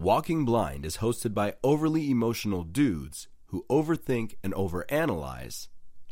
Walking 0.00 0.44
Blind 0.44 0.86
is 0.86 0.98
hosted 0.98 1.34
by 1.34 1.54
overly 1.64 2.08
emotional 2.08 2.62
dudes 2.62 3.26
who 3.46 3.66
overthink 3.68 4.36
and 4.44 4.54
overanalyze 4.54 5.66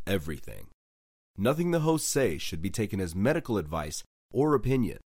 everything. 0.04 0.66
Nothing 1.38 1.70
the 1.70 1.78
hosts 1.78 2.10
say 2.10 2.36
should 2.36 2.60
be 2.60 2.68
taken 2.68 3.00
as 3.00 3.14
medical 3.14 3.58
advice 3.58 4.02
or 4.32 4.56
opinion. 4.56 4.98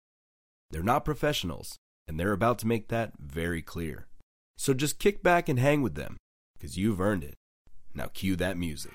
They're 0.70 0.84
not 0.84 1.04
professionals, 1.04 1.76
and 2.06 2.20
they're 2.20 2.30
about 2.30 2.60
to 2.60 2.68
make 2.68 2.86
that 2.86 3.14
very 3.18 3.62
clear. 3.62 4.06
So 4.56 4.74
just 4.74 5.00
kick 5.00 5.24
back 5.24 5.48
and 5.48 5.58
hang 5.58 5.82
with 5.82 5.96
them, 5.96 6.16
because 6.56 6.78
you've 6.78 7.00
earned 7.00 7.24
it. 7.24 7.34
Now 7.94 8.06
cue 8.14 8.36
that 8.36 8.56
music. 8.56 8.92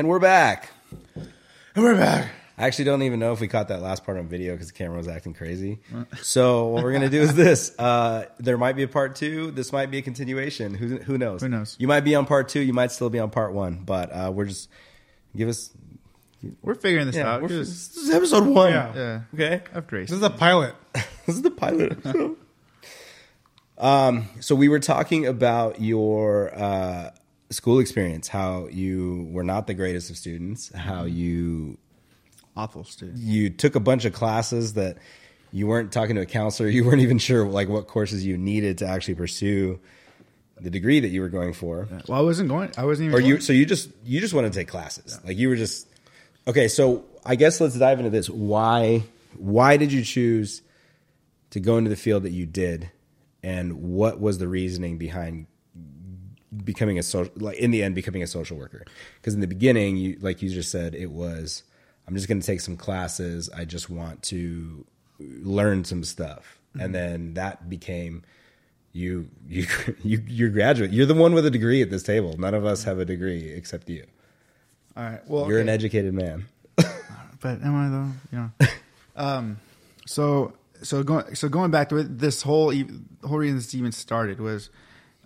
And 0.00 0.08
we're 0.08 0.18
back. 0.18 0.70
And 1.74 1.84
we're 1.84 1.94
back. 1.94 2.30
I 2.56 2.66
actually 2.66 2.86
don't 2.86 3.02
even 3.02 3.20
know 3.20 3.34
if 3.34 3.40
we 3.40 3.48
caught 3.48 3.68
that 3.68 3.82
last 3.82 4.02
part 4.02 4.16
on 4.16 4.28
video 4.28 4.54
because 4.54 4.68
the 4.68 4.72
camera 4.72 4.96
was 4.96 5.06
acting 5.08 5.34
crazy. 5.34 5.80
So 6.22 6.68
what 6.68 6.82
we're 6.82 6.94
gonna 6.94 7.10
do 7.10 7.20
is 7.20 7.34
this: 7.34 7.78
uh, 7.78 8.24
there 8.38 8.56
might 8.56 8.76
be 8.76 8.82
a 8.82 8.88
part 8.88 9.14
two. 9.14 9.50
This 9.50 9.74
might 9.74 9.90
be 9.90 9.98
a 9.98 10.02
continuation. 10.02 10.72
Who 10.72 10.96
who 10.96 11.18
knows? 11.18 11.42
Who 11.42 11.50
knows? 11.50 11.76
You 11.78 11.86
might 11.86 12.00
be 12.00 12.14
on 12.14 12.24
part 12.24 12.48
two. 12.48 12.60
You 12.60 12.72
might 12.72 12.92
still 12.92 13.10
be 13.10 13.18
on 13.18 13.28
part 13.28 13.52
one. 13.52 13.82
But 13.84 14.10
uh, 14.10 14.32
we're 14.34 14.46
just 14.46 14.70
give 15.36 15.50
us. 15.50 15.70
We're 16.62 16.76
figuring 16.76 17.04
this 17.04 17.16
Yeah, 17.16 17.34
out. 17.34 17.42
we're, 17.42 17.48
this 17.48 17.94
is 17.94 18.08
episode 18.08 18.46
one. 18.46 18.72
Yeah. 18.72 18.94
Yeah. 18.94 19.20
Okay. 19.34 19.62
Have 19.74 19.86
grace. 19.86 20.08
This 20.08 20.14
is 20.14 20.20
the 20.22 20.30
pilot. 20.30 20.74
this 20.94 21.36
is 21.36 21.42
the 21.42 21.50
pilot 21.50 21.98
um, 23.76 24.28
so 24.40 24.54
we 24.54 24.68
were 24.70 24.80
talking 24.80 25.26
about 25.26 25.80
your 25.82 26.54
uh, 26.54 27.10
school 27.50 27.78
experience, 27.78 28.28
how 28.28 28.68
you 28.68 29.28
were 29.30 29.44
not 29.44 29.66
the 29.66 29.74
greatest 29.74 30.10
of 30.10 30.16
students, 30.16 30.74
how 30.74 31.04
mm-hmm. 31.04 31.16
you 31.16 31.78
Awful 32.56 32.84
student. 32.84 33.18
you 33.18 33.50
took 33.50 33.74
a 33.74 33.80
bunch 33.80 34.04
of 34.04 34.12
classes 34.12 34.74
that 34.74 34.98
you 35.52 35.66
weren't 35.66 35.92
talking 35.92 36.16
to 36.16 36.22
a 36.22 36.26
counselor, 36.26 36.68
you 36.68 36.84
weren't 36.84 37.02
even 37.02 37.18
sure 37.18 37.46
like 37.46 37.68
what 37.68 37.86
courses 37.86 38.24
you 38.24 38.36
needed 38.36 38.78
to 38.78 38.86
actually 38.86 39.14
pursue 39.14 39.80
the 40.60 40.70
degree 40.70 41.00
that 41.00 41.08
you 41.08 41.22
were 41.22 41.28
going 41.28 41.54
for. 41.54 41.88
Well, 42.06 42.18
I 42.18 42.22
wasn't 42.22 42.50
going. 42.50 42.70
I 42.76 42.84
wasn't 42.84 43.08
even. 43.08 43.18
Or 43.18 43.20
you 43.20 43.34
going. 43.34 43.40
so 43.40 43.52
you 43.52 43.64
just 43.66 43.90
you 44.04 44.20
just 44.20 44.34
wanted 44.34 44.52
to 44.52 44.58
take 44.58 44.68
classes. 44.68 45.18
Like 45.24 45.36
you 45.38 45.48
were 45.48 45.56
just 45.56 45.86
Okay, 46.46 46.68
so 46.68 47.04
I 47.24 47.36
guess 47.36 47.60
let's 47.60 47.78
dive 47.78 47.98
into 47.98 48.10
this. 48.10 48.28
Why 48.28 49.04
why 49.36 49.76
did 49.76 49.92
you 49.92 50.02
choose 50.02 50.62
to 51.50 51.60
go 51.60 51.78
into 51.78 51.90
the 51.90 51.96
field 51.96 52.24
that 52.24 52.32
you 52.32 52.46
did 52.46 52.90
and 53.42 53.82
what 53.82 54.20
was 54.20 54.38
the 54.38 54.48
reasoning 54.48 54.98
behind 54.98 55.46
becoming 56.64 56.98
a 56.98 57.02
social 57.02 57.32
like 57.36 57.58
in 57.58 57.70
the 57.70 57.82
end 57.82 57.94
becoming 57.94 58.22
a 58.22 58.26
social 58.26 58.56
worker? 58.56 58.84
Because 59.16 59.34
in 59.34 59.40
the 59.40 59.46
beginning 59.46 59.96
you 59.96 60.16
like 60.20 60.42
you 60.42 60.50
just 60.50 60.70
said 60.70 60.94
it 60.94 61.10
was 61.10 61.62
I'm 62.06 62.14
just 62.14 62.28
going 62.28 62.40
to 62.40 62.46
take 62.46 62.60
some 62.60 62.76
classes. 62.76 63.48
I 63.56 63.64
just 63.64 63.88
want 63.88 64.22
to 64.24 64.84
learn 65.18 65.84
some 65.84 66.02
stuff. 66.02 66.58
And 66.78 66.94
then 66.94 67.34
that 67.34 67.68
became 67.68 68.22
you 68.92 69.28
you 69.48 69.66
you 70.02 70.22
you're 70.26 70.50
graduate. 70.50 70.92
You're 70.92 71.06
the 71.06 71.14
one 71.14 71.34
with 71.34 71.46
a 71.46 71.50
degree 71.50 71.82
at 71.82 71.90
this 71.90 72.02
table. 72.02 72.36
None 72.38 72.54
of 72.54 72.64
us 72.64 72.84
have 72.84 72.98
a 72.98 73.04
degree 73.04 73.48
except 73.50 73.88
you. 73.88 74.06
All 74.96 75.04
right. 75.04 75.20
Well, 75.28 75.48
You're 75.48 75.60
an 75.60 75.68
educated 75.68 76.14
man. 76.14 76.46
but 76.76 77.62
am 77.62 77.76
I 77.76 77.88
though? 77.88 78.36
You 78.36 78.50
know. 78.60 78.66
um. 79.16 79.60
So 80.06 80.54
so 80.82 81.02
going 81.02 81.34
so 81.34 81.48
going 81.48 81.70
back 81.70 81.88
to 81.90 81.96
it, 81.98 82.18
this 82.18 82.42
whole 82.42 82.70
the 82.70 82.88
whole 83.24 83.38
reason 83.38 83.56
this 83.56 83.74
even 83.74 83.92
started 83.92 84.40
was, 84.40 84.70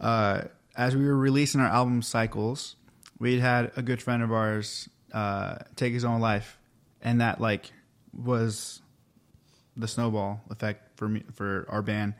uh, 0.00 0.42
as 0.76 0.96
we 0.96 1.06
were 1.06 1.16
releasing 1.16 1.60
our 1.60 1.68
album 1.68 2.02
cycles, 2.02 2.76
we'd 3.18 3.40
had 3.40 3.72
a 3.76 3.82
good 3.82 4.02
friend 4.02 4.22
of 4.22 4.32
ours 4.32 4.88
uh, 5.12 5.56
take 5.76 5.92
his 5.92 6.04
own 6.04 6.20
life, 6.20 6.58
and 7.02 7.20
that 7.20 7.40
like 7.40 7.72
was 8.12 8.82
the 9.76 9.88
snowball 9.88 10.40
effect 10.50 10.96
for 10.98 11.08
me 11.08 11.22
for 11.34 11.66
our 11.68 11.82
band. 11.82 12.14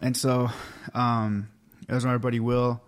And 0.00 0.16
so, 0.16 0.48
um, 0.94 1.48
it 1.88 1.94
was 1.94 2.04
my 2.04 2.18
buddy 2.18 2.40
Will. 2.40 2.82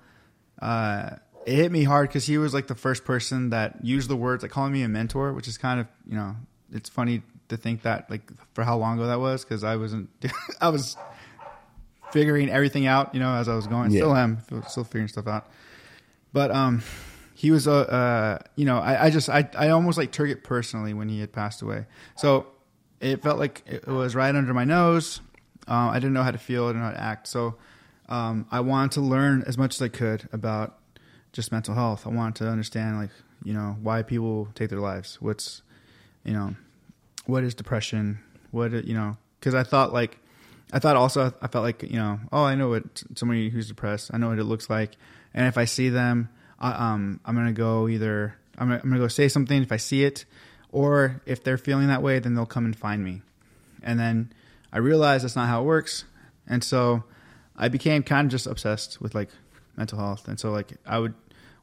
Uh, 0.60 1.10
it 1.46 1.54
hit 1.54 1.72
me 1.72 1.84
hard 1.84 2.08
because 2.08 2.26
he 2.26 2.36
was 2.36 2.52
like 2.52 2.66
the 2.66 2.74
first 2.74 3.04
person 3.04 3.50
that 3.50 3.84
used 3.84 4.10
the 4.10 4.16
words, 4.16 4.42
like 4.42 4.52
calling 4.52 4.72
me 4.72 4.82
a 4.82 4.88
mentor, 4.88 5.32
which 5.32 5.48
is 5.48 5.56
kind 5.56 5.80
of, 5.80 5.86
you 6.06 6.16
know, 6.16 6.36
it's 6.72 6.90
funny 6.90 7.22
to 7.48 7.56
think 7.56 7.82
that, 7.82 8.10
like, 8.10 8.30
for 8.52 8.64
how 8.64 8.76
long 8.76 8.98
ago 8.98 9.06
that 9.06 9.20
was 9.20 9.44
because 9.44 9.64
I 9.64 9.76
wasn't, 9.76 10.10
I 10.60 10.68
was 10.68 10.96
figuring 12.12 12.50
everything 12.50 12.86
out, 12.86 13.14
you 13.14 13.20
know, 13.20 13.34
as 13.34 13.48
I 13.48 13.54
was 13.54 13.66
going. 13.66 13.90
Yeah. 13.90 13.98
Still 14.00 14.16
am, 14.16 14.38
still 14.66 14.84
figuring 14.84 15.08
stuff 15.08 15.26
out. 15.26 15.50
But, 16.32 16.50
um, 16.50 16.82
he 17.34 17.52
was 17.52 17.68
a, 17.68 17.72
uh, 17.72 18.38
you 18.56 18.64
know, 18.64 18.78
I, 18.78 19.04
I 19.04 19.10
just, 19.10 19.28
I, 19.28 19.48
I 19.56 19.68
almost 19.68 19.96
like 19.96 20.10
took 20.10 20.28
it 20.28 20.42
personally 20.42 20.92
when 20.92 21.08
he 21.08 21.20
had 21.20 21.32
passed 21.32 21.62
away. 21.62 21.86
So 22.16 22.48
it 23.00 23.22
felt 23.22 23.38
like 23.38 23.62
it 23.64 23.86
was 23.86 24.16
right 24.16 24.34
under 24.34 24.52
my 24.52 24.64
nose. 24.64 25.20
Uh, 25.68 25.90
I 25.90 26.00
didn't 26.00 26.14
know 26.14 26.24
how 26.24 26.32
to 26.32 26.38
feel. 26.38 26.64
I 26.64 26.68
didn't 26.70 26.80
know 26.80 26.88
how 26.88 26.94
to 26.94 27.00
act. 27.00 27.28
So 27.28 27.54
um, 28.08 28.46
I 28.50 28.58
wanted 28.58 28.90
to 28.92 29.02
learn 29.02 29.44
as 29.46 29.56
much 29.56 29.76
as 29.76 29.82
I 29.82 29.86
could 29.86 30.28
about 30.32 30.78
just 31.32 31.52
mental 31.52 31.74
health. 31.74 32.06
I 32.06 32.10
wanted 32.10 32.34
to 32.42 32.48
understand, 32.48 32.98
like, 32.98 33.10
you 33.44 33.54
know, 33.54 33.76
why 33.80 34.02
people 34.02 34.48
take 34.56 34.70
their 34.70 34.80
lives. 34.80 35.18
What's, 35.20 35.62
you 36.24 36.32
know, 36.32 36.56
what 37.26 37.44
is 37.44 37.54
depression? 37.54 38.18
What, 38.50 38.72
you 38.84 38.94
know, 38.94 39.16
because 39.38 39.54
I 39.54 39.62
thought, 39.62 39.92
like, 39.92 40.18
I 40.72 40.78
thought 40.78 40.96
also, 40.96 41.32
I 41.40 41.48
felt 41.48 41.64
like, 41.64 41.82
you 41.82 41.96
know, 41.96 42.20
oh, 42.30 42.44
I 42.44 42.54
know 42.54 42.68
what 42.68 43.02
somebody 43.14 43.48
who's 43.48 43.68
depressed, 43.68 44.10
I 44.12 44.18
know 44.18 44.28
what 44.28 44.38
it 44.38 44.44
looks 44.44 44.68
like. 44.68 44.96
And 45.32 45.46
if 45.46 45.56
I 45.56 45.64
see 45.64 45.88
them, 45.88 46.28
I, 46.58 46.72
um, 46.72 47.20
I'm 47.24 47.36
to 47.46 47.52
go 47.52 47.88
either, 47.88 48.36
I'm 48.58 48.68
going 48.68 48.80
to 48.80 48.98
go 48.98 49.08
say 49.08 49.28
something 49.28 49.62
if 49.62 49.72
I 49.72 49.76
see 49.76 50.04
it, 50.04 50.24
or 50.70 51.22
if 51.24 51.42
they're 51.42 51.58
feeling 51.58 51.88
that 51.88 52.02
way, 52.02 52.18
then 52.18 52.34
they'll 52.34 52.46
come 52.46 52.64
and 52.64 52.76
find 52.76 53.02
me. 53.02 53.22
And 53.82 53.98
then 53.98 54.32
I 54.72 54.78
realized 54.78 55.24
that's 55.24 55.36
not 55.36 55.48
how 55.48 55.62
it 55.62 55.64
works. 55.64 56.04
And 56.46 56.62
so 56.62 57.04
I 57.56 57.68
became 57.68 58.02
kind 58.02 58.26
of 58.26 58.30
just 58.30 58.46
obsessed 58.46 59.00
with 59.00 59.14
like 59.14 59.30
mental 59.76 59.98
health. 59.98 60.28
And 60.28 60.38
so 60.38 60.50
like 60.50 60.72
I 60.84 60.98
would 60.98 61.14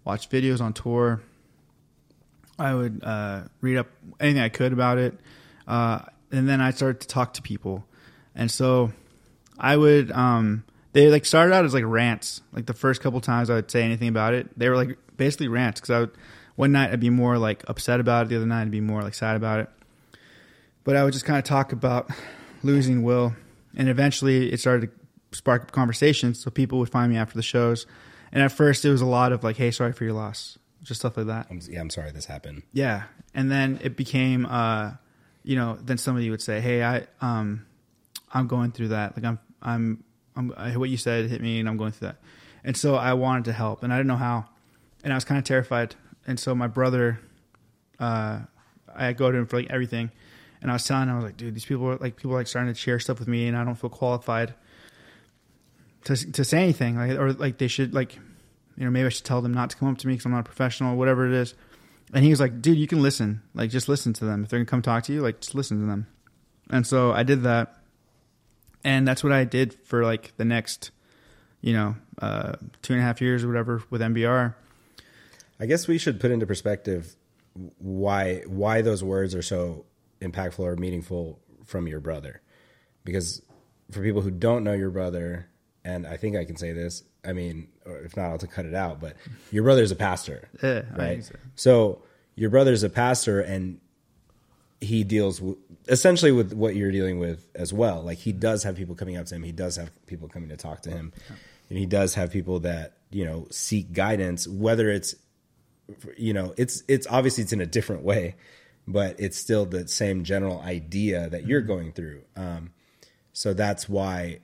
watch 0.04 0.30
videos 0.30 0.62
on 0.62 0.74
tour. 0.74 1.22
I 2.58 2.74
would 2.74 3.04
uh, 3.04 3.44
read 3.62 3.78
up 3.78 3.88
anything 4.20 4.42
I 4.42 4.50
could 4.50 4.74
about 4.74 4.98
it. 4.98 5.20
Uh, 5.68 6.00
and 6.32 6.48
then 6.48 6.62
I 6.62 6.72
started 6.72 7.02
to 7.02 7.08
talk 7.08 7.34
to 7.34 7.42
people. 7.42 7.86
And 8.36 8.52
so 8.52 8.92
I 9.58 9.78
would, 9.78 10.12
um, 10.12 10.64
they 10.94 11.10
like 11.10 11.26
started 11.26 11.54
out 11.54 11.66
as 11.66 11.74
like 11.74 11.84
rants. 11.86 12.42
Like 12.52 12.66
the 12.66 12.74
first 12.74 13.02
couple 13.02 13.22
times 13.22 13.50
I 13.50 13.56
would 13.56 13.72
say 13.72 13.84
anything 13.84 14.08
about 14.10 14.34
it, 14.34 14.58
they 14.58 14.70
were 14.70 14.76
like 14.76 14.98
basically 15.18 15.48
rants. 15.48 15.82
Cause 15.82 15.90
I 15.90 16.00
would, 16.02 16.12
one 16.56 16.72
night 16.72 16.92
I'd 16.92 17.00
be 17.00 17.10
more 17.10 17.38
like 17.38 17.64
upset 17.68 18.00
about 18.00 18.26
it. 18.26 18.30
The 18.30 18.38
other 18.38 18.46
night 18.46 18.64
I'd 18.64 18.72
be 18.72 18.82
more 18.82 19.02
like 19.02 19.14
sad 19.14 19.36
about 19.36 19.60
it. 19.62 19.70
But 20.84 20.96
I 20.96 21.04
would 21.04 21.14
just 21.14 21.26
kind 21.26 21.40
of 21.40 21.44
talk 21.46 21.72
about 21.72 22.10
losing 22.64 23.04
Will. 23.04 23.36
And 23.76 23.90
eventually 23.90 24.52
it 24.52 24.60
started 24.60 24.90
to 24.90 25.38
spark 25.38 25.64
up 25.64 25.72
conversations. 25.72 26.42
So 26.42 26.52
people 26.52 26.80
would 26.80 26.90
find 26.90 27.12
me 27.12 27.18
after 27.18 27.36
the 27.36 27.44
shows. 27.44 27.88
And 28.32 28.44
at 28.44 28.52
first 28.52 28.86
it 28.86 28.90
was 28.90 29.02
a 29.02 29.06
lot 29.06 29.32
of 29.32 29.44
like, 29.44 29.58
hey, 29.58 29.72
sorry 29.72 29.94
for 29.94 30.04
your 30.04 30.14
loss. 30.14 30.58
Just 30.84 31.02
stuff 31.02 31.18
like 31.18 31.28
that. 31.28 31.48
I'm, 31.50 31.60
yeah, 31.68 31.82
I'm 31.82 31.90
sorry 31.90 32.12
this 32.12 32.26
happened. 32.26 32.64
Yeah. 32.72 33.04
And 33.34 33.52
then 33.52 33.80
it 33.84 33.98
became, 33.98 34.46
uh, 34.46 34.92
you 35.44 35.56
know, 35.56 35.78
then 35.82 35.98
somebody 35.98 36.30
would 36.30 36.42
say, 36.42 36.62
hey, 36.62 36.84
I, 36.84 37.08
um, 37.22 37.66
I'm 38.36 38.48
going 38.48 38.72
through 38.72 38.90
that. 38.90 39.16
Like 39.16 39.26
I'm, 39.26 39.40
I'm, 39.62 40.04
I'm, 40.36 40.54
I, 40.58 40.76
what 40.76 40.90
you 40.90 40.98
said 40.98 41.30
hit 41.30 41.42
me 41.42 41.60
and 41.60 41.70
I'm 41.70 41.78
going 41.78 41.94
through 41.94 42.10
that. 42.10 42.18
And 42.64 42.76
so 42.76 42.96
I 42.96 43.14
wanted 43.14 43.46
to 43.46 43.54
help 43.54 43.82
and 43.82 43.94
I 43.94 43.98
didn't 43.98 44.08
know 44.08 44.18
how. 44.18 44.46
And 45.04 45.14
I 45.14 45.16
was 45.16 45.24
kind 45.24 45.40
of 45.40 45.46
terrified. 45.46 45.96
And 46.28 46.40
so 46.40 46.54
my 46.54 46.68
brother, 46.68 47.20
uh, 48.00 48.40
I 48.94 49.14
go 49.14 49.32
to 49.32 49.38
him 49.38 49.48
for 49.48 49.58
like 49.58 49.70
everything. 49.70 50.12
And 50.62 50.70
I 50.70 50.74
was 50.74 50.84
telling 50.84 51.08
him, 51.08 51.14
I 51.14 51.16
was 51.16 51.26
like, 51.26 51.38
dude, 51.38 51.56
these 51.56 51.66
people 51.66 51.88
are 51.88 51.96
like, 51.96 52.18
people 52.18 52.34
are 52.34 52.40
like 52.40 52.48
starting 52.48 52.74
to 52.74 52.80
share 52.80 53.00
stuff 53.00 53.20
with 53.20 53.28
me 53.28 53.48
and 53.48 53.56
I 53.56 53.64
don't 53.64 53.76
feel 53.76 53.90
qualified 53.90 54.54
to, 56.04 56.32
to 56.34 56.44
say 56.44 56.62
anything. 56.62 56.98
Like, 56.98 57.12
or 57.12 57.34
like 57.34 57.58
they 57.58 57.68
should 57.68 57.94
like, 57.94 58.16
you 58.78 58.84
know, 58.84 58.92
maybe 58.92 59.06
I 59.06 59.10
should 59.10 59.26
tell 59.26 59.42
them 59.42 59.54
not 59.54 59.70
to 59.70 59.78
come 59.78 59.90
up 59.90 59.98
to 60.00 60.08
me 60.08 60.14
because 60.14 60.26
I'm 60.26 60.34
not 60.34 60.42
a 60.42 60.44
professional, 60.44 60.98
whatever 60.98 61.26
it 61.26 61.34
is. 61.34 61.54
And 62.14 62.24
he 62.24 62.30
was 62.30 62.40
like, 62.40 62.62
dude, 62.62 62.78
you 62.78 62.88
can 62.88 63.02
listen. 63.02 63.42
Like, 63.54 63.70
just 63.70 63.88
listen 63.88 64.14
to 64.14 64.26
them. 64.26 64.44
If 64.44 64.50
they're 64.50 64.60
gonna 64.60 64.66
come 64.66 64.82
talk 64.82 65.04
to 65.06 65.14
you, 65.14 65.22
like, 65.22 65.40
just 65.40 65.56
listen 65.56 65.80
to 65.80 65.86
them. 65.86 66.08
And 66.70 66.86
so 66.86 67.12
I 67.12 67.24
did 67.24 67.44
that. 67.44 67.78
And 68.86 69.06
that's 69.08 69.22
what 69.24 69.34
I 69.34 69.44
did 69.44 69.74
for 69.84 70.04
like 70.06 70.32
the 70.38 70.46
next, 70.46 70.92
you 71.60 71.74
know, 71.74 71.96
uh, 72.22 72.54
two 72.84 72.94
and 72.94 73.02
a 73.02 73.06
half 73.06 73.20
years 73.20 73.44
or 73.44 73.48
whatever 73.48 73.84
with 73.90 74.00
NBR. 74.00 74.54
I 75.60 75.66
guess 75.66 75.88
we 75.88 75.98
should 75.98 76.20
put 76.20 76.32
into 76.32 76.46
perspective 76.46 77.16
why 77.80 78.42
why 78.46 78.82
those 78.82 79.04
words 79.04 79.34
are 79.34 79.42
so 79.42 79.86
impactful 80.22 80.60
or 80.60 80.76
meaningful 80.76 81.40
from 81.66 81.88
your 81.88 82.00
brother. 82.00 82.42
Because 83.04 83.42
for 83.92 84.02
people 84.02 84.22
who 84.22 84.32
don't 84.32 84.64
know 84.64 84.74
your 84.74 84.90
brother, 84.92 85.48
and 85.84 86.06
I 86.06 86.18
think 86.18 86.36
I 86.36 86.46
can 86.46 86.56
say 86.56 86.72
this, 86.74 87.04
I 87.24 87.34
mean, 87.34 87.68
or 87.86 87.98
if 88.00 88.16
not, 88.18 88.26
I'll 88.30 88.38
to 88.40 88.48
cut 88.48 88.66
it 88.66 88.74
out. 88.76 89.00
But 89.00 89.16
your 89.52 89.64
brother's 89.64 89.92
a 89.92 89.96
pastor, 89.96 90.48
Yeah, 90.62 90.84
right? 90.96 91.24
so. 91.24 91.36
So 91.56 92.02
your 92.36 92.50
brother's 92.50 92.84
a 92.84 92.90
pastor, 92.90 93.40
and 93.42 93.80
he 94.82 95.04
deals 95.04 95.42
with, 95.42 95.58
essentially 95.88 96.32
with 96.32 96.54
what 96.54 96.76
you're 96.76 96.92
dealing 96.92 97.20
with 97.20 97.48
as 97.56 97.74
well. 97.74 98.02
Like 98.02 98.18
he 98.18 98.32
does 98.32 98.64
have 98.64 98.76
people 98.76 98.96
coming 98.96 99.18
up 99.18 99.26
to 99.28 99.36
him. 99.36 99.44
He 99.44 99.52
does 99.52 99.76
have 99.78 99.92
people 100.06 100.28
coming 100.28 100.50
to 100.50 100.58
talk 100.58 100.82
to 100.84 100.90
him, 100.90 101.14
and 101.70 101.78
he 101.78 101.86
does 101.86 102.16
have 102.16 102.32
people 102.32 102.60
that 102.62 102.98
you 103.12 103.26
know 103.26 103.48
seek 103.52 103.94
guidance. 103.94 104.48
Whether 104.48 104.90
it's 104.90 105.16
you 106.18 106.34
know 106.34 106.54
it's 106.58 106.84
it's 106.88 107.08
obviously 107.08 107.44
it's 107.44 107.54
in 107.54 107.62
a 107.62 107.66
different 107.66 108.04
way, 108.04 108.36
but 108.88 109.20
it's 109.20 109.38
still 109.38 109.66
the 109.66 109.88
same 109.88 110.24
general 110.24 110.60
idea 110.62 111.30
that 111.30 111.46
you're 111.48 111.62
going 111.62 111.92
through. 111.92 112.22
Um, 112.36 112.72
so 113.34 113.54
that's 113.54 113.90
why 113.90 114.40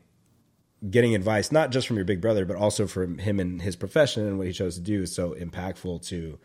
getting 0.89 1.13
advice, 1.13 1.51
not 1.51 1.72
just 1.72 1.88
from 1.88 1.95
your 1.95 2.06
big 2.06 2.22
brother, 2.22 2.45
but 2.45 2.57
also 2.57 2.88
from 2.88 3.19
him 3.19 3.39
and 3.39 3.62
his 3.62 3.75
profession 3.75 4.25
and 4.25 4.38
what 4.38 4.48
he 4.48 4.54
chose 4.54 4.75
to 4.75 4.81
do, 4.81 5.04
is 5.04 5.13
so 5.13 5.31
impactful 5.31 6.06
to 6.07 6.39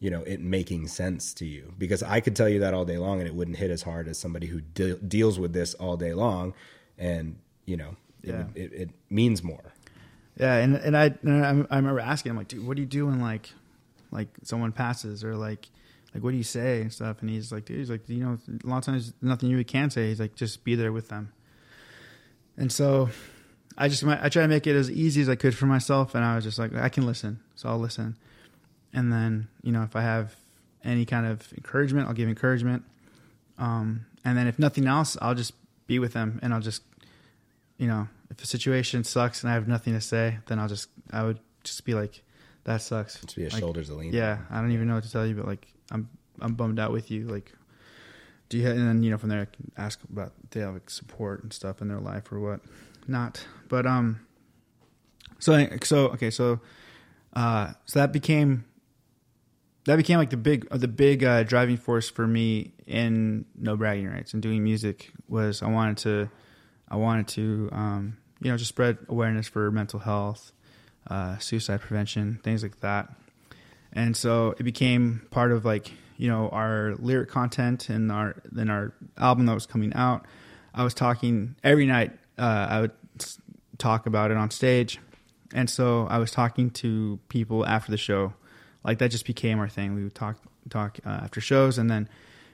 you 0.00 0.10
know 0.10 0.22
it 0.22 0.40
making 0.40 0.88
sense 0.88 1.32
to 1.34 1.46
you. 1.46 1.72
Because 1.78 2.02
I 2.02 2.20
could 2.20 2.34
tell 2.34 2.48
you 2.48 2.58
that 2.60 2.74
all 2.74 2.84
day 2.84 2.98
long, 2.98 3.20
and 3.20 3.28
it 3.28 3.34
wouldn't 3.34 3.58
hit 3.58 3.70
as 3.70 3.82
hard 3.82 4.08
as 4.08 4.18
somebody 4.18 4.48
who 4.48 4.60
de- 4.60 4.96
deals 4.96 5.38
with 5.38 5.52
this 5.52 5.74
all 5.74 5.96
day 5.96 6.14
long, 6.14 6.54
and 6.98 7.36
you 7.66 7.76
know 7.76 7.96
it, 8.22 8.30
Yeah. 8.30 8.44
it, 8.54 8.72
it 8.72 8.90
means 9.08 9.42
more. 9.44 9.72
Yeah, 10.36 10.56
and 10.56 10.74
and 10.76 10.96
I 10.96 11.14
and 11.22 11.66
I, 11.70 11.76
remember 11.76 12.00
asking 12.00 12.30
him 12.30 12.36
like, 12.36 12.48
dude, 12.48 12.66
what 12.66 12.76
do 12.76 12.82
you 12.82 12.88
do 12.88 13.06
when 13.06 13.20
like 13.20 13.50
like 14.10 14.28
someone 14.42 14.72
passes 14.72 15.22
or 15.22 15.36
like 15.36 15.68
like 16.14 16.24
what 16.24 16.30
do 16.32 16.36
you 16.38 16.42
say 16.44 16.80
and 16.80 16.92
stuff? 16.92 17.20
And 17.20 17.28
he's 17.30 17.52
like, 17.52 17.66
dude, 17.66 17.78
he's 17.78 17.90
like, 17.90 18.08
you 18.08 18.24
know, 18.24 18.38
a 18.64 18.66
lot 18.66 18.78
of 18.78 18.84
times 18.84 19.12
nothing 19.22 19.48
you 19.50 19.56
really 19.56 19.64
can 19.64 19.90
say. 19.90 20.08
He's 20.08 20.18
like, 20.18 20.34
just 20.34 20.64
be 20.64 20.74
there 20.74 20.92
with 20.92 21.08
them. 21.08 21.32
And 22.56 22.72
so 22.72 23.10
I 23.76 23.88
just 23.88 24.02
I 24.04 24.28
try 24.28 24.42
to 24.42 24.48
make 24.48 24.66
it 24.66 24.74
as 24.76 24.90
easy 24.90 25.20
as 25.22 25.28
I 25.28 25.36
could 25.36 25.54
for 25.54 25.66
myself, 25.66 26.14
and 26.14 26.24
I 26.24 26.34
was 26.36 26.44
just 26.44 26.58
like, 26.58 26.74
I 26.74 26.88
can 26.88 27.06
listen, 27.06 27.40
so 27.54 27.68
I'll 27.68 27.78
listen. 27.78 28.16
And 28.92 29.12
then 29.12 29.48
you 29.62 29.72
know 29.72 29.82
if 29.82 29.94
I 29.96 30.02
have 30.02 30.34
any 30.84 31.04
kind 31.04 31.26
of 31.26 31.52
encouragement, 31.54 32.08
I'll 32.08 32.14
give 32.14 32.28
encouragement. 32.28 32.84
Um, 33.58 34.06
and 34.24 34.36
then 34.36 34.46
if 34.46 34.58
nothing 34.58 34.86
else, 34.86 35.16
I'll 35.20 35.34
just 35.34 35.52
be 35.86 35.98
with 35.98 36.12
them, 36.12 36.38
and 36.42 36.52
I'll 36.54 36.60
just 36.60 36.82
you 37.80 37.86
know, 37.86 38.06
if 38.30 38.36
the 38.36 38.46
situation 38.46 39.04
sucks 39.04 39.42
and 39.42 39.50
I 39.50 39.54
have 39.54 39.66
nothing 39.66 39.94
to 39.94 40.02
say, 40.02 40.36
then 40.46 40.58
I'll 40.58 40.68
just 40.68 40.88
I 41.10 41.24
would 41.24 41.40
just 41.64 41.82
be 41.86 41.94
like, 41.94 42.22
that 42.64 42.82
sucks. 42.82 43.18
To 43.18 43.36
be 43.36 43.46
a 43.46 43.48
Like, 43.48 43.58
shoulder 43.60 43.82
to 43.82 43.94
lean. 43.94 44.12
Yeah, 44.12 44.38
I 44.50 44.60
don't 44.60 44.72
even 44.72 44.86
know 44.86 44.96
what 44.96 45.04
to 45.04 45.10
tell 45.10 45.26
you, 45.26 45.34
but 45.34 45.46
like 45.46 45.66
I'm 45.90 46.08
I'm 46.40 46.54
bummed 46.54 46.78
out 46.78 46.92
with 46.92 47.10
you. 47.10 47.26
Like, 47.26 47.52
do 48.50 48.58
you? 48.58 48.66
Have, 48.66 48.76
and 48.76 48.86
then 48.86 49.02
you 49.02 49.10
know 49.10 49.16
from 49.16 49.30
there 49.30 49.40
I 49.40 49.44
can 49.46 49.72
ask 49.78 49.98
about 50.12 50.32
they 50.50 50.60
have 50.60 50.74
like 50.74 50.90
support 50.90 51.42
and 51.42 51.52
stuff 51.52 51.80
in 51.80 51.88
their 51.88 52.00
life 52.00 52.30
or 52.30 52.38
what 52.38 52.60
not. 53.08 53.46
But 53.68 53.86
um, 53.86 54.20
so 55.38 55.66
so 55.82 56.08
okay, 56.08 56.30
so 56.30 56.60
uh, 57.32 57.72
so 57.86 57.98
that 57.98 58.12
became 58.12 58.64
that 59.90 59.96
became 59.96 60.18
like 60.18 60.30
the 60.30 60.36
big 60.36 60.68
the 60.70 60.86
big 60.86 61.24
uh, 61.24 61.42
driving 61.42 61.76
force 61.76 62.08
for 62.08 62.24
me 62.24 62.72
in 62.86 63.44
no 63.58 63.76
bragging 63.76 64.08
rights 64.08 64.32
and 64.32 64.40
doing 64.40 64.62
music 64.62 65.10
was 65.28 65.62
I 65.62 65.68
wanted 65.68 65.96
to 65.98 66.30
I 66.88 66.94
wanted 66.94 67.26
to 67.28 67.68
um, 67.72 68.16
you 68.40 68.52
know 68.52 68.56
just 68.56 68.68
spread 68.68 68.98
awareness 69.08 69.48
for 69.48 69.68
mental 69.72 69.98
health, 69.98 70.52
uh, 71.08 71.38
suicide 71.38 71.80
prevention, 71.80 72.38
things 72.44 72.62
like 72.62 72.78
that. 72.80 73.12
And 73.92 74.16
so 74.16 74.54
it 74.60 74.62
became 74.62 75.26
part 75.32 75.50
of 75.50 75.64
like 75.64 75.90
you 76.16 76.28
know 76.28 76.48
our 76.50 76.94
lyric 77.00 77.28
content 77.28 77.88
and 77.88 78.12
our 78.12 78.36
in 78.56 78.70
our 78.70 78.92
album 79.18 79.46
that 79.46 79.54
was 79.54 79.66
coming 79.66 79.92
out. 79.94 80.24
I 80.72 80.84
was 80.84 80.94
talking 80.94 81.56
every 81.64 81.86
night. 81.86 82.12
Uh, 82.38 82.66
I 82.70 82.80
would 82.82 82.92
talk 83.78 84.06
about 84.06 84.30
it 84.30 84.36
on 84.36 84.52
stage, 84.52 85.00
and 85.52 85.68
so 85.68 86.06
I 86.06 86.18
was 86.18 86.30
talking 86.30 86.70
to 86.70 87.18
people 87.28 87.66
after 87.66 87.90
the 87.90 87.98
show. 87.98 88.34
Like 88.84 88.98
that 88.98 89.10
just 89.10 89.26
became 89.26 89.58
our 89.58 89.68
thing. 89.68 89.94
We 89.94 90.04
would 90.04 90.14
talk 90.14 90.38
talk 90.68 90.98
uh, 91.04 91.08
after 91.08 91.40
shows, 91.40 91.78
and 91.78 91.90
then 91.90 92.08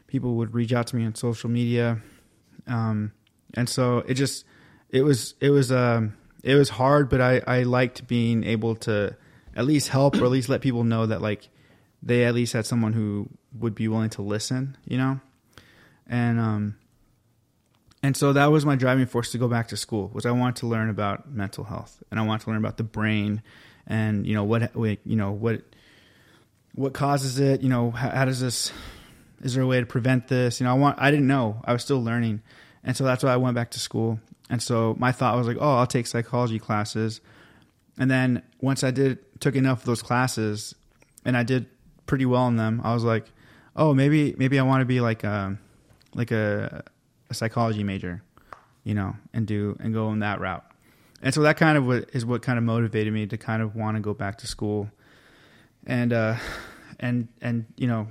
people 0.07 0.35
would 0.37 0.55
reach 0.55 0.73
out 0.73 0.87
to 0.89 0.97
me 0.97 1.05
on 1.05 1.15
social 1.15 1.51
media. 1.51 2.01
Um, 2.67 3.13
and 3.55 3.69
so 3.69 3.99
it 3.99 4.15
just 4.15 4.45
it 4.91 5.03
was 5.03 5.35
it 5.41 5.51
was 5.51 5.71
um 5.71 6.17
it 6.43 6.55
was 6.55 6.71
hard, 6.71 7.09
but 7.09 7.21
I 7.21 7.43
I 7.47 7.63
liked 7.63 8.07
being 8.07 8.45
able 8.45 8.77
to 8.77 9.17
at 9.55 9.65
least 9.65 9.89
help 9.89 10.17
or 10.17 10.25
at 10.25 10.31
least 10.31 10.49
let 10.49 10.61
people 10.61 10.85
know 10.85 11.07
that 11.07 11.23
like 11.23 11.49
they 12.03 12.25
at 12.25 12.35
least 12.35 12.53
had 12.53 12.67
someone 12.67 12.93
who 12.93 13.29
would 13.59 13.75
be 13.75 13.89
willing 13.89 14.11
to 14.11 14.23
listen, 14.23 14.77
you 14.85 14.99
know, 14.99 15.21
and 16.07 16.39
um 16.39 16.77
and 18.03 18.17
so 18.17 18.33
that 18.33 18.47
was 18.47 18.65
my 18.65 18.77
driving 18.77 19.07
force 19.07 19.33
to 19.33 19.39
go 19.39 19.49
back 19.49 19.69
to 19.69 19.77
school 19.77 20.11
was 20.13 20.27
I 20.27 20.31
wanted 20.31 20.57
to 20.57 20.67
learn 20.67 20.91
about 20.91 21.31
mental 21.31 21.65
health 21.65 22.03
and 22.11 22.21
I 22.21 22.23
wanted 22.23 22.45
to 22.45 22.51
learn 22.51 22.59
about 22.59 22.77
the 22.77 22.85
brain 22.85 23.43
and 23.87 24.27
you 24.27 24.35
know 24.35 24.45
what 24.45 24.75
you 24.77 25.17
know 25.17 25.33
what 25.33 25.63
what 26.77 26.93
causes 26.95 27.39
it? 27.39 27.63
You 27.63 27.69
know 27.69 27.91
how, 27.91 28.11
how 28.11 28.25
does 28.25 28.41
this 28.41 28.73
is 29.43 29.55
there 29.55 29.63
a 29.63 29.67
way 29.67 29.81
to 29.81 29.87
prevent 29.87 30.29
this? 30.29 30.61
You 30.61 30.65
know 30.65 30.71
I 30.71 30.75
want 30.75 30.99
I 31.01 31.11
didn't 31.11 31.27
know. 31.27 31.61
I 31.65 31.73
was 31.73 31.83
still 31.83 32.03
learning. 32.03 32.43
And 32.85 32.97
so 32.97 33.05
that's 33.05 33.25
why 33.25 33.33
I 33.33 33.37
went 33.37 33.57
back 33.57 33.73
to 33.73 33.81
school. 33.81 34.21
And 34.49 34.63
so 34.63 34.95
my 34.99 35.11
thought 35.11 35.37
was 35.37 35.47
like 35.47 35.59
oh 35.61 35.77
I'll 35.77 35.87
take 35.87 36.07
psychology 36.07 36.59
classes. 36.59 37.21
And 37.99 38.11
then 38.11 38.43
once 38.61 38.85
I 38.85 38.91
did 38.91 39.19
took 39.41 39.57
enough 39.57 39.81
of 39.81 39.87
those 39.87 40.03
classes 40.03 40.75
and 41.25 41.37
I 41.37 41.43
did 41.43 41.67
pretty 42.07 42.27
well 42.27 42.47
in 42.47 42.57
them 42.57 42.81
I 42.85 42.95
was 42.95 43.03
like 43.03 43.27
oh 43.75 43.93
maybe 43.93 44.35
maybe 44.39 44.59
I 44.59 44.63
want 44.63 44.83
to 44.83 44.87
be 44.87 45.01
like 45.01 45.25
a 45.25 45.59
like 46.15 46.31
a, 46.31 46.85
a 47.29 47.35
psychology 47.35 47.83
major 47.83 48.23
you 48.87 48.95
know, 48.95 49.17
and 49.35 49.49
do 49.49 49.77
and 49.81 49.93
go 49.93 50.13
in 50.13 50.21
that 50.21 50.41
route. 50.41 50.65
And 51.21 51.35
so 51.35 51.43
that 51.43 51.57
kind 51.57 51.77
of 51.77 52.09
is 52.15 52.25
what 52.25 52.43
kind 52.43 52.57
of 52.57 52.63
motivated 52.65 53.13
me 53.13 53.27
to 53.27 53.37
kind 53.37 53.61
of 53.61 53.75
want 53.75 53.97
to 53.97 54.01
go 54.01 54.15
back 54.15 54.39
to 54.39 54.47
school, 54.47 54.89
and 55.87 56.13
uh, 56.13 56.37
and 57.01 57.29
and 57.41 57.67
you 57.77 57.87
know, 57.87 58.09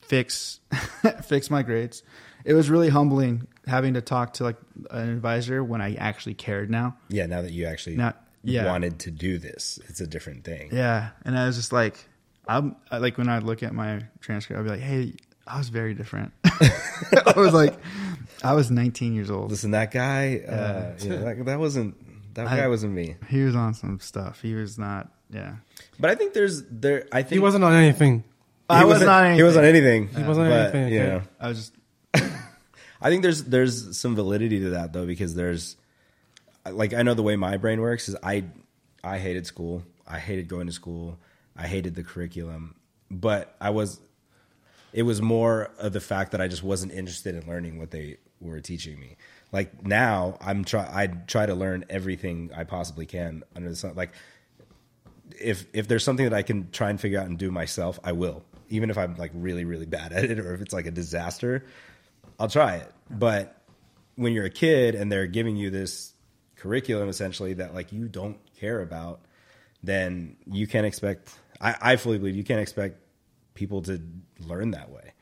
fix 0.00 0.60
fix 1.24 1.50
my 1.50 1.62
grades. 1.62 2.02
It 2.44 2.54
was 2.54 2.68
really 2.70 2.88
humbling 2.88 3.46
having 3.66 3.94
to 3.94 4.00
talk 4.00 4.32
to 4.34 4.44
like 4.44 4.56
an 4.90 5.08
advisor 5.10 5.62
when 5.62 5.80
I 5.80 5.94
actually 5.94 6.34
cared 6.34 6.70
now. 6.70 6.96
Yeah, 7.08 7.26
now 7.26 7.42
that 7.42 7.52
you 7.52 7.66
actually 7.66 7.96
Now- 7.96 8.14
yeah. 8.42 8.66
wanted 8.66 8.98
to 9.00 9.12
do 9.12 9.38
this, 9.38 9.78
it's 9.88 10.00
a 10.00 10.06
different 10.06 10.42
thing. 10.44 10.70
Yeah, 10.72 11.10
and 11.24 11.38
I 11.38 11.46
was 11.46 11.54
just 11.54 11.72
like, 11.72 12.08
I'm 12.48 12.74
I, 12.90 12.98
like 12.98 13.16
when 13.18 13.28
I 13.28 13.38
look 13.38 13.62
at 13.62 13.72
my 13.72 14.00
transcript, 14.20 14.58
I'd 14.58 14.64
be 14.64 14.70
like, 14.70 14.80
hey, 14.80 15.14
I 15.46 15.58
was 15.58 15.68
very 15.68 15.94
different. 15.94 16.32
I 16.44 17.34
was 17.36 17.54
like, 17.54 17.78
I 18.42 18.54
was 18.54 18.70
19 18.72 19.14
years 19.14 19.30
old. 19.30 19.50
Listen, 19.50 19.70
that 19.72 19.92
guy, 19.92 20.38
uh, 20.38 20.94
you 21.00 21.10
know, 21.10 21.24
that, 21.24 21.44
that 21.46 21.58
wasn't 21.60 22.34
that 22.34 22.48
I- 22.48 22.56
guy 22.56 22.68
wasn't 22.68 22.92
me. 22.94 23.14
He 23.28 23.42
was 23.44 23.54
on 23.54 23.74
some 23.74 24.00
stuff. 24.00 24.40
He 24.42 24.54
was 24.54 24.76
not. 24.78 25.12
Yeah, 25.32 25.56
But 25.98 26.10
I 26.10 26.14
think 26.14 26.34
there's 26.34 26.62
there. 26.70 27.06
I 27.10 27.22
think 27.22 27.32
He 27.32 27.38
wasn't 27.38 27.64
on 27.64 27.72
anything. 27.72 28.24
I 28.68 28.84
was 28.84 28.94
wasn't- 29.00 29.10
Anything. 29.10 29.36
He 29.36 29.42
wasn't 29.42 29.64
on 29.64 29.68
anything. 29.68 30.08
He 30.08 30.22
wasn't 30.22 30.48
but, 30.50 30.74
anything, 30.74 30.92
You 30.92 31.00
okay. 31.00 31.08
know, 31.08 31.22
I 31.40 31.48
was 31.48 31.58
just. 31.58 31.72
I 33.00 33.08
think 33.10 33.22
there's 33.22 33.44
there's 33.44 33.98
some 33.98 34.14
validity 34.14 34.60
to 34.60 34.70
that 34.70 34.92
though 34.92 35.06
because 35.06 35.34
there's 35.34 35.76
like 36.70 36.94
I 36.94 37.02
know 37.02 37.14
the 37.14 37.22
way 37.22 37.36
my 37.36 37.56
brain 37.56 37.80
works 37.80 38.08
is 38.08 38.16
I 38.22 38.44
I 39.02 39.18
hated 39.18 39.46
school. 39.46 39.82
I 40.06 40.18
hated 40.18 40.48
going 40.48 40.66
to 40.68 40.72
school. 40.72 41.18
I 41.56 41.66
hated 41.66 41.94
the 41.94 42.02
curriculum, 42.04 42.76
but 43.10 43.56
I 43.60 43.70
was 43.70 44.00
it 44.92 45.02
was 45.02 45.20
more 45.22 45.70
of 45.78 45.92
the 45.92 46.00
fact 46.00 46.32
that 46.32 46.40
I 46.40 46.48
just 46.48 46.62
wasn't 46.62 46.92
interested 46.92 47.34
in 47.34 47.48
learning 47.48 47.78
what 47.78 47.90
they 47.90 48.18
were 48.40 48.60
teaching 48.60 49.00
me. 49.00 49.16
Like 49.50 49.84
now 49.86 50.36
I'm 50.40 50.64
try 50.64 50.88
I 50.92 51.06
try 51.08 51.46
to 51.46 51.54
learn 51.54 51.84
everything 51.90 52.50
I 52.56 52.64
possibly 52.64 53.06
can 53.06 53.42
under 53.56 53.68
the 53.70 53.76
sun. 53.76 53.94
Like 53.96 54.12
if 55.40 55.66
if 55.72 55.88
there's 55.88 56.04
something 56.04 56.24
that 56.24 56.34
I 56.34 56.42
can 56.42 56.70
try 56.70 56.90
and 56.90 57.00
figure 57.00 57.20
out 57.20 57.26
and 57.26 57.38
do 57.38 57.50
myself, 57.50 57.98
I 58.04 58.12
will. 58.12 58.42
Even 58.68 58.90
if 58.90 58.98
I'm 58.98 59.16
like 59.16 59.32
really 59.34 59.64
really 59.64 59.86
bad 59.86 60.12
at 60.12 60.24
it 60.24 60.38
or 60.40 60.54
if 60.54 60.60
it's 60.60 60.72
like 60.72 60.86
a 60.86 60.90
disaster, 60.90 61.64
I'll 62.38 62.48
try 62.48 62.76
it. 62.76 62.92
But 63.10 63.56
when 64.16 64.32
you're 64.32 64.46
a 64.46 64.50
kid 64.50 64.94
and 64.94 65.10
they're 65.10 65.26
giving 65.26 65.56
you 65.56 65.70
this 65.70 66.12
curriculum 66.56 67.08
essentially 67.08 67.54
that 67.54 67.74
like 67.74 67.92
you 67.92 68.08
don't 68.08 68.38
care 68.58 68.80
about, 68.80 69.20
then 69.82 70.36
you 70.46 70.66
can't 70.66 70.86
expect. 70.86 71.34
I, 71.60 71.74
I 71.80 71.96
fully 71.96 72.18
believe 72.18 72.36
you 72.36 72.44
can't 72.44 72.60
expect 72.60 72.98
people 73.54 73.82
to 73.82 74.00
learn 74.40 74.72
that 74.72 74.90
way. 74.90 75.12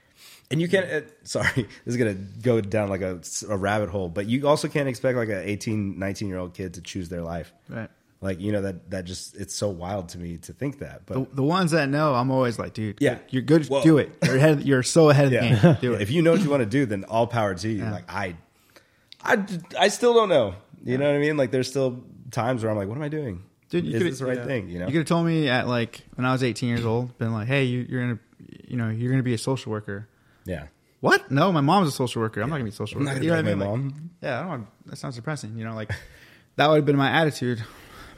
And 0.50 0.60
you 0.60 0.68
can't. 0.68 0.90
Uh, 0.90 1.00
sorry, 1.24 1.52
this 1.54 1.68
is 1.86 1.96
gonna 1.96 2.14
go 2.14 2.60
down 2.60 2.88
like 2.88 3.02
a, 3.02 3.20
a 3.48 3.56
rabbit 3.56 3.88
hole. 3.88 4.08
But 4.08 4.26
you 4.26 4.48
also 4.48 4.68
can't 4.68 4.88
expect 4.88 5.16
like 5.16 5.28
a 5.28 5.48
18, 5.48 5.98
19 5.98 6.28
year 6.28 6.38
old 6.38 6.54
kid 6.54 6.74
to 6.74 6.82
choose 6.82 7.08
their 7.08 7.22
life. 7.22 7.52
Right. 7.68 7.90
Like 8.22 8.38
you 8.40 8.52
know 8.52 8.60
that 8.62 8.90
that 8.90 9.04
just 9.06 9.34
it's 9.36 9.54
so 9.54 9.68
wild 9.70 10.10
to 10.10 10.18
me 10.18 10.36
to 10.38 10.52
think 10.52 10.80
that. 10.80 11.06
But 11.06 11.14
The, 11.30 11.36
the 11.36 11.42
ones 11.42 11.70
that 11.70 11.88
know, 11.88 12.14
I'm 12.14 12.30
always 12.30 12.58
like, 12.58 12.74
dude, 12.74 12.98
Yeah. 13.00 13.18
you're 13.30 13.40
good. 13.42 13.68
Well- 13.70 13.82
do 13.82 13.96
it. 13.98 14.14
You're 14.24 14.36
ahead. 14.36 14.62
You're 14.62 14.82
so 14.82 15.08
ahead 15.08 15.26
of 15.26 15.30
the 15.32 15.38
game. 15.40 15.76
Do 15.80 15.94
it. 15.94 16.02
if 16.02 16.10
you 16.10 16.20
know 16.20 16.32
what 16.32 16.42
you 16.42 16.50
want 16.50 16.60
to 16.60 16.66
do, 16.68 16.84
then 16.84 17.04
all 17.04 17.26
power 17.26 17.54
to 17.54 17.68
you. 17.68 17.82
Like 17.84 18.04
I, 18.12 18.36
I, 19.24 19.44
I 19.78 19.88
still 19.88 20.12
don't 20.14 20.28
know. 20.28 20.54
You 20.84 20.98
know 20.98 21.06
what 21.06 21.14
I 21.16 21.18
mean? 21.18 21.36
Like 21.38 21.50
there's 21.50 21.68
still 21.68 22.02
times 22.30 22.62
where 22.62 22.70
I'm 22.70 22.76
like, 22.76 22.88
what 22.88 22.96
am 22.96 23.02
I 23.02 23.08
doing? 23.08 23.42
Dude, 23.70 23.86
you 23.86 23.96
is 23.96 24.02
this 24.02 24.18
the 24.18 24.26
right 24.26 24.36
yeah. 24.38 24.44
thing? 24.44 24.68
You 24.68 24.80
know? 24.80 24.86
You 24.86 24.92
could 24.92 24.98
have 25.00 25.06
told 25.06 25.26
me 25.26 25.48
at 25.48 25.66
like 25.68 26.00
when 26.16 26.26
I 26.26 26.32
was 26.32 26.42
18 26.42 26.68
years 26.68 26.84
old, 26.84 27.16
been 27.18 27.32
like, 27.32 27.46
hey, 27.48 27.64
you, 27.64 27.86
you're 27.88 28.00
gonna, 28.02 28.18
you 28.68 28.76
know, 28.76 28.88
you're 28.90 29.10
gonna 29.10 29.22
be 29.22 29.34
a 29.34 29.38
social 29.38 29.72
worker. 29.72 30.08
yeah. 30.44 30.66
What? 31.00 31.30
No, 31.30 31.50
my 31.50 31.62
mom's 31.62 31.88
a 31.88 31.92
social 31.92 32.20
worker. 32.20 32.42
I'm 32.42 32.50
not 32.50 32.56
gonna 32.56 32.64
be 32.64 32.70
a 32.70 32.74
social 32.74 33.00
worker. 33.00 33.14
You 33.22 33.30
know 33.30 33.36
what 33.36 33.38
I 33.38 33.48
mean? 33.48 33.58
my 33.58 33.64
Like, 33.64 33.74
mom. 33.78 34.10
yeah, 34.20 34.36
I 34.36 34.40
don't 34.40 34.48
want, 34.50 34.66
that 34.84 34.96
sounds 34.96 35.16
depressing. 35.16 35.56
You 35.56 35.64
know, 35.64 35.74
like 35.74 35.90
that 36.56 36.66
would 36.68 36.76
have 36.76 36.84
been 36.84 36.96
my 36.96 37.08
attitude. 37.10 37.62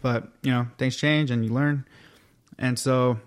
But 0.03 0.29
you 0.43 0.51
know, 0.51 0.67
things 0.79 0.97
change 0.97 1.31
and 1.31 1.45
you 1.45 1.53
learn. 1.53 1.87
And 2.59 2.79
so, 2.79 3.19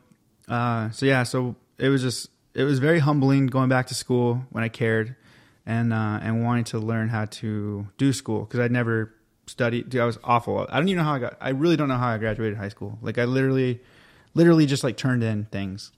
uh, 0.48 0.92
so 0.92 1.06
yeah, 1.06 1.24
so 1.24 1.56
it 1.78 1.90
was 1.90 2.02
just 2.02 2.30
it 2.54 2.64
was 2.64 2.80
very 2.80 3.00
humbling 3.00 3.48
going 3.48 3.70
back 3.70 3.88
to 3.88 3.96
school 3.96 4.46
when 4.52 4.64
I 4.64 4.70
cared, 4.70 5.16
and 5.66 5.92
uh, 5.92 6.20
and 6.22 6.44
wanting 6.44 6.66
to 6.66 6.80
learn 6.80 7.10
how 7.10 7.26
to 7.26 7.88
do 7.98 8.14
school 8.14 8.42
because 8.42 8.60
I'd 8.60 8.72
never 8.72 9.14
studied. 9.48 9.90
Dude, 9.90 10.02
I 10.02 10.06
was 10.06 10.18
awful. 10.24 10.66
I 10.70 10.78
don't 10.78 10.88
even 10.88 10.98
know 10.98 11.04
how 11.04 11.16
I 11.16 11.20
got. 11.20 11.38
I 11.42 11.50
really 11.50 11.78
don't 11.78 11.88
know 11.88 11.98
how 11.98 12.10
I 12.10 12.18
graduated 12.18 12.58
high 12.58 12.70
school. 12.70 12.98
Like 13.02 13.18
I 13.18 13.26
literally, 13.26 13.82
literally 14.34 14.66
just 14.66 14.84
like 14.84 14.98
turned 14.98 15.24
in 15.24 15.46
things. 15.46 15.92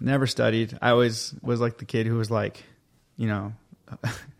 Never 0.00 0.26
studied. 0.26 0.78
I 0.80 0.90
always 0.90 1.34
was 1.42 1.60
like 1.60 1.78
the 1.78 1.84
kid 1.84 2.06
who 2.06 2.16
was 2.16 2.30
like, 2.30 2.64
you 3.16 3.28
know, 3.28 3.52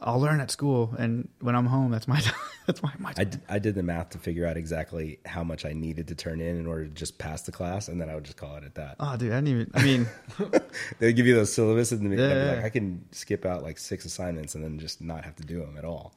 I'll 0.00 0.20
learn 0.20 0.40
at 0.40 0.50
school, 0.50 0.94
and 0.98 1.28
when 1.40 1.54
I'm 1.54 1.66
home, 1.66 1.90
that's 1.90 2.06
my 2.08 2.20
time. 2.20 2.34
that's 2.66 2.82
my 2.82 2.92
my 2.98 3.10
I 3.10 3.12
time. 3.12 3.28
did, 3.30 3.40
I 3.48 3.58
did 3.58 3.74
the 3.74 3.82
math 3.82 4.10
to 4.10 4.18
figure 4.18 4.46
out 4.46 4.56
exactly 4.56 5.18
how 5.26 5.44
much 5.44 5.64
I 5.64 5.72
needed 5.72 6.08
to 6.08 6.14
turn 6.14 6.40
in 6.40 6.56
in 6.56 6.66
order 6.66 6.84
to 6.84 6.90
just 6.90 7.18
pass 7.18 7.42
the 7.42 7.52
class, 7.52 7.88
and 7.88 8.00
then 8.00 8.08
I 8.10 8.14
would 8.14 8.24
just 8.24 8.36
call 8.36 8.56
it 8.56 8.64
at 8.64 8.74
that. 8.76 8.96
Oh, 9.00 9.16
dude, 9.16 9.32
I 9.32 9.36
didn't 9.40 9.48
even. 9.48 9.70
I 9.74 9.82
mean, 9.84 10.06
They 10.98 11.12
give 11.12 11.26
you 11.26 11.34
those 11.34 11.52
syllabus, 11.52 11.92
and 11.92 12.10
then 12.10 12.18
Yeah, 12.18 12.24
I'd 12.26 12.28
be 12.28 12.34
yeah, 12.40 12.50
like, 12.50 12.58
yeah. 12.60 12.66
I 12.66 12.70
can 12.70 13.04
skip 13.12 13.44
out 13.46 13.62
like 13.62 13.78
six 13.78 14.04
assignments 14.04 14.54
and 14.54 14.62
then 14.64 14.78
just 14.78 15.00
not 15.00 15.24
have 15.24 15.36
to 15.36 15.44
do 15.44 15.60
them 15.60 15.76
at 15.78 15.84
all. 15.84 16.14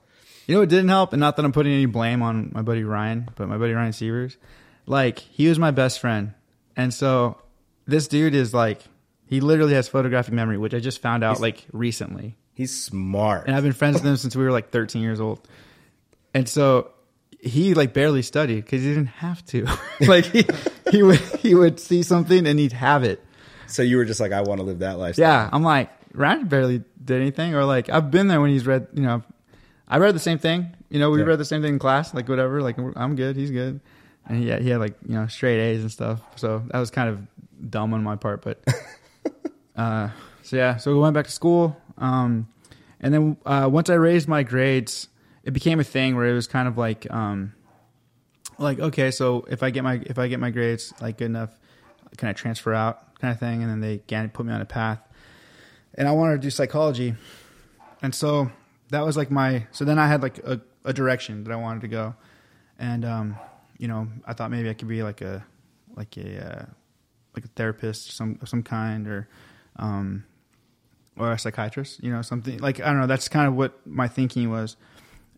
You 0.47 0.55
know 0.55 0.61
it 0.61 0.69
didn't 0.69 0.89
help, 0.89 1.11
and 1.13 1.19
not 1.19 1.35
that 1.35 1.43
I'm 1.45 1.51
putting 1.51 1.73
any 1.73 1.85
blame 1.87 2.21
on 2.21 2.51
my 2.53 2.61
buddy 2.61 2.83
Ryan, 2.83 3.29
but 3.35 3.47
my 3.49 3.57
buddy 3.57 3.73
Ryan 3.73 3.91
Severs, 3.93 4.37
like 4.85 5.19
he 5.19 5.47
was 5.49 5.59
my 5.59 5.71
best 5.71 5.99
friend, 5.99 6.33
and 6.77 6.93
so 6.93 7.37
this 7.85 8.07
dude 8.07 8.33
is 8.33 8.53
like 8.53 8.79
he 9.25 9.41
literally 9.41 9.73
has 9.73 9.89
photographic 9.89 10.33
memory, 10.33 10.57
which 10.57 10.73
I 10.73 10.79
just 10.79 11.01
found 11.01 11.21
out 11.25 11.41
like 11.41 11.65
recently, 11.73 12.37
He's 12.57 12.73
smart. 12.83 13.45
and 13.47 13.55
I've 13.55 13.61
been 13.63 13.71
friends 13.73 13.95
with 13.95 14.05
him 14.05 14.17
since 14.17 14.35
we 14.35 14.43
were 14.43 14.51
like 14.51 14.71
13 14.71 15.01
years 15.01 15.19
old, 15.21 15.47
and 16.33 16.49
so 16.49 16.89
he 17.39 17.75
like 17.75 17.93
barely 17.93 18.23
studied 18.23 18.65
because 18.65 18.81
he 18.81 18.89
didn't 18.89 19.05
have 19.21 19.45
to, 19.47 19.67
like 20.07 20.25
he 20.25 20.43
he 20.91 21.03
would 21.03 21.19
he 21.39 21.53
would 21.53 21.79
see 21.79 22.01
something 22.01 22.47
and 22.47 22.57
he'd 22.59 22.73
have 22.73 23.03
it. 23.03 23.23
so 23.67 23.83
you 23.83 23.97
were 23.97 24.05
just 24.05 24.19
like, 24.19 24.31
I 24.31 24.41
want 24.41 24.59
to 24.59 24.65
live 24.65 24.79
that 24.79 24.97
lifestyle. 24.97 25.27
Yeah, 25.27 25.49
I'm 25.53 25.61
like 25.63 25.91
Ryan 26.13 26.47
barely 26.47 26.83
did 27.05 27.21
anything, 27.21 27.53
or 27.53 27.63
like 27.63 27.89
I've 27.89 28.09
been 28.09 28.27
there 28.27 28.41
when 28.41 28.49
he's 28.49 28.65
read. 28.65 28.87
You 28.93 29.03
know, 29.03 29.23
I 29.87 29.99
read 29.99 30.15
the 30.15 30.19
same 30.19 30.39
thing. 30.39 30.73
You 30.89 30.99
know, 30.99 31.11
we 31.11 31.19
Yeah. 31.19 31.25
read 31.25 31.37
the 31.39 31.45
same 31.45 31.61
thing 31.61 31.73
in 31.73 31.79
class, 31.79 32.11
like 32.13 32.27
whatever. 32.27 32.61
Like 32.63 32.77
I'm 32.95 33.15
good, 33.15 33.35
he's 33.35 33.51
good, 33.51 33.79
and 34.27 34.37
he 34.39 34.45
he 34.63 34.69
had 34.71 34.79
like 34.79 34.95
you 35.07 35.13
know 35.13 35.27
straight 35.27 35.59
A's 35.59 35.81
and 35.81 35.91
stuff. 35.91 36.21
So 36.37 36.63
that 36.71 36.79
was 36.79 36.89
kind 36.89 37.09
of 37.09 37.19
dumb 37.69 37.93
on 37.93 38.03
my 38.03 38.15
part, 38.15 38.41
but 38.41 38.63
uh, 39.75 40.09
so 40.41 40.55
yeah. 40.55 40.77
So 40.77 40.91
we 40.93 40.99
went 40.99 41.13
back 41.13 41.25
to 41.25 41.31
school, 41.31 41.77
um, 41.97 42.47
and 42.99 43.13
then 43.13 43.37
uh, 43.45 43.69
once 43.71 43.89
I 43.89 43.95
raised 43.95 44.27
my 44.27 44.43
grades, 44.43 45.07
it 45.43 45.51
became 45.51 45.79
a 45.79 45.83
thing 45.83 46.15
where 46.15 46.27
it 46.27 46.33
was 46.33 46.47
kind 46.47 46.67
of 46.67 46.77
like 46.77 47.09
um, 47.11 47.53
like 48.57 48.79
okay, 48.79 49.11
so 49.11 49.45
if 49.49 49.63
I 49.63 49.69
get 49.69 49.83
my 49.83 50.01
if 50.05 50.17
I 50.17 50.27
get 50.27 50.39
my 50.39 50.51
grades 50.51 50.93
like 51.01 51.17
good 51.17 51.25
enough, 51.25 51.51
can 52.17 52.29
I 52.29 52.33
transfer 52.33 52.73
out 52.73 53.19
kind 53.19 53.31
of 53.31 53.39
thing, 53.39 53.61
and 53.61 53.71
then 53.71 53.79
they 53.79 53.93
again 53.93 54.29
put 54.29 54.45
me 54.45 54.53
on 54.53 54.61
a 54.61 54.65
path, 54.65 54.99
and 55.95 56.07
I 56.07 56.11
wanted 56.11 56.33
to 56.33 56.39
do 56.39 56.49
psychology, 56.49 57.15
and 58.01 58.13
so 58.13 58.51
that 58.89 59.05
was 59.05 59.17
like 59.17 59.31
my 59.31 59.67
so 59.71 59.85
then 59.85 59.99
I 59.99 60.07
had 60.07 60.21
like 60.21 60.39
a, 60.39 60.61
a 60.83 60.93
direction 60.93 61.43
that 61.43 61.53
I 61.53 61.55
wanted 61.55 61.81
to 61.81 61.87
go, 61.87 62.15
and 62.79 63.05
um, 63.05 63.37
you 63.77 63.87
know 63.87 64.07
I 64.25 64.33
thought 64.33 64.51
maybe 64.51 64.69
I 64.69 64.73
could 64.73 64.87
be 64.87 65.03
like 65.03 65.21
a 65.21 65.45
like 65.95 66.17
a 66.17 66.45
uh, 66.45 66.65
like 67.35 67.45
a 67.45 67.49
therapist 67.49 68.11
some 68.11 68.39
some 68.45 68.63
kind 68.63 69.07
or 69.07 69.27
um 69.77 70.23
or 71.19 71.31
a 71.31 71.39
psychiatrist, 71.39 72.03
you 72.03 72.11
know, 72.11 72.21
something 72.21 72.59
like 72.59 72.79
I 72.79 72.87
don't 72.87 72.99
know. 72.99 73.07
That's 73.07 73.27
kind 73.27 73.47
of 73.47 73.55
what 73.55 73.85
my 73.85 74.07
thinking 74.07 74.49
was. 74.49 74.77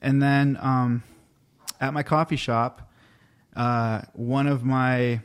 And 0.01 0.21
then 0.21 0.57
um, 0.61 1.03
at 1.79 1.93
my 1.93 2.03
coffee 2.03 2.35
shop, 2.35 2.89
uh, 3.55 4.01
one 4.13 4.47
of 4.47 4.63
my 4.63 5.21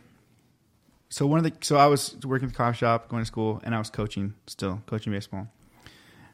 so 1.09 1.27
one 1.27 1.39
of 1.39 1.45
the 1.45 1.53
so 1.61 1.77
I 1.77 1.87
was 1.87 2.17
working 2.25 2.47
at 2.47 2.53
the 2.53 2.57
coffee 2.57 2.79
shop, 2.79 3.09
going 3.09 3.23
to 3.23 3.27
school, 3.27 3.61
and 3.65 3.75
I 3.75 3.79
was 3.79 3.91
coaching 3.91 4.35
still 4.47 4.83
coaching 4.87 5.13
baseball. 5.13 5.49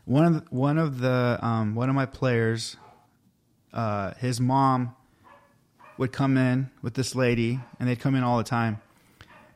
One 0.06 0.24
of 0.24 0.34
the, 0.34 0.40
one 0.50 0.78
of 0.78 1.00
the 1.00 1.38
um, 1.42 1.74
one 1.74 1.88
of 1.88 1.94
my 1.94 2.06
players, 2.06 2.76
uh, 3.72 4.14
his 4.14 4.40
mom 4.40 4.96
would 5.98 6.12
come 6.12 6.38
in 6.38 6.70
with 6.80 6.94
this 6.94 7.14
lady, 7.14 7.60
and 7.78 7.88
they'd 7.88 8.00
come 8.00 8.14
in 8.14 8.24
all 8.24 8.38
the 8.38 8.44
time. 8.44 8.80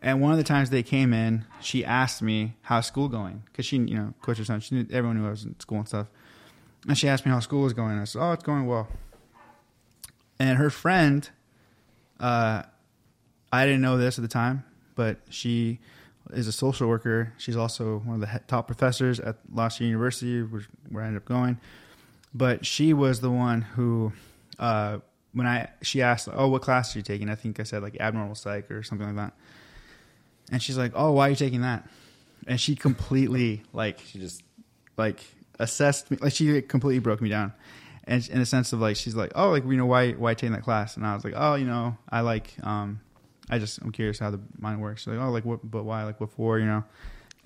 And 0.05 0.21
one 0.21 0.33
of 0.33 0.37
the 0.37 0.45
times 0.45 0.69
they 0.69 0.83
came 0.83 1.15
in, 1.15 1.47
she 1.63 1.83
asked 1.83 2.21
me 2.21 2.57
how's 2.61 2.87
school 2.87 3.09
going 3.09 3.43
because 3.47 3.65
she, 3.65 3.79
you 3.79 3.97
know, 3.97 4.13
coached 4.21 4.39
her 4.39 4.45
son. 4.45 4.61
She 4.61 4.75
knew 4.75 4.87
everyone 4.93 5.19
knew 5.19 5.27
I 5.27 5.31
was 5.31 5.45
in 5.45 5.59
school 5.59 5.79
and 5.79 5.89
stuff. 5.89 6.09
And 6.87 6.97
she 6.97 7.09
asked 7.09 7.25
me 7.25 7.33
how 7.33 7.41
school 7.41 7.63
was 7.63 7.73
going. 7.73 7.99
I 7.99 8.05
said, 8.05 8.21
"Oh, 8.21 8.33
it's 8.33 8.45
going 8.45 8.67
well." 8.67 8.87
And 10.39 10.59
her 10.59 10.69
friend, 10.69 11.29
uh, 12.21 12.65
I 13.51 13.65
didn't 13.65 13.81
know 13.81 13.97
this 13.97 14.19
at 14.19 14.23
the 14.23 14.29
time, 14.29 14.65
but 14.95 15.21
she 15.31 15.79
is 16.35 16.47
a 16.47 16.53
social 16.53 16.87
worker. 16.87 17.33
She's 17.39 17.57
also 17.57 18.01
one 18.01 18.17
of 18.17 18.21
the 18.21 18.41
top 18.47 18.67
professors 18.67 19.19
at 19.21 19.39
Sierra 19.57 19.89
University, 19.89 20.43
which, 20.43 20.67
where 20.91 21.03
I 21.03 21.07
ended 21.07 21.23
up 21.23 21.27
going. 21.27 21.59
But 22.35 22.67
she 22.67 22.93
was 22.93 23.21
the 23.21 23.31
one 23.31 23.63
who, 23.63 24.13
uh, 24.59 24.99
when 25.33 25.47
I 25.47 25.71
she 25.81 26.03
asked, 26.03 26.29
"Oh, 26.31 26.49
what 26.49 26.61
class 26.61 26.95
are 26.95 26.99
you 26.99 27.03
taking?" 27.03 27.31
I 27.31 27.37
think 27.37 27.59
I 27.59 27.63
said 27.63 27.83
like 27.83 27.97
abnormal 27.99 28.35
psych 28.35 28.71
or 28.71 28.83
something 28.83 29.07
like 29.07 29.17
that. 29.17 29.33
And 30.53 30.63
she's 30.63 30.77
like, 30.79 30.93
"Oh, 30.95 31.13
why 31.13 31.29
are 31.29 31.31
you 31.31 31.37
taking 31.37 31.63
that?" 31.63 31.89
And 32.47 32.61
she 32.61 32.77
completely 32.77 33.63
like 33.73 34.01
She 34.01 34.19
just 34.19 34.43
like 34.97 35.21
assessed 35.59 36.11
me 36.11 36.19
like 36.21 36.33
she 36.33 36.61
completely 36.63 36.99
broke 36.99 37.21
me 37.21 37.29
down 37.29 37.53
and 38.07 38.27
in 38.29 38.41
a 38.41 38.47
sense 38.47 38.73
of 38.73 38.81
like 38.81 38.97
she's 38.97 39.15
like, 39.15 39.33
oh, 39.35 39.51
like 39.51 39.65
you 39.65 39.77
know 39.77 39.87
why 39.87 40.13
why 40.13 40.35
taking 40.35 40.53
that 40.53 40.63
class? 40.63 40.97
And 40.97 41.07
I 41.07 41.15
was 41.15 41.25
like, 41.25 41.35
oh, 41.37 41.55
you 41.55 41.65
know, 41.65 41.97
I 42.11 42.21
like 42.21 42.55
um, 42.63 43.01
I 43.49 43.59
just 43.59 43.81
I'm 43.81 43.93
curious 43.93 44.19
how 44.19 44.31
the 44.31 44.41
mind 44.59 44.81
works. 44.81 45.03
She's 45.03 45.15
like, 45.15 45.25
oh, 45.25 45.31
like 45.31 45.45
what, 45.45 45.61
but 45.63 45.85
why, 45.85 46.05
like 46.05 46.21
what 46.21 46.31
for, 46.31 46.59
you 46.59 46.67
know? 46.67 46.85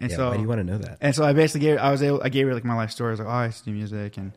And 0.01 0.11
Yeah, 0.11 0.17
so 0.17 0.29
why 0.31 0.37
do 0.37 0.43
you 0.43 0.49
want 0.49 0.61
to 0.61 0.65
know 0.65 0.79
that? 0.79 0.99
and 1.01 1.15
so 1.15 1.25
I 1.25 1.33
basically 1.33 1.67
gave 1.67 1.79
I 1.79 1.91
was 1.91 2.03
able 2.03 2.23
I 2.23 2.29
gave 2.29 2.47
her 2.47 2.55
like 2.55 2.65
my 2.65 2.75
life 2.75 2.91
story. 2.91 3.11
I 3.11 3.13
was 3.13 3.21
like, 3.21 3.29
oh, 3.29 3.33
I 3.33 3.47
used 3.47 3.59
to 3.61 3.65
do 3.67 3.73
music, 3.73 4.17
and 4.17 4.33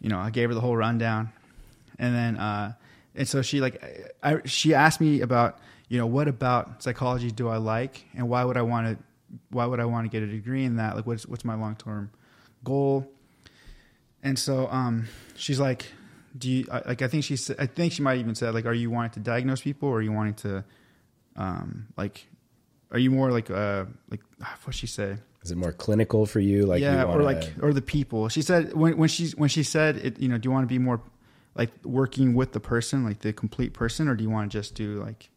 you 0.00 0.08
know, 0.10 0.18
I 0.18 0.30
gave 0.30 0.48
her 0.48 0.54
the 0.54 0.60
whole 0.60 0.76
rundown, 0.76 1.30
and 1.98 2.14
then 2.14 2.36
uh, 2.36 2.72
and 3.14 3.26
so 3.28 3.42
she 3.42 3.60
like 3.60 3.82
I, 4.22 4.40
she 4.44 4.74
asked 4.74 5.00
me 5.00 5.20
about 5.20 5.58
you 5.88 5.98
know 5.98 6.06
what 6.06 6.28
about 6.28 6.82
psychology 6.82 7.30
do 7.30 7.48
I 7.48 7.56
like, 7.58 8.04
and 8.14 8.28
why 8.28 8.44
would 8.44 8.56
I 8.56 8.62
want 8.62 8.86
to 8.98 9.04
why 9.50 9.66
would 9.66 9.80
I 9.80 9.84
want 9.84 10.04
to 10.04 10.08
get 10.10 10.22
a 10.22 10.30
degree 10.30 10.64
in 10.64 10.76
that? 10.76 10.96
Like, 10.96 11.06
what's 11.06 11.26
what's 11.26 11.44
my 11.44 11.54
long 11.54 11.76
term 11.76 12.10
goal? 12.62 13.10
And 14.22 14.38
so 14.38 14.68
um, 14.70 15.06
she's 15.36 15.60
like, 15.60 15.86
do 16.36 16.50
you 16.50 16.66
I- 16.70 16.82
like? 16.88 17.02
I 17.02 17.08
think 17.08 17.24
she 17.24 17.36
said 17.36 17.56
I 17.58 17.66
think 17.66 17.92
she 17.92 18.02
might 18.02 18.18
even 18.18 18.34
said 18.34 18.54
like, 18.54 18.64
are 18.66 18.72
you 18.74 18.90
wanting 18.90 19.10
to 19.12 19.20
diagnose 19.20 19.60
people, 19.60 19.88
or 19.88 19.98
are 19.98 20.02
you 20.02 20.12
wanting 20.12 20.34
to 20.34 20.64
um, 21.36 21.86
like 21.96 22.26
are 22.90 22.98
you 22.98 23.10
more 23.10 23.30
like 23.32 23.50
uh 23.50 23.84
like 24.10 24.20
what 24.62 24.74
she 24.74 24.86
say 24.86 25.16
Is 25.42 25.50
it 25.50 25.56
more 25.56 25.72
clinical 25.72 26.26
for 26.26 26.38
you? 26.40 26.64
Like, 26.64 26.80
yeah 26.80 27.00
you 27.02 27.06
or 27.06 27.08
wanna- 27.22 27.24
like 27.24 27.52
or 27.60 27.72
the 27.72 27.82
people 27.82 28.28
she 28.28 28.40
said 28.42 28.72
when 28.72 28.96
when 28.96 29.08
she 29.08 29.28
when 29.36 29.48
she 29.48 29.62
said 29.64 29.96
it 29.96 30.20
you 30.20 30.28
know 30.28 30.38
do 30.38 30.46
you 30.48 30.52
want 30.52 30.62
to 30.62 30.72
be 30.72 30.78
more 30.78 31.00
like 31.56 31.70
working 31.84 32.34
with 32.34 32.52
the 32.52 32.60
person 32.60 33.04
like 33.04 33.18
the 33.20 33.32
complete 33.32 33.74
person 33.74 34.06
or 34.08 34.14
do 34.14 34.22
you 34.22 34.30
want 34.30 34.50
to 34.50 34.56
just 34.58 34.74
do 34.76 35.02
like 35.02 35.28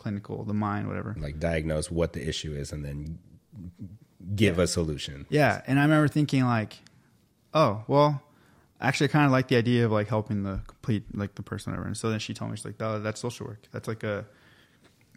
clinical 0.00 0.42
the 0.44 0.54
mind 0.54 0.88
whatever. 0.88 1.14
Like 1.18 1.38
diagnose 1.38 1.90
what 1.90 2.12
the 2.14 2.28
issue 2.28 2.52
is 2.54 2.72
and 2.72 2.84
then 2.84 3.18
give 4.34 4.58
a 4.58 4.66
solution. 4.66 5.26
yeah 5.30 5.62
and 5.66 5.78
i 5.78 5.82
remember 5.82 6.06
thinking 6.08 6.44
like 6.44 6.78
oh 7.54 7.82
well 7.88 8.22
actually 8.80 9.08
i 9.08 9.12
kind 9.12 9.26
of 9.26 9.32
like 9.32 9.48
the 9.48 9.56
idea 9.56 9.84
of 9.86 9.92
like 9.92 10.08
helping 10.08 10.42
the 10.42 10.60
complete 10.66 11.04
like 11.14 11.34
the 11.34 11.42
person 11.42 11.72
whatever. 11.72 11.86
And 11.86 11.96
so 11.96 12.10
then 12.10 12.18
she 12.18 12.32
told 12.34 12.50
me 12.50 12.56
she's 12.56 12.64
like 12.64 12.76
oh, 12.80 12.98
that's 13.00 13.20
social 13.20 13.46
work. 13.46 13.62
That's 13.72 13.88
like 13.88 14.02
a 14.04 14.24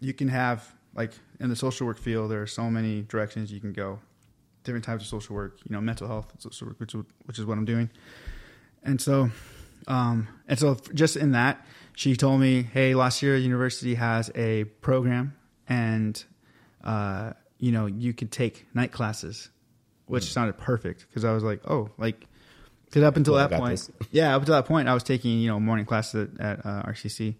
you 0.00 0.12
can 0.14 0.28
have 0.28 0.58
like 0.94 1.12
in 1.40 1.48
the 1.48 1.56
social 1.56 1.86
work 1.86 1.98
field 1.98 2.30
there 2.30 2.42
are 2.42 2.46
so 2.46 2.70
many 2.70 3.02
directions 3.02 3.50
you 3.52 3.60
can 3.60 3.72
go. 3.72 4.00
Different 4.64 4.84
types 4.84 5.02
of 5.04 5.08
social 5.08 5.34
work 5.36 5.58
you 5.64 5.72
know 5.74 5.80
mental 5.80 6.08
health 6.08 6.28
social 6.38 6.66
work 6.68 6.78
which, 6.80 6.94
is- 6.94 7.04
which 7.26 7.38
is 7.38 7.44
what 7.46 7.56
i'm 7.58 7.64
doing. 7.64 7.88
And 8.82 9.00
so 9.00 9.30
um 9.86 10.28
and 10.48 10.58
so 10.58 10.76
just 10.92 11.16
in 11.16 11.32
that 11.32 11.64
she 11.94 12.16
told 12.16 12.40
me 12.40 12.62
hey 12.62 12.94
La 12.94 13.08
Sierra 13.08 13.38
University 13.38 13.94
has 13.94 14.30
a 14.34 14.64
program 14.64 15.36
and 15.68 16.24
uh 16.82 17.32
you 17.58 17.72
know 17.72 17.86
you 17.86 18.12
could 18.12 18.30
take 18.30 18.66
night 18.74 18.92
classes 18.92 19.50
which 20.06 20.32
sounded 20.32 20.58
perfect 20.58 21.06
because 21.08 21.24
i 21.24 21.32
was 21.32 21.42
like 21.42 21.60
oh 21.66 21.88
like 21.96 22.26
because 22.84 23.02
up 23.02 23.16
until. 23.16 23.34
Well, 23.34 23.48
that 23.48 23.58
point 23.58 23.70
this. 23.72 23.90
yeah 24.12 24.36
up 24.36 24.42
until 24.42 24.54
that 24.54 24.66
point 24.66 24.88
i 24.88 24.94
was 24.94 25.02
taking 25.02 25.38
you 25.38 25.48
know 25.48 25.58
morning 25.58 25.86
classes 25.86 26.28
at, 26.38 26.58
at 26.58 26.66
uh, 26.66 26.82
rcc 26.84 27.34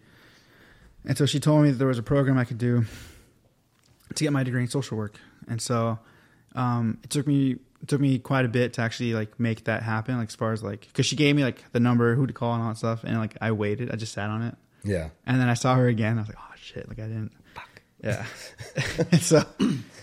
and 1.06 1.18
so 1.18 1.26
she 1.26 1.38
told 1.38 1.62
me 1.62 1.70
that 1.70 1.76
there 1.76 1.88
was 1.88 1.98
a 1.98 2.02
program 2.02 2.38
I 2.38 2.44
could 2.44 2.58
do 2.58 2.84
to 4.14 4.24
get 4.24 4.32
my 4.32 4.42
degree 4.42 4.62
in 4.62 4.68
social 4.68 4.96
work. 4.96 5.18
And 5.48 5.60
so 5.60 5.98
um, 6.54 6.98
it 7.02 7.10
took 7.10 7.26
me 7.26 7.56
it 7.84 7.88
took 7.88 8.00
me 8.00 8.18
quite 8.18 8.46
a 8.46 8.48
bit 8.48 8.72
to 8.72 8.80
actually 8.80 9.12
like 9.12 9.38
make 9.38 9.64
that 9.64 9.82
happen. 9.82 10.16
Like 10.16 10.28
as 10.30 10.34
far 10.34 10.52
as 10.54 10.62
like 10.62 10.80
because 10.88 11.04
she 11.04 11.16
gave 11.16 11.36
me 11.36 11.44
like 11.44 11.70
the 11.72 11.80
number, 11.80 12.14
who 12.14 12.26
to 12.26 12.32
call, 12.32 12.54
and 12.54 12.62
all 12.62 12.70
that 12.70 12.78
stuff. 12.78 13.04
And 13.04 13.18
like 13.18 13.36
I 13.42 13.52
waited, 13.52 13.92
I 13.92 13.96
just 13.96 14.14
sat 14.14 14.30
on 14.30 14.40
it, 14.42 14.54
Yeah. 14.84 15.10
and 15.26 15.38
then 15.38 15.50
I 15.50 15.54
saw 15.54 15.74
her 15.76 15.86
again. 15.86 16.16
I 16.16 16.22
was 16.22 16.28
like, 16.28 16.38
oh 16.40 16.54
shit, 16.56 16.88
like 16.88 16.98
I 16.98 17.02
didn't. 17.02 17.32
Fuck. 17.54 17.82
Yeah. 18.02 18.24
and 19.12 19.20
so, 19.30 19.44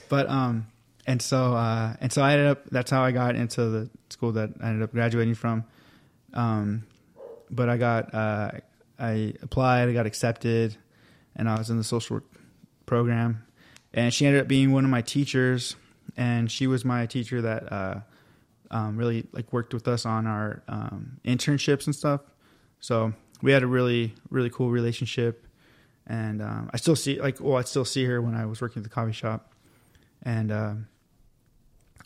but 0.09 0.29
um, 0.29 0.67
and 1.07 1.19
so 1.23 1.53
uh, 1.55 1.95
and 1.99 2.13
so 2.13 2.21
I 2.21 2.33
ended 2.33 2.47
up. 2.47 2.69
That's 2.69 2.91
how 2.91 3.03
I 3.03 3.11
got 3.11 3.35
into 3.35 3.65
the 3.69 3.89
school 4.11 4.33
that 4.33 4.51
I 4.61 4.67
ended 4.67 4.83
up 4.83 4.91
graduating 4.91 5.33
from. 5.33 5.63
Um, 6.35 6.83
but 7.49 7.67
I 7.67 7.77
got 7.77 8.13
uh, 8.13 8.51
I 8.99 9.33
applied, 9.41 9.89
I 9.89 9.93
got 9.93 10.05
accepted, 10.05 10.77
and 11.35 11.49
I 11.49 11.57
was 11.57 11.71
in 11.71 11.77
the 11.77 11.83
social 11.83 12.17
work 12.17 12.25
program. 12.85 13.43
And 13.93 14.13
she 14.13 14.25
ended 14.25 14.41
up 14.41 14.47
being 14.47 14.71
one 14.71 14.85
of 14.85 14.89
my 14.91 15.01
teachers, 15.01 15.75
and 16.17 16.51
she 16.51 16.67
was 16.67 16.83
my 16.85 17.05
teacher 17.05 17.41
that 17.41 17.71
uh, 17.71 17.99
um, 18.71 18.97
really 18.97 19.27
like 19.31 19.51
worked 19.53 19.73
with 19.73 19.87
us 19.87 20.05
on 20.05 20.27
our 20.27 20.61
um, 20.67 21.19
internships 21.25 21.85
and 21.85 21.95
stuff. 21.95 22.21
So 22.79 23.13
we 23.41 23.51
had 23.51 23.63
a 23.63 23.67
really 23.67 24.13
really 24.29 24.49
cool 24.49 24.69
relationship, 24.69 25.45
and 26.07 26.41
um, 26.41 26.69
I 26.73 26.77
still 26.77 26.95
see 26.95 27.19
like 27.21 27.39
well 27.39 27.57
I 27.57 27.61
still 27.61 27.85
see 27.85 28.05
her 28.05 28.21
when 28.21 28.35
I 28.35 28.45
was 28.45 28.61
working 28.61 28.79
at 28.79 28.83
the 28.83 28.89
coffee 28.89 29.11
shop, 29.13 29.53
and 30.23 30.51
um, 30.51 30.87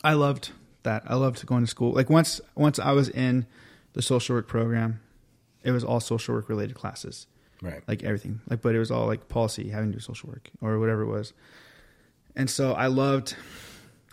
I 0.04 0.12
loved 0.14 0.50
that. 0.82 1.02
I 1.06 1.14
loved 1.14 1.44
going 1.46 1.64
to 1.64 1.70
school. 1.70 1.92
Like 1.92 2.10
once 2.10 2.40
once 2.54 2.78
I 2.78 2.92
was 2.92 3.08
in 3.08 3.46
the 3.94 4.02
social 4.02 4.36
work 4.36 4.46
program, 4.48 5.00
it 5.64 5.70
was 5.72 5.82
all 5.84 6.00
social 6.00 6.34
work 6.34 6.48
related 6.48 6.74
classes 6.76 7.26
Right. 7.62 7.82
like 7.88 8.04
everything 8.04 8.42
like 8.50 8.60
but 8.60 8.74
it 8.74 8.78
was 8.78 8.90
all 8.90 9.06
like 9.06 9.28
policy 9.28 9.70
having 9.70 9.90
to 9.90 9.96
do 9.96 10.00
social 10.00 10.28
work 10.28 10.50
or 10.60 10.78
whatever 10.78 11.00
it 11.00 11.06
was 11.06 11.32
and 12.36 12.50
so 12.50 12.74
i 12.74 12.86
loved 12.86 13.34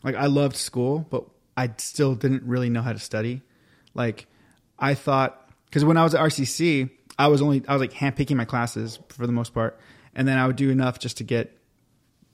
like 0.03 0.15
i 0.15 0.25
loved 0.25 0.55
school 0.55 1.05
but 1.09 1.23
i 1.57 1.69
still 1.77 2.15
didn't 2.15 2.43
really 2.43 2.69
know 2.69 2.81
how 2.81 2.93
to 2.93 2.99
study 2.99 3.41
like 3.93 4.27
i 4.79 4.93
thought 4.93 5.49
because 5.65 5.83
when 5.85 5.97
i 5.97 6.03
was 6.03 6.13
at 6.15 6.21
rcc 6.21 6.89
i 7.17 7.27
was 7.27 7.41
only 7.41 7.63
i 7.67 7.73
was 7.73 7.79
like 7.81 7.93
handpicking 7.93 8.35
my 8.35 8.45
classes 8.45 8.99
for 9.09 9.25
the 9.27 9.33
most 9.33 9.53
part 9.53 9.79
and 10.15 10.27
then 10.27 10.37
i 10.37 10.45
would 10.47 10.55
do 10.55 10.69
enough 10.69 10.99
just 10.99 11.17
to 11.17 11.23
get 11.23 11.57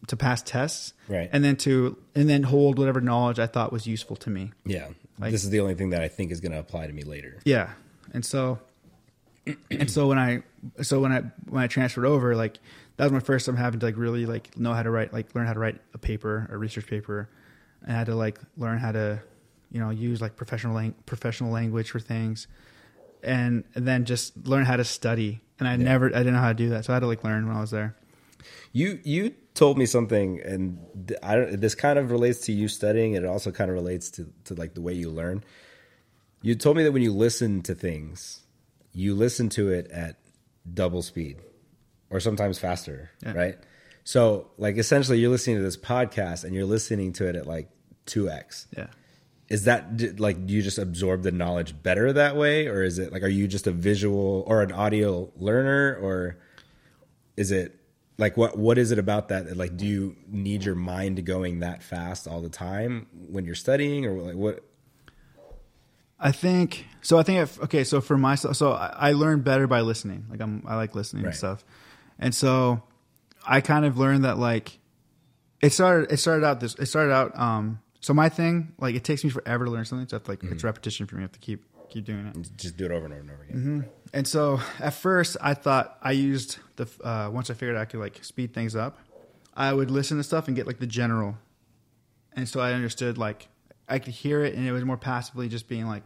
to 0.07 0.15
pass 0.15 0.41
tests 0.41 0.93
Right. 1.07 1.29
and 1.31 1.43
then 1.43 1.55
to 1.57 1.97
and 2.15 2.29
then 2.29 2.43
hold 2.43 2.79
whatever 2.79 3.01
knowledge 3.01 3.39
i 3.39 3.47
thought 3.47 3.71
was 3.71 3.85
useful 3.85 4.15
to 4.17 4.29
me 4.29 4.51
yeah. 4.65 4.87
like- 5.19 5.31
this 5.31 5.43
is 5.43 5.49
the 5.49 5.59
only 5.59 5.75
thing 5.75 5.89
that 5.91 6.01
I 6.01 6.07
think 6.07 6.31
is 6.31 6.39
going 6.39 6.53
to 6.53 6.59
apply 6.59 6.87
to 6.87 6.93
me 6.93 7.03
later. 7.03 7.39
yeah, 7.43 7.71
and 8.13 8.25
so, 8.25 8.59
and 9.71 9.91
so 9.91 10.07
when 10.07 10.17
I, 10.17 10.43
so 10.81 11.01
when 11.01 11.11
I 11.11 11.21
when 11.49 11.61
I 11.63 11.67
transferred 11.67 12.05
over, 12.05 12.35
like 12.35 12.57
that 12.97 13.03
was 13.03 13.11
my 13.11 13.19
first 13.19 13.45
time 13.45 13.57
having 13.57 13.79
to 13.81 13.85
like 13.87 13.97
really 13.97 14.25
like 14.25 14.57
know 14.57 14.73
how 14.73 14.81
to 14.81 14.89
write, 14.89 15.11
like 15.13 15.35
learn 15.35 15.45
how 15.45 15.53
to 15.53 15.59
write 15.59 15.79
a 15.93 15.97
paper, 15.97 16.47
a 16.49 16.57
research 16.57 16.87
paper, 16.87 17.29
and 17.83 17.91
I 17.91 17.97
had 17.99 18.07
to 18.07 18.15
like 18.15 18.39
learn 18.57 18.77
how 18.79 18.91
to, 18.91 19.21
you 19.71 19.79
know, 19.79 19.89
use 19.89 20.21
like 20.21 20.35
professional 20.35 20.75
lang- 20.75 20.95
professional 21.05 21.51
language 21.51 21.91
for 21.91 21.99
things, 21.99 22.47
and, 23.23 23.63
then 23.73 24.05
just 24.05 24.35
learn 24.47 24.65
how 24.65 24.75
to 24.77 24.83
study. 24.83 25.41
And 25.59 25.67
I 25.67 25.75
never, 25.75 26.07
I 26.07 26.19
didn't 26.19 26.33
know 26.33 26.39
how 26.39 26.47
to 26.49 26.53
do 26.53 26.69
that, 26.69 26.85
so 26.85 26.93
I 26.93 26.95
had 26.95 27.01
to 27.01 27.07
like 27.07 27.23
learn 27.23 27.47
when 27.47 27.57
I 27.57 27.61
was 27.61 27.71
there. 27.71 27.95
You 28.71 28.99
you 29.03 29.33
told 29.53 29.77
me 29.77 29.85
something, 29.85 30.39
and 30.41 30.79
I 31.21 31.35
don't. 31.35 31.59
This 31.59 31.75
kind 31.75 31.99
of 31.99 32.11
relates 32.11 32.39
to 32.45 32.53
you 32.53 32.67
studying, 32.69 33.15
and 33.15 33.25
it 33.25 33.27
also 33.27 33.51
kind 33.51 33.69
of 33.69 33.75
relates 33.75 34.09
to 34.11 34.31
to 34.45 34.53
like 34.53 34.73
the 34.73 34.81
way 34.81 34.93
you 34.93 35.09
learn. 35.09 35.43
You 36.41 36.55
told 36.55 36.77
me 36.77 36.83
that 36.83 36.93
when 36.93 37.01
you 37.01 37.11
listen 37.11 37.61
to 37.63 37.75
things, 37.75 38.43
you 38.93 39.13
listen 39.15 39.49
to 39.49 39.69
it 39.69 39.91
at 39.91 40.15
double 40.73 41.01
speed, 41.01 41.39
or 42.09 42.21
sometimes 42.21 42.57
faster, 42.59 43.09
Yeah. 43.21 43.33
right? 43.33 43.57
So, 44.03 44.49
like, 44.57 44.77
essentially, 44.77 45.19
you're 45.19 45.29
listening 45.29 45.57
to 45.57 45.61
this 45.63 45.77
podcast, 45.77 46.43
and 46.43 46.55
you're 46.55 46.65
listening 46.65 47.13
to 47.13 47.27
it 47.27 47.35
at 47.35 47.45
like 47.45 47.69
two 48.05 48.29
x. 48.29 48.67
Yeah. 48.75 48.87
Is 49.49 49.63
that 49.65 50.19
like 50.19 50.45
do 50.45 50.53
you 50.53 50.61
just 50.61 50.77
absorb 50.77 51.23
the 51.23 51.31
knowledge 51.31 51.81
better 51.81 52.13
that 52.13 52.35
way, 52.35 52.67
or 52.67 52.83
is 52.83 52.99
it 52.99 53.11
like 53.11 53.23
are 53.23 53.27
you 53.27 53.47
just 53.47 53.65
a 53.65 53.71
visual 53.71 54.43
or 54.45 54.61
an 54.61 54.71
audio 54.71 55.31
learner, 55.37 55.97
or 56.01 56.37
is 57.35 57.51
it 57.51 57.75
like 58.19 58.37
what 58.37 58.57
what 58.59 58.77
is 58.77 58.91
it 58.91 58.99
about 58.99 59.29
that? 59.29 59.57
Like, 59.57 59.75
do 59.75 59.87
you 59.87 60.15
need 60.27 60.63
your 60.63 60.75
mind 60.75 61.25
going 61.25 61.61
that 61.61 61.81
fast 61.81 62.27
all 62.27 62.41
the 62.41 62.49
time 62.49 63.07
when 63.27 63.43
you're 63.45 63.55
studying, 63.55 64.05
or 64.05 64.13
like 64.21 64.35
what? 64.35 64.63
I 66.19 66.31
think 66.31 66.85
so. 67.01 67.17
I 67.17 67.23
think 67.23 67.39
if, 67.39 67.59
okay. 67.63 67.83
So 67.83 68.01
for 68.01 68.17
myself, 68.17 68.55
so 68.55 68.73
I, 68.73 68.93
I 68.93 69.11
learn 69.13 69.41
better 69.41 69.65
by 69.67 69.81
listening. 69.81 70.25
Like 70.29 70.41
I'm, 70.41 70.63
I 70.67 70.75
like 70.75 70.93
listening 70.93 71.23
Right. 71.23 71.29
and 71.29 71.37
stuff, 71.37 71.63
and 72.19 72.35
so 72.35 72.83
I 73.49 73.61
kind 73.61 73.83
of 73.83 73.97
learned 73.97 74.25
that 74.25 74.37
like 74.37 74.79
it 75.61 75.73
started. 75.73 76.11
It 76.11 76.17
started 76.17 76.45
out 76.45 76.59
this. 76.59 76.75
It 76.75 76.85
started 76.85 77.11
out. 77.11 77.37
Um. 77.37 77.81
So 78.01 78.13
my 78.13 78.29
thing, 78.29 78.71
like, 78.79 78.95
it 78.95 79.03
takes 79.03 79.25
me 79.25 79.29
forever 79.29 79.65
to 79.65 79.71
learn 79.71 79.83
something. 79.83 80.07
So 80.07 80.15
it's 80.15 80.29
like 80.29 80.41
it's 80.43 80.63
repetition 80.63 81.05
for 81.05 81.15
me. 81.15 81.21
I 81.21 81.23
have 81.23 81.33
to 81.33 81.39
keep 81.39 81.65
keep 81.89 82.05
doing 82.05 82.27
it. 82.27 82.49
Just 82.55 82.77
do 82.77 82.85
it 82.85 82.91
over 82.91 83.05
and 83.05 83.13
over 83.13 83.21
and 83.21 83.31
over 83.31 83.43
again. 83.43 83.57
Mm-hmm. 83.57 83.89
And 84.13 84.27
so 84.27 84.61
at 84.79 84.93
first, 84.93 85.35
I 85.41 85.55
thought 85.55 85.97
I 86.01 86.11
used 86.11 86.59
the 86.77 86.87
uh, 87.03 87.29
once 87.33 87.49
I 87.49 87.55
figured 87.55 87.75
out 87.75 87.81
I 87.81 87.85
could 87.85 87.99
like 87.99 88.23
speed 88.23 88.53
things 88.53 88.75
up, 88.75 88.99
I 89.55 89.73
would 89.73 89.91
listen 89.91 90.17
to 90.17 90.23
stuff 90.23 90.47
and 90.47 90.55
get 90.55 90.67
like 90.67 90.79
the 90.79 90.87
general, 90.87 91.35
and 92.33 92.47
so 92.47 92.61
I 92.61 92.73
understood 92.73 93.17
like 93.17 93.49
I 93.89 93.99
could 93.99 94.13
hear 94.13 94.45
it, 94.45 94.53
and 94.53 94.65
it 94.65 94.71
was 94.71 94.85
more 94.85 94.97
passively 94.97 95.49
just 95.49 95.67
being 95.67 95.87
like, 95.87 96.03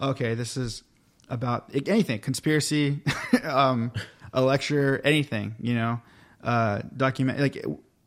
okay, 0.00 0.34
this 0.34 0.56
is 0.56 0.82
about 1.28 1.70
anything, 1.86 2.20
conspiracy, 2.20 3.02
um, 3.44 3.92
a 4.32 4.40
lecture, 4.40 5.00
anything, 5.04 5.54
you 5.60 5.74
know, 5.74 6.00
uh, 6.46 6.80
document 6.96 7.40
like, 7.40 7.62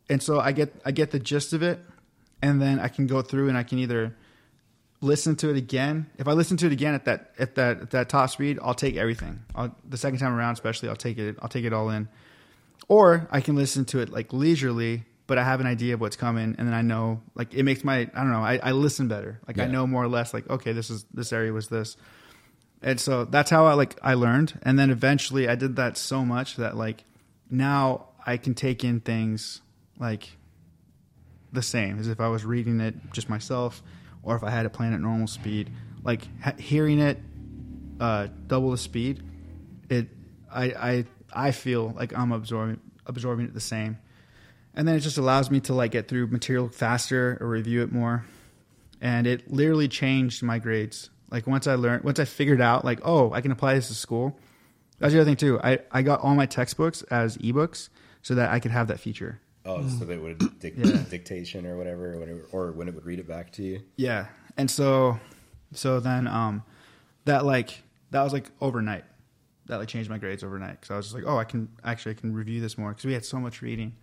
and 0.08 0.22
so 0.22 0.40
I 0.40 0.52
get 0.52 0.74
I 0.84 0.90
get 0.90 1.10
the 1.10 1.20
gist 1.20 1.52
of 1.52 1.62
it, 1.62 1.78
and 2.42 2.60
then 2.60 2.80
I 2.80 2.88
can 2.88 3.06
go 3.06 3.22
through 3.22 3.48
and 3.48 3.56
I 3.56 3.62
can 3.62 3.78
either 3.78 4.16
listen 5.02 5.36
to 5.36 5.50
it 5.50 5.56
again. 5.56 6.10
If 6.18 6.26
I 6.26 6.32
listen 6.32 6.56
to 6.58 6.66
it 6.66 6.72
again 6.72 6.94
at 6.94 7.04
that 7.04 7.34
at 7.38 7.54
that 7.56 7.80
at 7.82 7.90
that 7.90 8.08
top 8.08 8.30
speed, 8.30 8.58
I'll 8.62 8.74
take 8.74 8.96
everything. 8.96 9.40
I'll, 9.54 9.76
the 9.88 9.98
second 9.98 10.18
time 10.18 10.34
around, 10.34 10.54
especially, 10.54 10.88
I'll 10.88 10.96
take 10.96 11.18
it. 11.18 11.36
I'll 11.40 11.48
take 11.48 11.64
it 11.64 11.72
all 11.72 11.90
in. 11.90 12.08
Or 12.88 13.28
I 13.30 13.40
can 13.40 13.56
listen 13.56 13.84
to 13.86 14.00
it 14.00 14.08
like 14.08 14.32
leisurely, 14.32 15.04
but 15.26 15.38
I 15.38 15.44
have 15.44 15.60
an 15.60 15.66
idea 15.66 15.94
of 15.94 16.00
what's 16.00 16.16
coming, 16.16 16.56
and 16.58 16.66
then 16.66 16.74
I 16.74 16.82
know 16.82 17.20
like 17.34 17.54
it 17.54 17.62
makes 17.62 17.84
my 17.84 17.98
I 17.98 18.04
don't 18.04 18.32
know. 18.32 18.42
I, 18.42 18.58
I 18.62 18.72
listen 18.72 19.06
better. 19.06 19.38
Like 19.46 19.58
I 19.58 19.66
know 19.66 19.86
more 19.86 20.02
or 20.02 20.08
less. 20.08 20.32
Like 20.32 20.48
okay, 20.48 20.72
this 20.72 20.88
is 20.90 21.04
this 21.12 21.32
area 21.32 21.52
was 21.52 21.68
this. 21.68 21.96
And 22.82 22.98
so 22.98 23.26
that's 23.26 23.50
how 23.50 23.66
I 23.66 23.74
like 23.74 23.98
I 24.02 24.14
learned, 24.14 24.58
and 24.62 24.78
then 24.78 24.90
eventually 24.90 25.46
I 25.46 25.56
did 25.56 25.76
that 25.76 25.98
so 25.98 26.24
much 26.24 26.56
that 26.56 26.76
like 26.76 27.04
now 27.50 28.09
I 28.26 28.36
can 28.36 28.54
take 28.54 28.84
in 28.84 29.00
things 29.00 29.60
like 29.98 30.36
the 31.52 31.62
same 31.62 31.98
as 31.98 32.08
if 32.08 32.20
I 32.20 32.28
was 32.28 32.44
reading 32.44 32.80
it 32.80 32.94
just 33.12 33.28
myself, 33.28 33.82
or 34.22 34.36
if 34.36 34.42
I 34.42 34.50
had 34.50 34.66
it 34.66 34.70
playing 34.70 34.94
at 34.94 35.00
normal 35.00 35.26
speed. 35.26 35.70
Like 36.02 36.22
ha- 36.42 36.54
hearing 36.58 36.98
it 37.00 37.18
uh, 38.00 38.28
double 38.46 38.70
the 38.70 38.78
speed, 38.78 39.22
it 39.88 40.08
I 40.52 40.64
I 40.64 41.04
I 41.32 41.50
feel 41.50 41.92
like 41.96 42.16
I'm 42.16 42.32
absorbing 42.32 42.80
absorbing 43.06 43.46
it 43.46 43.54
the 43.54 43.60
same, 43.60 43.98
and 44.74 44.86
then 44.86 44.94
it 44.94 45.00
just 45.00 45.18
allows 45.18 45.50
me 45.50 45.60
to 45.60 45.74
like 45.74 45.90
get 45.90 46.08
through 46.08 46.28
material 46.28 46.68
faster 46.68 47.36
or 47.40 47.48
review 47.48 47.82
it 47.82 47.92
more, 47.92 48.24
and 49.00 49.26
it 49.26 49.50
literally 49.50 49.88
changed 49.88 50.42
my 50.42 50.58
grades. 50.58 51.10
Like 51.30 51.46
once 51.46 51.66
I 51.66 51.74
learned, 51.74 52.04
once 52.04 52.18
I 52.18 52.24
figured 52.24 52.60
out, 52.60 52.84
like 52.84 53.00
oh, 53.02 53.32
I 53.32 53.40
can 53.40 53.52
apply 53.52 53.74
this 53.74 53.88
to 53.88 53.94
school. 53.94 54.38
That's 54.98 55.12
the 55.12 55.20
other 55.20 55.28
thing 55.28 55.36
too. 55.36 55.60
I 55.62 55.80
I 55.90 56.02
got 56.02 56.20
all 56.20 56.34
my 56.34 56.46
textbooks 56.46 57.02
as 57.04 57.36
ebooks 57.38 57.88
so 58.22 58.34
that 58.34 58.50
I 58.50 58.60
could 58.60 58.70
have 58.70 58.88
that 58.88 59.00
feature. 59.00 59.40
Oh, 59.64 59.86
so 59.88 60.04
they 60.04 60.16
would 60.16 60.38
dic- 60.58 60.76
dictation 61.10 61.66
or 61.66 61.76
whatever, 61.76 62.14
or 62.14 62.18
whatever, 62.18 62.40
or 62.52 62.72
when 62.72 62.88
it 62.88 62.94
would 62.94 63.04
read 63.04 63.18
it 63.18 63.28
back 63.28 63.52
to 63.52 63.62
you. 63.62 63.82
Yeah. 63.96 64.26
And 64.56 64.70
so 64.70 65.18
so 65.72 66.00
then 66.00 66.26
um 66.26 66.62
that 67.24 67.44
like 67.44 67.82
that 68.10 68.22
was 68.22 68.32
like 68.32 68.50
overnight. 68.60 69.04
That 69.66 69.76
like 69.76 69.88
changed 69.88 70.10
my 70.10 70.18
grades 70.18 70.42
overnight 70.42 70.80
cuz 70.80 70.90
I 70.90 70.96
was 70.96 71.06
just 71.06 71.14
like, 71.14 71.24
"Oh, 71.26 71.36
I 71.36 71.44
can 71.44 71.68
actually 71.84 72.12
I 72.12 72.14
can 72.14 72.32
review 72.34 72.60
this 72.60 72.76
more 72.78 72.92
cuz 72.94 73.04
we 73.04 73.12
had 73.12 73.24
so 73.24 73.38
much 73.38 73.62
reading." 73.62 73.94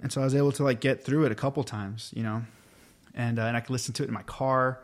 And 0.00 0.12
so 0.12 0.20
I 0.20 0.24
was 0.24 0.34
able 0.34 0.52
to 0.52 0.62
like 0.62 0.80
get 0.80 1.04
through 1.04 1.24
it 1.24 1.32
a 1.32 1.34
couple 1.34 1.64
times, 1.64 2.12
you 2.14 2.22
know. 2.22 2.44
And 3.14 3.38
uh, 3.38 3.42
and 3.42 3.56
I 3.56 3.60
could 3.60 3.70
listen 3.70 3.92
to 3.94 4.04
it 4.04 4.08
in 4.08 4.14
my 4.14 4.22
car, 4.22 4.80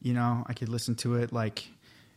you 0.00 0.14
know. 0.14 0.44
I 0.46 0.54
could 0.54 0.68
listen 0.68 0.94
to 0.96 1.16
it 1.16 1.32
like 1.32 1.68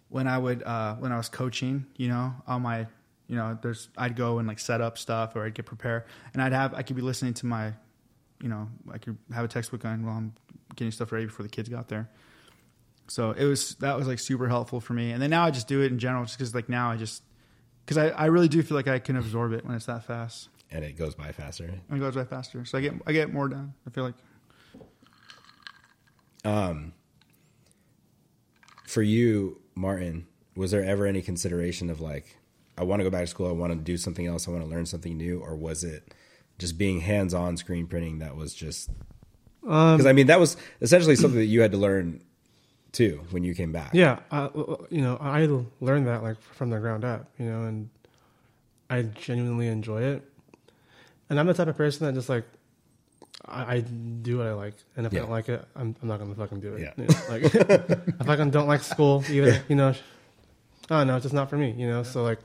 when 0.10 0.28
I 0.28 0.38
would 0.38 0.64
uh 0.64 0.96
when 0.96 1.12
I 1.12 1.18
was 1.18 1.30
coaching, 1.30 1.86
you 1.98 2.08
know, 2.08 2.34
on 2.48 2.62
my 2.62 2.88
you 3.28 3.36
know, 3.36 3.58
there's 3.62 3.90
I'd 3.98 4.16
go 4.16 4.40
and 4.40 4.48
like 4.48 4.60
set 4.60 4.82
up 4.82 4.98
stuff 4.98 5.36
or 5.36 5.46
I'd 5.46 5.54
get 5.54 5.66
prepared 5.66 6.04
and 6.34 6.42
I'd 6.42 6.54
have 6.54 6.74
I 6.74 6.84
could 6.84 6.96
be 6.96 7.02
listening 7.02 7.34
to 7.36 7.46
my 7.46 7.74
you 8.42 8.50
know, 8.50 8.68
I 8.92 8.98
could 8.98 9.18
have 9.34 9.46
a 9.46 9.48
textbook 9.48 9.86
on 9.86 10.06
while 10.06 10.18
I'm 10.18 10.34
getting 10.76 10.92
stuff 10.92 11.12
ready 11.12 11.26
before 11.26 11.44
the 11.44 11.50
kids 11.50 11.70
got 11.70 11.88
there. 11.88 12.10
So 13.08 13.32
it 13.32 13.46
was 13.46 13.76
that 13.76 13.98
was 13.98 14.08
like 14.08 14.20
super 14.20 14.48
helpful 14.48 14.80
for 14.80 14.94
me. 14.94 15.12
And 15.12 15.22
then 15.22 15.30
now 15.30 15.46
I 15.46 15.52
just 15.52 15.68
do 15.68 15.82
it 15.82 15.92
in 15.92 16.00
general, 16.00 16.26
just 16.26 16.38
because 16.38 16.54
like 16.54 16.70
now 16.70 16.92
I 16.92 16.98
just 16.98 17.24
because 17.86 17.98
I, 17.98 18.10
I 18.10 18.26
really 18.26 18.48
do 18.48 18.62
feel 18.64 18.76
like 18.76 18.88
I 18.88 19.00
can 19.00 19.16
absorb 19.16 19.54
it 19.54 19.66
when 19.66 19.76
it's 19.76 19.86
that 19.86 20.04
fast. 20.06 20.50
And 20.72 20.84
it 20.84 20.98
goes 20.98 21.16
by 21.16 21.32
faster. 21.32 21.66
And 21.66 21.98
it 21.98 22.00
goes 22.00 22.16
by 22.16 22.26
faster, 22.26 22.66
so 22.66 22.78
I 22.78 22.82
get 22.82 22.94
I 23.06 23.12
get 23.12 23.32
more 23.32 23.48
done. 23.48 23.74
I 23.88 23.90
feel 23.92 24.04
like 24.04 24.16
Um. 26.44 26.94
For 28.86 29.02
you, 29.02 29.62
Martin, 29.74 30.28
was 30.56 30.72
there 30.72 30.84
ever 30.84 31.06
any 31.06 31.22
consideration 31.22 31.90
of 31.90 32.00
like, 32.00 32.38
I 32.78 32.84
want 32.84 33.00
to 33.00 33.04
go 33.04 33.10
back 33.10 33.22
to 33.22 33.28
school, 33.28 33.48
I 33.48 33.52
want 33.52 33.72
to 33.74 33.80
do 33.80 33.98
something 33.98 34.26
else, 34.26 34.48
I 34.48 34.52
want 34.52 34.64
to 34.64 34.70
learn 34.70 34.86
something 34.86 35.18
new, 35.18 35.40
or 35.40 35.56
was 35.56 35.84
it 35.84 36.14
just 36.58 36.78
being 36.78 37.02
hands-on 37.02 37.58
screen 37.58 37.88
printing 37.88 38.20
that 38.20 38.36
was 38.36 38.54
just 38.54 38.90
um, 39.68 39.98
because 39.98 40.06
I 40.06 40.14
mean 40.14 40.28
that 40.28 40.40
was 40.40 40.58
essentially 40.82 41.16
something 41.16 41.40
that 41.40 41.46
you 41.48 41.62
had 41.62 41.72
to 41.72 41.78
learn 41.78 42.22
too 42.92 43.22
when 43.32 43.44
you 43.44 43.54
came 43.56 43.72
back. 43.72 43.92
Yeah, 43.94 44.20
uh, 44.32 44.50
uh, 44.56 44.62
uh, 44.62 44.78
you 44.90 45.02
know, 45.02 45.18
I 45.20 45.48
learned 45.82 46.08
that 46.08 46.24
like 46.24 46.40
from 46.42 46.70
the 46.70 46.80
ground 46.80 47.04
up, 47.04 47.30
you 47.40 47.46
know, 47.46 47.64
and 47.64 47.90
I 48.90 49.02
genuinely 49.04 49.68
enjoy 49.68 50.04
it. 50.04 50.30
And 51.30 51.40
I'm 51.40 51.48
the 51.48 51.54
type 51.56 51.68
of 51.68 51.76
person 51.76 52.06
that 52.06 52.14
just 52.14 52.30
like 52.30 52.46
I, 53.48 53.76
I 53.78 53.80
do 53.82 54.38
what 54.38 54.48
I 54.48 54.54
like, 54.54 54.76
and 54.96 55.06
if 55.06 55.14
Yeah. 55.14 55.20
I 55.20 55.22
don't 55.24 55.32
like 55.32 55.50
it, 55.50 55.66
I'm, 55.76 55.96
I'm 56.02 56.08
not 56.08 56.20
gonna 56.20 56.36
fucking 56.36 56.60
do 56.60 56.76
it. 56.76 56.82
Yeah. 56.82 56.94
You 56.98 57.08
know, 57.08 57.20
like 57.30 57.44
if 57.56 58.22
I 58.22 58.24
fucking 58.24 58.52
don't 58.52 58.68
like 58.68 58.82
school, 58.84 59.24
either 59.30 59.62
you 59.68 59.76
know, 59.76 59.94
oh 60.90 61.04
no, 61.04 61.16
it's 61.16 61.24
just 61.24 61.36
not 61.36 61.50
for 61.50 61.58
me. 61.58 61.74
You 61.78 61.88
know, 61.88 62.04
so 62.04 62.24
like 62.24 62.40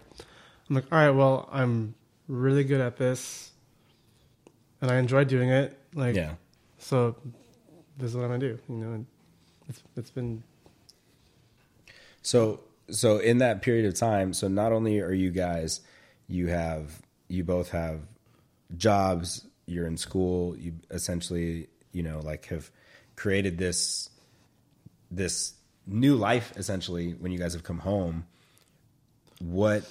I'm 0.69 0.77
like, 0.77 0.85
all 0.93 0.99
right, 0.99 1.11
well, 1.11 1.49
I'm 1.53 1.95
really 2.29 2.65
good 2.65 2.81
at 2.81 2.97
this, 2.97 3.51
and 4.81 4.91
I 4.91 4.99
enjoy 4.99 5.25
doing 5.25 5.51
it. 5.51 5.77
Like, 5.95 6.15
yeah. 6.15 6.35
so 6.79 7.17
this 7.99 8.11
is 8.11 8.17
what 8.17 8.25
I'm 8.25 8.31
gonna 8.31 8.39
do. 8.41 8.59
You 8.69 8.77
know, 8.77 8.93
and 8.93 9.07
it's 9.69 9.83
it's 9.97 10.11
been 10.11 10.43
So 12.23 12.61
so 12.91 13.19
in 13.19 13.39
that 13.39 13.63
period 13.63 13.87
of 13.87 13.95
time, 13.95 14.33
so 14.33 14.49
not 14.49 14.73
only 14.73 15.01
are 15.01 15.13
you 15.13 15.31
guys, 15.31 15.81
you 16.29 16.49
have 16.49 17.01
you 17.29 17.45
both 17.45 17.71
have 17.71 18.01
jobs, 18.77 19.47
you're 19.67 19.87
in 19.87 19.97
school, 19.97 20.57
you 20.57 20.75
essentially, 20.91 21.69
you 21.93 22.03
know, 22.03 22.21
like 22.21 22.47
have 22.47 22.71
created 23.17 23.59
this 23.59 24.11
this 25.11 25.55
new 25.87 26.15
life 26.15 26.53
essentially 26.57 27.13
when 27.13 27.33
you 27.33 27.39
guys 27.39 27.53
have 27.53 27.65
come 27.65 27.79
home. 27.79 28.27
What 29.41 29.85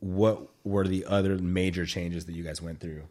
what 0.00 0.48
were 0.64 0.86
the 0.86 1.06
other 1.06 1.38
major 1.38 1.86
changes 1.86 2.26
that 2.26 2.34
you 2.34 2.42
guys 2.42 2.60
went 2.60 2.80
through 2.80 3.04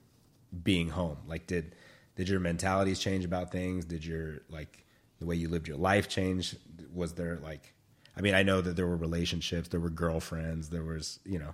being 0.63 0.89
home? 0.89 1.17
Like 1.27 1.47
did 1.47 1.75
did 2.15 2.29
your 2.29 2.39
mentalities 2.39 2.99
change 2.99 3.25
about 3.25 3.51
things? 3.51 3.85
Did 3.85 4.05
your 4.05 4.41
like 4.49 4.85
the 5.19 5.25
way 5.25 5.35
you 5.35 5.49
lived 5.49 5.67
your 5.67 5.77
life 5.77 6.07
change? 6.07 6.55
Was 6.93 7.13
there 7.13 7.37
like 7.43 7.73
I 8.17 8.21
mean, 8.21 8.33
I 8.33 8.43
know 8.43 8.61
that 8.61 8.75
there 8.75 8.87
were 8.87 8.95
relationships, 8.95 9.69
there 9.69 9.79
were 9.79 9.89
girlfriends, 9.89 10.69
there 10.69 10.83
was, 10.83 11.19
you 11.25 11.37
know, 11.37 11.53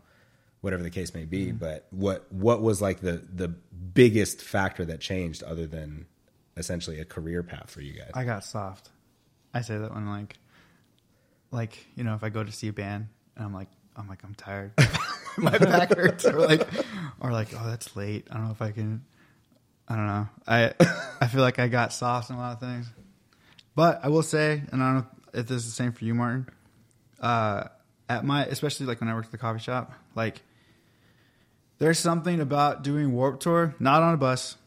whatever 0.62 0.84
the 0.84 0.92
case 0.92 1.14
may 1.14 1.26
be, 1.26 1.48
mm-hmm. 1.48 1.58
but 1.58 1.88
what 1.90 2.32
what 2.32 2.62
was 2.62 2.82
like 2.82 3.02
the 3.02 3.24
the 3.34 3.48
biggest 3.48 4.42
factor 4.42 4.86
that 4.86 5.00
changed 5.00 5.44
other 5.44 5.66
than 5.66 6.06
essentially 6.56 7.00
a 7.00 7.06
career 7.06 7.42
path 7.42 7.70
for 7.72 7.82
you 7.82 7.94
guys? 7.94 8.12
I 8.14 8.24
got 8.24 8.44
soft. 8.44 8.90
I 9.54 9.62
say 9.62 9.78
that 9.78 9.94
when 9.94 10.08
like, 10.08 10.38
like 11.50 11.88
you 11.96 12.04
know, 12.04 12.14
if 12.14 12.24
I 12.24 12.30
go 12.30 12.44
to 12.44 12.52
see 12.52 12.68
a 12.68 12.74
band 12.74 13.08
and 13.36 13.46
I'm 13.46 13.54
like, 13.54 13.70
I'm 14.02 14.08
like, 14.10 14.24
I'm 14.24 14.34
tired, 14.36 14.72
my 15.38 15.58
back 15.58 15.94
hurts, 15.96 16.26
or 16.26 16.40
like, 16.40 16.68
or 17.20 17.32
like, 17.32 17.50
oh, 17.58 17.66
that's 17.68 17.96
late. 17.96 18.28
I 18.32 18.36
don't 18.36 18.46
know 18.46 18.52
if 18.52 18.62
I 18.62 18.72
can. 18.72 19.04
I 19.88 19.96
don't 19.96 20.08
know. 20.08 20.28
I 20.48 20.74
I 21.22 21.28
feel 21.28 21.42
like 21.42 21.60
I 21.60 21.68
got 21.68 21.94
soft 21.94 22.30
in 22.30 22.36
a 22.36 22.40
lot 22.40 22.54
of 22.54 22.60
things, 22.60 22.88
but 23.76 24.00
I 24.04 24.10
will 24.10 24.24
say, 24.24 24.64
and 24.72 24.82
I 24.84 24.88
don't 24.94 24.96
know 25.02 25.08
if 25.34 25.48
this 25.48 25.58
is 25.58 25.66
the 25.66 25.72
same 25.72 25.92
for 25.92 26.04
you, 26.06 26.14
Martin. 26.16 26.48
Uh, 27.20 27.66
at 28.10 28.26
my, 28.26 28.46
especially 28.46 28.88
like 28.88 29.00
when 29.00 29.10
I 29.10 29.14
worked 29.14 29.28
at 29.28 29.32
the 29.32 29.38
coffee 29.38 29.60
shop, 29.60 29.94
like 30.16 30.42
there's 31.78 32.00
something 32.00 32.40
about 32.42 32.84
doing 32.84 33.14
Warp 33.14 33.40
Tour, 33.40 33.76
not 33.80 34.02
on 34.04 34.14
a 34.14 34.18
bus, 34.18 34.58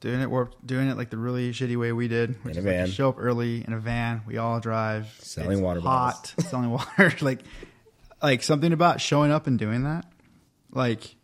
doing 0.00 0.20
it 0.20 0.30
warp, 0.30 0.54
doing 0.64 0.88
it 0.88 0.96
like 0.96 1.10
the 1.10 1.16
really 1.16 1.50
shitty 1.52 1.76
way 1.78 1.92
we 1.92 2.08
did, 2.08 2.36
which 2.44 2.56
In 2.56 2.58
a 2.58 2.60
is 2.60 2.64
like 2.66 2.72
you 2.74 2.78
van. 2.84 2.90
show 2.90 3.08
up 3.10 3.16
early 3.18 3.64
in 3.66 3.72
a 3.72 3.78
van. 3.78 4.22
We 4.26 4.36
all 4.38 4.60
drive, 4.60 5.14
Selling 5.20 5.52
it's 5.52 5.60
water 5.60 5.80
hot, 5.80 6.32
selling 6.40 6.70
water. 6.70 7.12
like, 7.20 7.40
like 8.22 8.42
something 8.42 8.72
about 8.72 9.00
showing 9.00 9.30
up 9.30 9.46
and 9.46 9.58
doing 9.58 9.84
that, 9.84 10.06
like, 10.72 11.14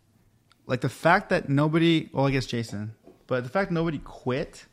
like 0.65 0.81
the 0.81 0.89
fact 0.89 1.29
that 1.29 1.49
nobody, 1.49 2.09
well, 2.13 2.27
I 2.27 2.31
guess 2.31 2.45
Jason, 2.45 2.93
but 3.27 3.43
the 3.43 3.49
fact 3.49 3.71
nobody 3.71 3.99
quit, 3.99 4.65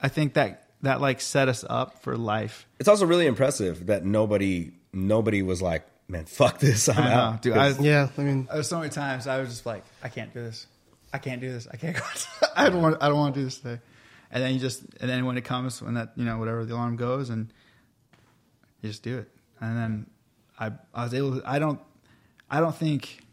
I 0.00 0.08
think 0.08 0.34
that 0.34 0.66
that 0.82 1.00
like 1.00 1.20
set 1.20 1.48
us 1.48 1.64
up 1.68 2.02
for 2.02 2.16
life. 2.16 2.66
It's 2.78 2.88
also 2.88 3.04
really 3.06 3.26
impressive 3.26 3.86
that 3.86 4.04
nobody 4.04 4.72
nobody 4.92 5.42
was 5.42 5.60
like, 5.60 5.86
man, 6.08 6.24
fuck 6.24 6.58
this, 6.58 6.88
I'm 6.88 6.98
I 6.98 7.08
know, 7.08 7.14
out. 7.16 7.42
dude. 7.42 7.56
I, 7.56 7.68
yeah. 7.80 8.08
I 8.16 8.20
mean, 8.22 8.46
There 8.46 8.56
was 8.56 8.68
so 8.68 8.78
many 8.78 8.90
times 8.90 9.26
I 9.26 9.38
was 9.40 9.50
just 9.50 9.66
like, 9.66 9.84
I 10.02 10.08
can't 10.08 10.32
do 10.32 10.40
this. 10.42 10.66
I 11.12 11.18
can't 11.18 11.40
do 11.40 11.52
this. 11.52 11.66
I 11.70 11.76
can't 11.76 11.96
go. 11.96 12.02
I 12.56 12.70
don't 12.70 12.82
want. 12.82 12.96
I 13.02 13.08
don't 13.08 13.18
want 13.18 13.34
to 13.34 13.40
do 13.40 13.44
this 13.44 13.58
today. 13.58 13.80
And 14.32 14.42
then 14.42 14.54
you 14.54 14.60
just, 14.60 14.82
and 15.00 15.10
then 15.10 15.26
when 15.26 15.36
it 15.36 15.44
comes, 15.44 15.82
when 15.82 15.94
that, 15.94 16.12
you 16.14 16.24
know, 16.24 16.38
whatever 16.38 16.64
the 16.64 16.72
alarm 16.74 16.94
goes, 16.96 17.30
and 17.30 17.52
you 18.80 18.88
just 18.88 19.02
do 19.02 19.18
it. 19.18 19.28
And 19.60 19.76
then 19.76 20.06
I, 20.60 20.72
I 20.94 21.04
was 21.04 21.14
able. 21.14 21.40
to 21.40 21.48
I 21.48 21.58
don't, 21.58 21.80
I 22.50 22.60
don't 22.60 22.76
think, 22.76 23.24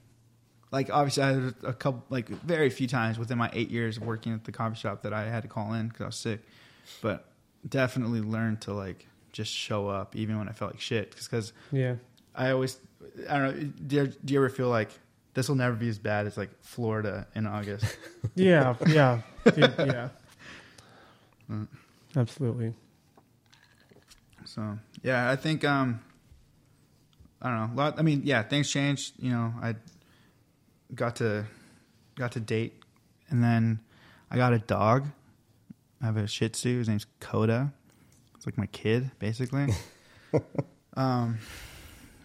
like 0.72 0.90
obviously 0.92 1.24
I 1.24 1.34
had 1.34 1.54
a 1.64 1.74
couple, 1.74 2.04
like 2.10 2.30
very 2.30 2.70
few 2.70 2.88
times 2.88 3.20
within 3.20 3.38
my 3.38 3.50
eight 3.54 3.70
years 3.70 3.98
of 3.98 4.04
working 4.04 4.34
at 4.34 4.46
the 4.46 4.52
coffee 4.52 4.78
shop 4.78 5.04
that 5.04 5.14
I 5.14 5.30
had 5.30 5.44
to 5.44 5.50
call 5.50 5.74
in 5.74 5.90
because 5.90 6.02
I 6.02 6.06
was 6.06 6.16
sick, 6.16 6.40
but 7.02 7.26
definitely 7.68 8.22
learned 8.22 8.62
to 8.62 8.74
like 8.74 9.06
just 9.34 9.54
show 9.54 9.88
up 9.90 10.16
even 10.16 10.38
when 10.38 10.48
I 10.48 10.54
felt 10.54 10.72
like 10.72 10.82
shit. 10.82 11.16
Because 11.16 11.54
yeah. 11.72 11.96
I 12.34 12.52
always, 12.52 12.80
I 13.30 13.38
don't 13.38 13.58
know. 13.58 13.72
Do 13.86 13.96
you, 13.96 14.08
do 14.24 14.34
you 14.34 14.40
ever 14.40 14.50
feel 14.50 14.70
like 14.70 14.90
this 15.34 15.50
will 15.50 15.56
never 15.56 15.76
be 15.76 15.90
as 15.90 16.00
bad 16.00 16.26
as 16.28 16.38
like 16.38 16.50
Florida 16.62 17.28
in 17.36 17.46
August? 17.46 17.86
Yeah, 18.36 18.76
yeah, 18.86 19.22
dude, 19.46 19.74
yeah. 19.80 20.10
Absolutely. 22.16 22.74
so 24.46 24.78
yeah, 25.02 25.32
I 25.32 25.36
think 25.36 25.64
um, 25.64 26.02
I 27.42 27.50
don't 27.50 27.58
know. 27.58 27.74
A 27.74 27.86
lot. 27.86 28.00
I 28.00 28.02
mean, 28.02 28.22
yeah, 28.24 28.44
things 28.44 28.70
changed. 28.70 29.14
You 29.20 29.32
know, 29.32 29.54
I 29.62 29.76
got 30.94 31.18
to 31.18 31.46
got 32.16 32.32
to 32.34 32.40
date, 32.40 32.82
and 33.30 33.44
then 33.44 33.80
I 34.32 34.38
got 34.38 34.54
a 34.54 34.60
dog. 34.60 35.08
I 36.02 36.06
have 36.06 36.18
a 36.18 36.28
Shih 36.28 36.50
Tzu. 36.50 36.80
His 36.80 36.90
name's 36.90 37.06
Coda. 37.20 37.74
It's 38.36 38.46
like 38.46 38.58
my 38.58 38.68
kid, 38.68 39.12
basically. 39.20 39.68
um, 40.96 41.40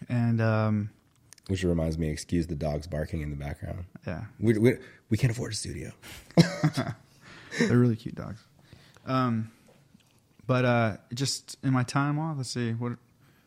and 0.09 0.41
um, 0.41 0.89
Which 1.47 1.63
reminds 1.63 1.97
me, 1.97 2.09
excuse 2.09 2.47
the 2.47 2.55
dogs 2.55 2.87
barking 2.87 3.21
in 3.21 3.29
the 3.31 3.35
background. 3.35 3.85
yeah, 4.05 4.25
We, 4.39 4.57
we, 4.57 4.73
we 5.09 5.17
can't 5.17 5.31
afford 5.31 5.53
a 5.53 5.55
studio. 5.55 5.91
They're 7.59 7.77
really 7.77 7.95
cute 7.95 8.15
dogs. 8.15 8.43
Um, 9.05 9.51
but 10.45 10.65
uh, 10.65 10.97
just 11.13 11.57
in 11.63 11.71
my 11.73 11.83
time 11.83 12.19
off, 12.19 12.37
let's 12.37 12.49
see 12.49 12.71
what 12.73 12.93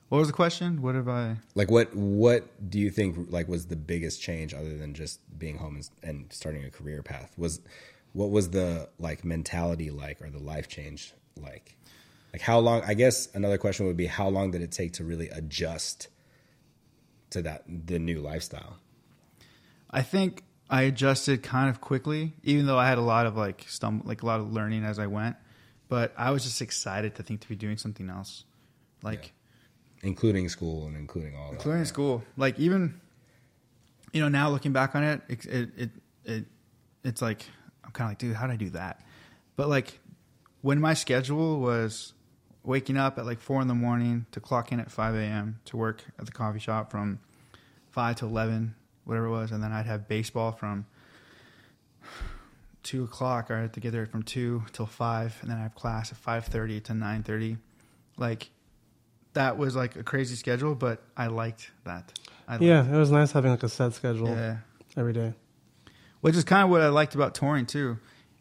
What 0.09 0.19
was 0.19 0.29
the 0.29 0.35
question? 0.35 0.83
What 0.83 0.95
have 0.95 1.09
I? 1.09 1.37
Like 1.55 1.71
what 1.71 1.95
what 1.95 2.71
do 2.71 2.79
you 2.79 2.91
think 2.91 3.31
like 3.31 3.49
was 3.49 3.67
the 3.67 3.77
biggest 3.77 4.23
change 4.23 4.55
other 4.55 4.77
than 4.77 4.95
just 4.95 5.21
being 5.39 5.59
home 5.59 5.77
and, 5.77 5.91
and 6.03 6.33
starting 6.33 6.65
a 6.65 6.71
career 6.71 7.03
path? 7.03 7.33
Was 7.37 7.61
what 8.13 8.31
was 8.31 8.51
the 8.51 8.89
like 8.99 9.25
mentality 9.25 9.91
like 9.91 10.23
or 10.23 10.31
the 10.31 10.39
life 10.39 10.69
change 10.69 11.13
like? 11.37 11.77
Like 12.33 12.43
how 12.43 12.59
long? 12.61 12.83
I 12.87 12.95
guess 12.95 13.29
another 13.35 13.59
question 13.59 13.87
would 13.87 13.97
be 13.97 14.07
how 14.07 14.29
long 14.29 14.53
did 14.53 14.63
it 14.63 14.71
take 14.71 14.93
to 14.95 15.05
really 15.05 15.29
adjust 15.31 16.09
to 17.31 17.43
that 17.43 17.65
the 17.67 17.99
new 17.99 18.21
lifestyle? 18.21 18.77
I 19.91 20.03
think 20.03 20.45
I 20.71 20.83
adjusted 20.83 21.43
kind 21.43 21.69
of 21.69 21.81
quickly, 21.81 22.35
even 22.43 22.67
though 22.67 22.79
I 22.79 22.89
had 22.89 22.99
a 22.99 23.03
lot 23.03 23.27
of 23.27 23.37
like 23.37 23.63
stum- 23.67 24.05
like 24.07 24.23
a 24.23 24.27
lot 24.27 24.39
of 24.39 24.53
learning 24.53 24.85
as 24.85 24.99
I 24.99 25.09
went. 25.09 25.37
But 25.89 26.13
I 26.17 26.31
was 26.31 26.45
just 26.45 26.61
excited 26.63 27.15
to 27.17 27.23
think 27.23 27.41
to 27.41 27.49
be 27.49 27.57
doing 27.57 27.77
something 27.77 28.11
else, 28.11 28.45
like 29.03 29.33
including 30.07 30.49
school 30.49 30.87
and 30.87 30.97
including 30.97 31.37
all 31.37 31.51
that. 31.51 31.57
including 31.57 31.85
school. 31.85 32.23
Like 32.37 32.59
even, 32.59 33.01
you 34.13 34.21
know, 34.21 34.29
now 34.29 34.49
looking 34.51 34.73
back 34.73 34.95
on 34.95 35.03
it, 35.03 35.21
it 35.29 35.45
it 35.47 35.71
it, 35.77 35.91
it 36.25 36.45
it's 37.05 37.21
like 37.21 37.45
I'm 37.85 37.91
kind 37.91 38.07
of 38.07 38.11
like, 38.13 38.19
dude, 38.19 38.37
how 38.37 38.47
did 38.47 38.55
I 38.55 38.57
do 38.57 38.71
that? 38.71 39.03
But 39.57 39.69
like 39.69 39.99
when 40.63 40.81
my 40.81 40.95
schedule 40.95 41.61
was 41.61 42.13
waking 42.63 42.97
up 42.97 43.19
at 43.19 43.27
like 43.27 43.41
four 43.41 43.61
in 43.61 43.69
the 43.69 43.75
morning 43.75 44.27
to 44.33 44.41
clock 44.41 44.73
in 44.73 44.81
at 44.81 44.91
five 44.91 45.15
a.m. 45.15 45.61
to 45.67 45.77
work 45.77 46.05
at 46.19 46.27
the 46.27 46.33
coffee 46.33 46.59
shop 46.59 46.91
from 46.91 47.19
five 47.91 48.17
to 48.17 48.27
eleven, 48.27 48.75
whatever 49.05 49.27
it 49.27 49.31
was, 49.31 49.51
and 49.51 49.63
then 49.63 49.73
I'd 49.73 49.87
have 49.87 50.09
baseball 50.09 50.53
from 50.53 50.87
two 52.83 53.03
o'clock. 53.05 53.51
I 53.51 53.63
had 53.63 53.73
to 53.73 53.81
get 53.81 53.91
there 53.91 54.07
from 54.07 54.23
two 54.23 54.65
till 54.73 54.87
five, 54.87 55.37
and 55.43 55.51
then 55.51 55.59
I 55.59 55.63
have 55.63 55.75
class 55.75 56.13
at 56.13 56.19
five 56.19 56.45
thirty 56.47 56.81
to 56.83 56.95
nine 56.95 57.23
thirty. 57.23 57.57
Like 58.17 58.51
that 59.37 59.57
was 59.57 59.75
like 59.77 59.97
a 59.97 60.03
crazy 60.03 60.35
schedule, 60.37 60.75
but 60.75 61.03
I 61.17 61.29
liked 61.29 61.71
that. 61.85 62.13
I 62.49 62.53
liked 62.53 62.65
Yeah, 62.65 62.85
it 62.85 62.97
was 62.99 63.11
nice 63.11 63.33
having 63.33 63.51
like 63.53 63.63
a 63.63 63.69
set 63.69 63.95
schedule 63.95 64.29
yeah. 64.29 64.59
every 64.97 65.13
day. 65.13 65.33
Which 66.21 66.35
is 66.37 66.45
kind 66.45 66.65
of 66.65 66.71
what 66.71 66.81
I 66.83 66.89
liked 66.89 67.15
about 67.15 67.35
touring 67.35 67.65
too. 67.67 67.99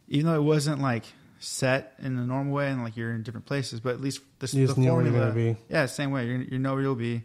Even 0.08 0.26
though 0.28 0.36
it 0.36 0.44
wasn't 0.44 0.82
like 0.82 1.04
set 1.40 1.94
in 2.00 2.16
the 2.16 2.24
normal 2.24 2.54
way 2.54 2.70
and 2.70 2.84
like 2.84 2.98
you're 2.98 3.14
in 3.14 3.24
different 3.24 3.46
places, 3.46 3.80
but 3.80 3.94
at 3.94 4.02
least 4.02 4.22
this 4.40 4.54
You 4.54 4.66
just 4.66 4.76
the 4.76 4.82
knew 4.82 4.88
you're 4.88 4.96
formula, 5.04 5.20
gonna 5.32 5.34
be. 5.54 5.58
Yeah, 5.70 5.86
same 5.86 6.12
way. 6.12 6.28
You 6.28 6.48
you 6.52 6.60
know 6.60 6.74
where 6.74 6.82
you'll 6.84 6.96
be. 6.96 7.24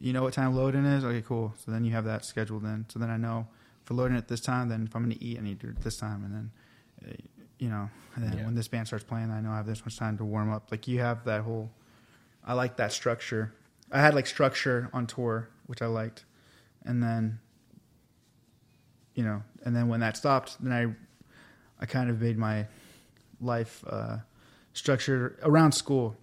You 0.00 0.12
know 0.12 0.22
what 0.22 0.34
time 0.34 0.54
loading 0.54 0.84
is. 0.84 1.04
Okay, 1.04 1.22
cool. 1.22 1.54
So 1.64 1.70
then 1.72 1.84
you 1.84 1.92
have 1.92 2.04
that 2.04 2.24
scheduled 2.24 2.64
in. 2.64 2.84
So 2.88 2.98
then 2.98 3.10
I 3.10 3.16
know 3.16 3.46
for 3.84 3.94
loading 3.94 4.16
at 4.16 4.28
this 4.28 4.40
time. 4.40 4.68
Then 4.68 4.84
if 4.86 4.94
I'm 4.96 5.02
going 5.04 5.16
to 5.16 5.24
eat, 5.24 5.38
I 5.38 5.42
need 5.42 5.60
to 5.60 5.66
do 5.68 5.72
it 5.72 5.80
this 5.82 5.96
time. 5.96 6.24
And 6.24 6.34
then 6.34 6.50
uh, 7.08 7.12
you 7.58 7.68
know, 7.68 7.88
and 8.16 8.24
then 8.24 8.38
Yeah. 8.38 8.44
when 8.44 8.54
this 8.54 8.68
band 8.68 8.86
starts 8.88 9.04
playing, 9.04 9.30
I 9.30 9.40
know 9.40 9.50
I 9.52 9.56
have 9.56 9.66
this 9.66 9.84
much 9.86 9.96
time 9.96 10.18
to 10.18 10.24
warm 10.24 10.52
up. 10.52 10.70
Like 10.70 10.88
you 10.88 11.00
have 11.00 11.24
that 11.24 11.42
whole. 11.42 11.70
I 12.44 12.54
like 12.54 12.76
that 12.76 12.92
structure. 12.92 13.52
I 13.90 14.00
had 14.00 14.14
like 14.14 14.26
structure 14.26 14.90
on 14.92 15.06
tour, 15.06 15.48
which 15.66 15.82
I 15.82 15.86
liked, 15.86 16.24
and 16.84 17.02
then. 17.02 17.40
You 19.14 19.22
know, 19.22 19.44
and 19.64 19.76
then 19.76 19.86
when 19.86 20.00
that 20.00 20.16
stopped, 20.16 20.56
then 20.60 20.72
I, 20.72 20.92
I 21.80 21.86
kind 21.86 22.10
of 22.10 22.20
made 22.20 22.36
my 22.36 22.66
life 23.40 23.84
uh, 23.88 24.16
structured 24.72 25.38
around 25.42 25.72
school. 25.72 26.16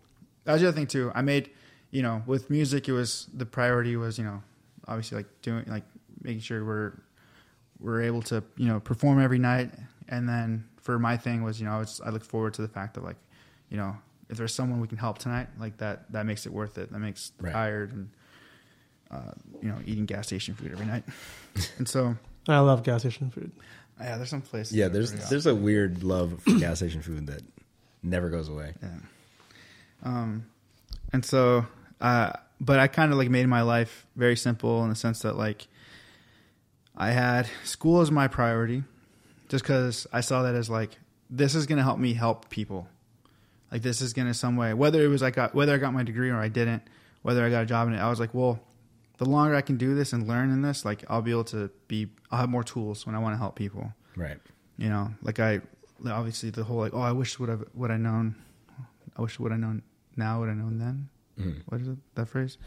That 0.44 0.54
was 0.54 0.62
the 0.62 0.68
other 0.68 0.76
thing 0.76 0.88
too. 0.88 1.12
I 1.16 1.22
made, 1.22 1.52
you 1.92 2.02
know, 2.02 2.22
with 2.26 2.50
music, 2.50 2.90
it 2.90 2.92
was 2.92 3.28
the 3.34 3.46
priority 3.46 3.96
was 3.96 4.18
you 4.18 4.26
know, 4.26 4.44
obviously 4.88 5.18
like 5.18 5.42
doing 5.42 5.64
like 5.68 5.84
making 6.22 6.42
sure 6.42 6.66
we're 6.66 6.94
we're 7.80 8.02
able 8.02 8.22
to 8.24 8.44
you 8.58 8.68
know 8.68 8.80
perform 8.80 9.22
every 9.22 9.40
night, 9.40 9.72
and 10.10 10.28
then 10.28 10.66
for 10.78 11.00
my 11.00 11.18
thing 11.18 11.44
was 11.44 11.60
you 11.60 11.66
know 11.66 11.74
I, 11.74 11.80
was, 11.80 12.02
I 12.06 12.10
look 12.10 12.24
forward 12.24 12.54
to 12.56 12.62
the 12.62 12.68
fact 12.68 12.96
that 12.96 13.04
like, 13.04 13.18
you 13.70 13.78
know, 13.78 13.96
if 14.32 14.38
there's 14.38 14.54
someone 14.56 14.80
we 14.82 14.88
can 14.88 14.98
help 14.98 15.20
tonight, 15.20 15.48
like 15.60 15.78
that 15.78 16.12
that 16.14 16.26
makes 16.26 16.46
it 16.48 16.52
worth 16.54 16.78
it. 16.80 16.92
That 16.92 17.00
makes 17.00 17.32
Right. 17.40 17.54
tired 17.54 17.92
and 17.94 18.10
uh, 19.12 19.32
you 19.62 19.70
know 19.70 19.78
eating 19.86 20.06
gas 20.06 20.26
station 20.28 20.56
food 20.56 20.72
every 20.72 20.86
night, 20.88 21.04
and 21.78 21.88
so 21.88 22.16
I 22.48 22.60
love 22.60 22.82
gas 22.84 23.02
station 23.02 23.30
food. 23.30 23.52
yeah, 24.00 24.18
there's 24.18 24.30
some 24.30 24.42
places. 24.42 24.76
Yeah, 24.76 24.88
that 24.88 24.90
are 24.90 24.94
there's 25.00 25.12
pretty 25.12 25.26
there's 25.30 25.46
a 25.46 25.54
weird 25.56 26.02
love 26.04 26.42
for 26.42 26.58
gas 26.58 26.78
station 26.78 27.02
food 27.02 27.28
that 27.28 27.42
never 28.02 28.30
goes 28.30 28.48
away. 28.50 28.74
Yeah. 28.82 28.90
Um, 30.04 30.46
and 31.14 31.24
so, 31.26 31.66
uh, 32.00 32.32
but 32.60 32.80
I 32.80 32.88
kind 32.88 33.12
of 33.12 33.18
like 33.18 33.30
made 33.30 33.46
my 33.48 33.62
life 33.62 34.08
very 34.16 34.36
simple 34.38 34.82
in 34.84 34.90
the 34.90 34.96
sense 34.96 35.20
that 35.20 35.36
like 35.36 35.68
I 36.96 37.12
had 37.12 37.48
school 37.64 38.02
as 38.02 38.12
my 38.12 38.28
priority, 38.28 38.84
just 39.50 39.64
because 39.64 40.08
I 40.14 40.22
saw 40.22 40.44
that 40.44 40.56
as 40.56 40.70
like 40.70 40.92
this 41.30 41.54
is 41.56 41.66
going 41.66 41.78
to 41.78 41.84
help 41.84 42.00
me 42.00 42.14
help 42.14 42.50
people. 42.50 42.88
Like 43.72 43.82
this 43.82 44.02
is 44.02 44.14
going 44.14 44.28
to 44.28 44.34
some 44.34 44.58
way, 44.58 44.74
whether 44.74 45.02
it 45.04 45.08
was 45.08 45.22
like 45.22 45.38
I 45.38 45.48
got 45.48 45.56
whether 45.56 45.74
I 45.74 45.78
got 45.78 45.94
my 45.94 46.04
degree 46.04 46.30
or 46.30 46.38
I 46.38 46.48
didn't, 46.50 46.84
whether 47.22 47.46
I 47.46 47.50
got 47.50 47.64
a 47.64 47.66
job 47.66 47.88
in 47.88 47.94
it, 47.94 48.00
I 48.00 48.10
was 48.10 48.20
like, 48.20 48.34
well, 48.34 48.60
the 49.18 49.26
longer 49.26 49.56
I 49.56 49.62
can 49.62 49.78
do 49.78 49.96
this 49.96 50.14
and 50.14 50.28
learn 50.28 50.50
in 50.52 50.62
this, 50.62 50.84
like 50.84 51.04
I'll 51.10 51.22
be 51.22 51.32
able 51.32 51.44
to 51.46 51.70
be, 51.88 52.08
I'll 52.32 52.40
have 52.40 52.50
more 52.50 52.64
tools 52.64 53.06
when 53.06 53.16
I 53.16 53.20
want 53.20 53.34
to 53.34 53.38
help 53.38 53.56
people. 53.56 53.94
Right. 54.18 54.40
you 54.78 54.90
know 54.90 55.14
like 55.22 55.40
i 55.40 55.62
obviously 56.06 56.50
the 56.50 56.64
whole 56.66 56.80
like 56.80 56.94
oh 56.94 57.00
i 57.00 57.14
wish 57.14 57.40
would 57.40 57.48
have 57.50 57.64
would 57.74 57.92
i 57.92 57.96
known 57.98 58.36
i 59.18 59.22
wish 59.22 59.40
would 59.40 59.54
i 59.54 59.56
known 59.56 59.84
now 60.18 60.40
would 60.42 60.50
i 60.50 60.54
known 60.54 60.78
then. 60.80 61.10
What 61.68 61.80
is 61.82 61.88
it 61.88 61.98
that 62.16 62.28
phrase? 62.28 62.58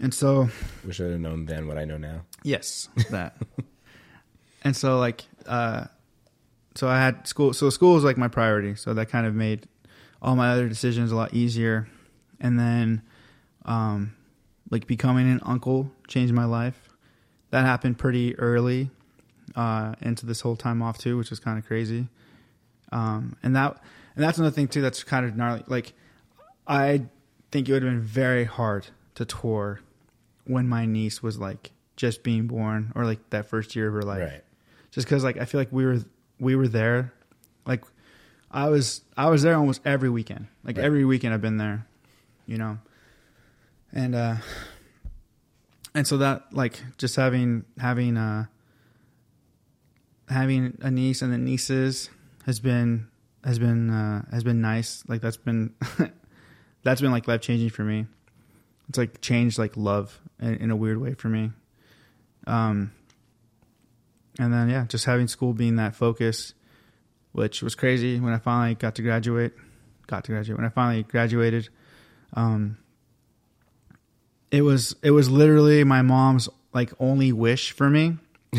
And 0.00 0.12
so 0.12 0.48
Wish 0.84 1.00
I'd 1.00 1.10
have 1.12 1.20
known 1.20 1.46
then 1.46 1.66
what 1.66 1.78
I 1.78 1.84
know 1.86 1.96
now. 1.96 2.22
yes 2.42 2.88
that. 3.10 3.36
And 4.64 4.76
so 4.76 4.98
like 4.98 5.24
uh 5.46 5.86
so 6.74 6.88
i 6.88 6.98
had 6.98 7.26
school 7.26 7.52
so 7.52 7.70
school 7.70 7.94
was 7.94 8.04
like 8.04 8.16
my 8.16 8.28
priority. 8.28 8.74
So 8.74 8.94
that 8.94 9.06
kind 9.08 9.26
of 9.26 9.34
made 9.34 9.66
all 10.20 10.36
my 10.36 10.50
other 10.50 10.68
decisions 10.68 11.12
a 11.12 11.16
lot 11.16 11.34
easier. 11.34 11.88
And 12.40 12.58
then 12.58 13.02
um 13.64 14.14
like 14.70 14.86
becoming 14.86 15.30
an 15.30 15.40
uncle 15.44 15.90
changed 16.08 16.32
my 16.32 16.44
life. 16.44 16.88
That 17.50 17.64
happened 17.64 17.98
pretty 17.98 18.38
early 18.38 18.90
uh 19.56 19.94
into 20.00 20.24
this 20.26 20.40
whole 20.40 20.56
time 20.56 20.80
off 20.82 20.98
too 20.98 21.18
which 21.18 21.30
was 21.30 21.40
kind 21.40 21.58
of 21.58 21.66
crazy. 21.66 22.08
Um 22.90 23.36
and 23.42 23.54
that 23.56 23.76
and 24.16 24.24
that's 24.24 24.38
another 24.38 24.54
thing 24.54 24.68
too 24.68 24.80
that's 24.82 25.02
kind 25.04 25.26
of 25.26 25.36
gnarly. 25.36 25.64
Like 25.66 25.92
i 26.66 27.02
think 27.50 27.68
it 27.68 27.72
would 27.72 27.82
have 27.82 27.92
been 27.92 28.00
very 28.00 28.44
hard 28.44 28.86
to 29.16 29.24
tour 29.24 29.80
when 30.46 30.66
my 30.68 30.86
niece 30.86 31.22
was 31.22 31.38
like 31.38 31.70
just 31.96 32.22
being 32.22 32.46
born 32.46 32.92
or 32.94 33.04
like 33.04 33.18
that 33.30 33.46
first 33.46 33.76
year 33.76 33.88
of 33.88 33.94
her 33.94 34.02
life. 34.02 34.22
Right. 34.22 34.44
just 34.90 35.06
because 35.06 35.22
like 35.22 35.36
i 35.38 35.44
feel 35.44 35.60
like 35.60 35.72
we 35.72 35.84
were 35.84 35.98
we 36.42 36.54
were 36.56 36.66
there 36.68 37.12
like 37.64 37.82
i 38.50 38.68
was 38.68 39.00
i 39.16 39.30
was 39.30 39.40
there 39.42 39.56
almost 39.56 39.80
every 39.84 40.10
weekend. 40.10 40.46
Like 40.64 40.76
Right. 40.76 40.84
every 40.84 41.04
weekend 41.04 41.32
i've 41.32 41.40
been 41.48 41.56
there 41.58 41.86
you 42.46 42.58
know? 42.58 42.78
And 43.92 44.14
uh 44.14 44.36
and 45.94 46.04
so 46.06 46.16
that 46.18 46.52
like 46.52 46.82
just 46.98 47.14
having 47.16 47.64
having 47.78 48.16
uh 48.16 48.46
having 50.28 50.76
a 50.80 50.90
niece 50.90 51.22
and 51.22 51.32
then 51.32 51.44
nieces 51.44 52.10
has 52.46 52.58
been 52.60 53.06
has 53.44 53.58
been 53.58 53.90
uh 53.90 54.24
has 54.30 54.44
been 54.44 54.60
nice. 54.60 55.04
Like 55.08 55.20
that's 55.20 55.36
been 55.36 55.74
that's 56.82 57.00
been 57.00 57.12
like 57.12 57.28
life 57.28 57.40
changing 57.40 57.70
for 57.70 57.84
me. 57.84 58.06
It's 58.88 58.98
like 58.98 59.20
changed 59.20 59.58
like 59.58 59.76
love 59.76 60.20
in, 60.40 60.54
in 60.56 60.70
a 60.70 60.76
weird 60.76 60.98
way 60.98 61.14
for 61.14 61.28
me. 61.28 61.52
Um 62.46 62.92
and 64.38 64.52
then 64.52 64.68
yeah 64.68 64.84
just 64.86 65.04
having 65.04 65.28
school 65.28 65.52
being 65.52 65.76
that 65.76 65.94
focus 65.94 66.54
which 67.32 67.62
was 67.62 67.74
crazy 67.74 68.18
when 68.20 68.32
i 68.32 68.38
finally 68.38 68.74
got 68.74 68.94
to 68.94 69.02
graduate 69.02 69.52
got 70.06 70.24
to 70.24 70.32
graduate 70.32 70.56
when 70.58 70.66
i 70.66 70.70
finally 70.70 71.02
graduated 71.02 71.68
um 72.34 72.76
it 74.50 74.62
was 74.62 74.94
it 75.02 75.10
was 75.10 75.30
literally 75.30 75.84
my 75.84 76.02
mom's 76.02 76.48
like 76.72 76.92
only 76.98 77.32
wish 77.32 77.72
for 77.72 77.88
me 77.88 78.16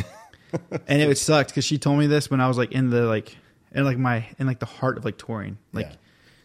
and 0.87 1.01
it 1.01 1.17
sucked 1.17 1.49
because 1.49 1.65
she 1.65 1.77
told 1.77 1.99
me 1.99 2.07
this 2.07 2.29
when 2.29 2.39
i 2.41 2.47
was 2.47 2.57
like 2.57 2.71
in 2.71 2.89
the 2.89 3.03
like 3.03 3.35
in 3.73 3.83
like 3.83 3.97
my 3.97 4.25
in 4.39 4.47
like 4.47 4.59
the 4.59 4.65
heart 4.65 4.97
of 4.97 5.05
like 5.05 5.17
touring 5.17 5.57
like 5.71 5.85
Yeah. 5.87 5.95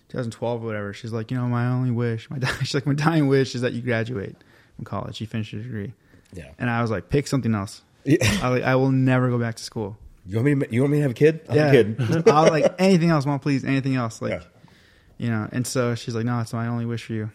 2012 0.09 0.63
or 0.63 0.67
whatever 0.67 0.93
she's 0.95 1.13
like 1.13 1.31
you 1.31 1.37
know 1.37 1.47
my 1.47 1.67
only 1.67 1.91
wish 1.91 2.31
my 2.31 2.39
she's 2.61 2.75
like 2.75 2.87
my 2.87 2.95
dying 2.95 3.29
wish 3.29 3.55
is 3.55 3.61
that 3.61 3.73
you 3.75 3.83
graduate 3.83 4.37
from 4.77 4.85
college 4.87 5.21
you 5.21 5.27
finish 5.27 5.53
your 5.53 5.63
degree 5.63 5.93
Yeah. 6.33 6.51
and 6.59 6.71
i 6.71 6.81
was 6.81 6.91
like 6.91 7.11
pick 7.11 7.27
something 7.27 7.55
else 7.55 7.83
Yeah. 8.09 8.39
I, 8.43 8.49
like, 8.49 8.63
I 8.63 8.75
will 8.77 8.91
never 8.91 9.29
go 9.31 9.39
back 9.39 9.57
to 9.57 9.63
school 9.63 9.97
You 10.27 10.37
want 10.43 10.47
me? 10.59 10.67
To, 10.67 10.75
you 10.75 10.81
want 10.83 10.93
me 10.93 10.99
to 10.99 11.03
have 11.03 11.11
a 11.11 11.15
kid? 11.15 11.41
I'll 11.49 11.57
yeah 11.57 11.69
a 11.69 11.73
kid. 11.73 12.01
i 12.29 12.43
was 12.43 12.51
like 12.51 12.75
anything 12.79 13.11
else 13.11 13.27
mom 13.27 13.39
please 13.41 13.65
anything 13.65 13.97
else 13.97 14.23
like 14.23 14.33
Yeah. 14.33 14.43
you 15.19 15.31
know 15.31 15.49
and 15.53 15.67
so 15.67 15.95
she's 15.95 16.15
like 16.15 16.25
no 16.25 16.41
it's 16.41 16.53
my 16.53 16.67
only 16.69 16.87
wish 16.87 17.05
for 17.05 17.13
you 17.13 17.31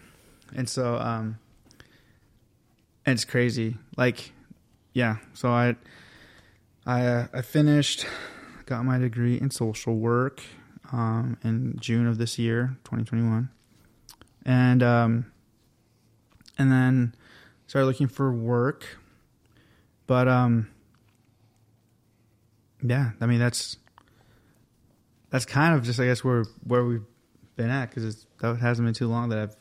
and 0.56 0.68
so 0.68 0.96
um 0.98 1.38
and 3.06 3.14
it's 3.14 3.26
crazy 3.26 3.78
like 3.98 4.32
yeah 4.94 5.18
so 5.34 5.50
i 5.50 5.76
i 6.86 7.06
uh, 7.06 7.28
i 7.34 7.42
finished 7.42 8.06
got 8.66 8.84
my 8.86 8.98
degree 8.98 9.40
in 9.40 9.52
social 9.52 9.96
work 9.96 10.42
um 10.92 11.38
in 11.44 11.76
june 11.80 12.08
of 12.08 12.18
this 12.18 12.40
year 12.40 12.76
2021 12.86 13.50
and 14.46 14.82
um 14.84 15.26
and 16.58 16.72
then 16.72 17.14
started 17.68 17.88
looking 17.88 18.08
for 18.08 18.32
work 18.32 18.98
but 20.08 20.28
um 20.28 20.68
yeah 22.82 23.12
i 23.22 23.26
mean 23.26 23.40
that's 23.40 23.78
that's 25.30 25.46
kind 25.46 25.76
of 25.76 25.84
just 25.84 26.00
i 26.00 26.06
guess 26.06 26.24
where 26.24 26.46
where 26.64 26.84
we've 26.84 27.06
been 27.56 27.70
at 27.70 27.90
because 27.90 28.26
that 28.40 28.58
hasn't 28.58 28.86
been 28.86 28.94
too 28.94 29.08
long 29.08 29.30
that 29.30 29.40
i've 29.40 29.56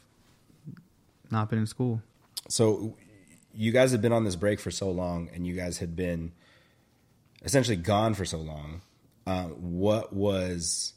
not 1.33 1.51
been 1.51 1.59
in 1.59 1.67
school. 1.67 2.03
So 2.49 2.97
you 3.53 3.73
guys 3.73 3.91
have 3.93 4.03
been 4.03 4.13
on 4.13 4.25
this 4.25 4.37
break 4.37 4.61
for 4.61 4.71
so 4.71 4.91
long, 4.91 5.31
and 5.35 5.47
you 5.47 5.55
guys 5.55 5.79
had 5.79 5.97
been 5.97 6.33
essentially 7.43 7.77
gone 7.77 8.15
for 8.15 8.25
so 8.25 8.39
long. 8.39 8.83
Uh, 9.27 9.45
what 9.47 10.13
was 10.13 10.93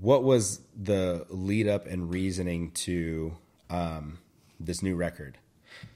what 0.00 0.22
was 0.22 0.60
the 0.80 1.26
lead 1.30 1.66
up 1.66 1.86
and 1.86 2.10
reasoning 2.10 2.70
to 2.72 3.36
um, 3.70 4.18
this 4.60 4.82
new 4.82 4.94
record? 4.94 5.38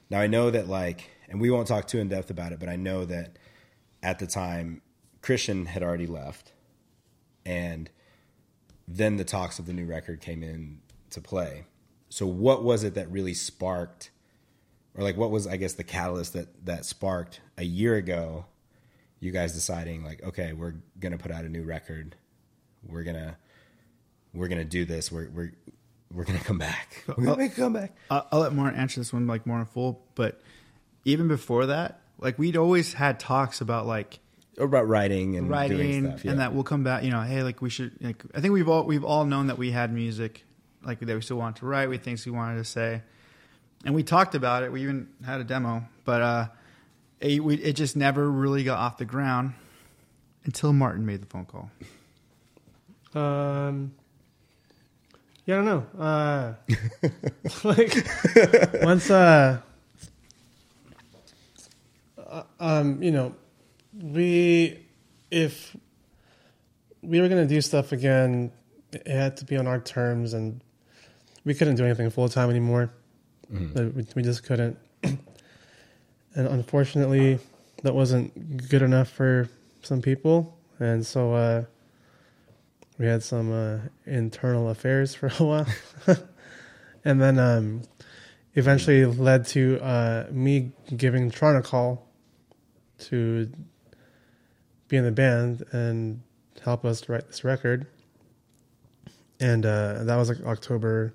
Now 0.09 0.19
I 0.19 0.27
know 0.27 0.49
that 0.49 0.67
like, 0.67 1.09
and 1.29 1.41
we 1.41 1.49
won't 1.49 1.67
talk 1.67 1.87
too 1.87 1.99
in 1.99 2.07
depth 2.07 2.29
about 2.29 2.51
it, 2.51 2.59
but 2.59 2.69
I 2.69 2.75
know 2.75 3.05
that 3.05 3.37
at 4.01 4.19
the 4.19 4.27
time 4.27 4.81
Christian 5.21 5.65
had 5.65 5.83
already 5.83 6.07
left, 6.07 6.53
and 7.45 7.89
then 8.87 9.17
the 9.17 9.25
talks 9.25 9.59
of 9.59 9.65
the 9.65 9.73
new 9.73 9.85
record 9.85 10.21
came 10.21 10.43
in 10.43 10.79
to 11.09 11.21
play. 11.21 11.65
So 12.09 12.25
what 12.25 12.63
was 12.63 12.83
it 12.83 12.93
that 12.95 13.11
really 13.11 13.33
sparked 13.33 14.11
or 14.95 15.03
like 15.03 15.15
what 15.17 15.29
was 15.31 15.45
I 15.47 15.57
guess 15.57 15.73
the 15.73 15.83
catalyst 15.83 16.33
that 16.33 16.65
that 16.65 16.85
sparked 16.85 17.41
a 17.57 17.63
year 17.63 17.95
ago 17.95 18.45
you 19.19 19.31
guys 19.31 19.53
deciding 19.53 20.03
like 20.03 20.23
okay, 20.23 20.53
we're 20.53 20.75
going 20.99 21.11
to 21.11 21.17
put 21.17 21.31
out 21.31 21.45
a 21.45 21.49
new 21.49 21.63
record. 21.63 22.15
We're 22.87 23.03
going 23.03 23.15
to 23.15 23.35
we're 24.33 24.47
going 24.47 24.59
to 24.59 24.65
do 24.65 24.85
this. 24.85 25.11
We're 25.11 25.29
we're 25.29 25.53
we're 26.13 26.23
going 26.23 26.39
to 26.39 26.45
come 26.45 26.57
back. 26.57 27.03
We're 27.07 27.15
going 27.15 27.27
to 27.27 27.37
make 27.37 27.53
a 27.53 27.61
comeback. 27.61 27.95
I'll, 28.09 28.27
I'll 28.31 28.39
let 28.39 28.53
Martin 28.53 28.79
answer 28.79 28.99
this 28.99 29.11
one 29.11 29.27
like 29.27 29.45
more 29.45 29.59
in 29.59 29.65
full, 29.65 30.05
but 30.15 30.41
even 31.07 31.27
before 31.27 31.67
that, 31.67 31.99
like 32.19 32.37
we'd 32.37 32.57
always 32.57 32.93
had 32.93 33.19
talks 33.19 33.61
about 33.61 33.85
like 33.87 34.19
Or 34.57 34.65
about 34.65 34.87
writing 34.87 35.37
and 35.37 35.47
doing 35.47 35.49
writing 35.49 36.07
stuff. 36.09 36.25
yeah. 36.25 36.31
and 36.31 36.39
that 36.41 36.53
we'll 36.53 36.63
come 36.63 36.83
back 36.83 37.03
you 37.03 37.11
know 37.11 37.21
hey 37.21 37.43
like 37.43 37.61
we 37.61 37.69
should 37.69 37.91
like 38.01 38.23
i 38.35 38.41
think 38.41 38.53
we've 38.53 38.67
all 38.67 38.83
we've 38.83 39.03
all 39.05 39.23
known 39.25 39.47
that 39.47 39.57
we 39.57 39.71
had 39.71 39.93
music 39.93 40.43
like 40.83 40.99
that 40.99 41.15
we 41.15 41.21
still 41.21 41.37
wanted 41.37 41.57
to 41.59 41.65
write 41.67 41.89
we 41.89 41.97
things 41.97 42.25
we 42.25 42.31
wanted 42.31 42.57
to 42.57 42.63
say 42.65 43.01
and 43.85 43.93
we 43.93 44.01
talked 44.03 44.33
about 44.35 44.63
it 44.63 44.71
we 44.71 44.81
even 44.81 45.07
had 45.23 45.39
a 45.39 45.43
demo 45.43 45.83
but 46.05 46.21
uh 46.21 46.47
it, 47.19 47.43
we, 47.43 47.55
it 47.55 47.73
just 47.73 47.95
never 47.95 48.29
really 48.29 48.63
got 48.63 48.77
off 48.79 48.97
the 48.97 49.05
ground 49.05 49.53
until 50.45 50.73
martin 50.73 51.05
made 51.05 51.21
the 51.21 51.27
phone 51.27 51.45
call 51.45 51.69
Um, 53.15 53.93
yeah, 55.45 55.61
I 55.61 55.63
don't 55.63 55.65
know. 55.65 55.85
Uh, 55.97 56.53
like 57.63 57.93
once, 58.83 59.09
uh, 59.09 59.61
um, 62.59 63.01
you 63.01 63.11
know, 63.11 63.35
we 63.93 64.85
if 65.31 65.75
we 67.01 67.19
were 67.21 67.27
gonna 67.27 67.45
do 67.45 67.61
stuff 67.61 67.91
again, 67.91 68.51
it 68.91 69.07
had 69.07 69.37
to 69.37 69.45
be 69.45 69.57
on 69.57 69.67
our 69.67 69.79
terms, 69.79 70.33
and 70.33 70.61
we 71.45 71.53
couldn't 71.53 71.75
do 71.75 71.85
anything 71.85 72.09
full 72.09 72.29
time 72.29 72.49
anymore. 72.49 72.91
Like, 73.49 73.95
We, 73.95 74.05
we 74.17 74.23
just 74.23 74.43
couldn't, 74.43 74.77
and 75.03 75.17
unfortunately, 76.35 77.39
that 77.83 77.95
wasn't 77.95 78.67
good 78.69 78.81
enough 78.81 79.09
for 79.09 79.49
some 79.81 80.01
people, 80.01 80.57
and 80.79 81.05
so. 81.05 81.33
uh 81.33 81.63
we 82.99 83.05
had 83.05 83.21
some 83.21 83.51
uh, 83.51 83.77
internal 84.07 84.69
affairs 84.69 85.13
for 85.13 85.27
a 85.27 85.31
while, 85.43 85.67
and 87.05 87.21
then 87.21 87.37
um, 87.37 87.83
eventually 88.55 89.05
led 89.05 89.45
to 89.47 89.79
uh, 89.81 90.25
me 90.31 90.71
giving 90.95 91.29
Tron 91.29 91.55
a 91.57 91.61
call 91.61 92.06
to 92.99 93.49
be 94.87 94.97
in 94.97 95.03
the 95.03 95.11
band 95.11 95.63
and 95.71 96.21
help 96.63 96.85
us 96.85 97.07
write 97.09 97.27
this 97.27 97.43
record. 97.43 97.87
And 99.39 99.65
uh, 99.65 100.03
that 100.03 100.15
was 100.15 100.29
like 100.29 100.43
October, 100.45 101.13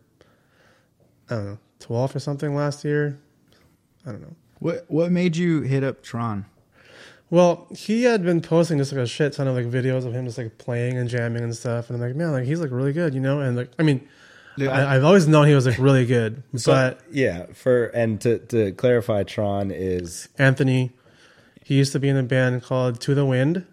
I 1.29 1.35
don't 1.35 1.45
know, 1.47 1.59
12th 1.81 2.14
or 2.14 2.21
something 2.21 2.55
last 2.55 2.85
year. 2.85 3.18
I 4.07 4.11
don't 4.11 4.21
know. 4.21 4.35
what 4.59 4.85
what 4.88 5.12
made 5.12 5.37
you 5.37 5.61
hit 5.61 5.85
up 5.85 6.03
tron 6.03 6.45
Well, 7.31 7.68
he 7.71 8.03
had 8.03 8.25
been 8.25 8.40
posting 8.40 8.79
just 8.79 8.92
like 8.92 9.01
a 9.01 9.07
shit 9.07 9.33
ton 9.33 9.47
of 9.47 9.55
like 9.55 9.66
videos 9.66 10.05
of 10.07 10.12
him 10.12 10.25
just 10.27 10.38
like 10.38 10.59
playing 10.59 10.99
and 10.99 11.09
jamming 11.09 11.42
and 11.42 11.55
stuff, 11.57 11.88
and 11.88 11.97
I'm 11.97 12.09
like, 12.09 12.16
man, 12.16 12.33
like 12.33 12.45
he's 12.45 12.61
like 12.61 12.71
really 12.71 12.92
good, 12.92 13.14
you 13.14 13.21
know. 13.21 13.40
And 13.40 13.57
like, 13.57 13.71
I 13.79 13.83
mean, 13.85 14.07
I, 14.61 14.97
I've 14.97 15.05
always 15.05 15.27
known 15.29 15.47
he 15.47 15.55
was 15.55 15.66
like 15.66 15.79
really 15.79 16.05
good, 16.05 16.42
So, 16.57 16.73
but 16.73 17.01
yeah, 17.11 17.47
for 17.55 17.87
and 17.87 18.21
to 18.23 18.38
to 18.38 18.73
clarify 18.73 19.23
Tron 19.23 19.71
is 19.71 20.29
Anthony, 20.38 20.92
he 21.64 21.75
used 21.77 21.92
to 21.92 21.98
be 22.01 22.09
in 22.09 22.16
a 22.16 22.22
band 22.22 22.62
called 22.62 23.01
To 23.03 23.14
the 23.14 23.25
Wind, 23.25 23.66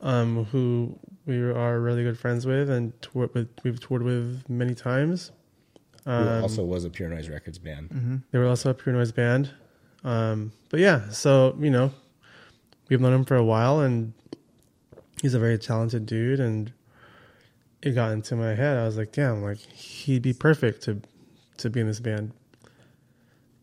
um, 0.00 0.44
who 0.46 0.98
we 1.26 1.36
are 1.40 1.80
really 1.80 2.02
good 2.02 2.18
friends 2.18 2.46
with, 2.46 2.68
and 2.70 2.92
toured 3.02 3.32
with, 3.34 3.48
we've 3.64 3.80
toured 3.80 4.02
with 4.02 4.42
many 4.48 4.74
times. 4.74 5.30
who 6.06 6.12
also 6.42 6.64
was 6.64 6.84
a 6.84 6.90
Pure 6.90 7.10
Noise 7.10 7.28
Records 7.28 7.58
band. 7.58 8.22
They 8.30 8.38
were 8.38 8.46
also 8.46 8.70
a 8.70 8.74
pure 8.74 8.94
noise 8.94 9.12
band. 9.12 9.50
Um, 10.02 10.52
but 10.70 10.80
yeah, 10.80 11.10
so 11.10 11.54
you 11.60 11.70
know, 11.70 11.92
we've 12.88 13.00
known 13.00 13.12
him 13.12 13.24
for 13.26 13.36
a 13.36 13.44
while, 13.44 13.80
and 13.80 14.12
he's 15.20 15.34
a 15.34 15.38
very 15.38 15.58
talented 15.58 16.06
dude. 16.06 16.40
And 16.40 16.72
it 17.82 17.92
got 17.92 18.12
into 18.12 18.34
my 18.34 18.54
head. 18.54 18.78
I 18.78 18.84
was 18.86 18.96
like, 18.96 19.12
damn, 19.12 19.42
like 19.42 19.58
he'd 19.58 20.22
be 20.22 20.32
perfect 20.32 20.82
to 20.84 21.00
to 21.58 21.68
be 21.70 21.80
in 21.80 21.86
this 21.86 22.00
band. 22.00 22.32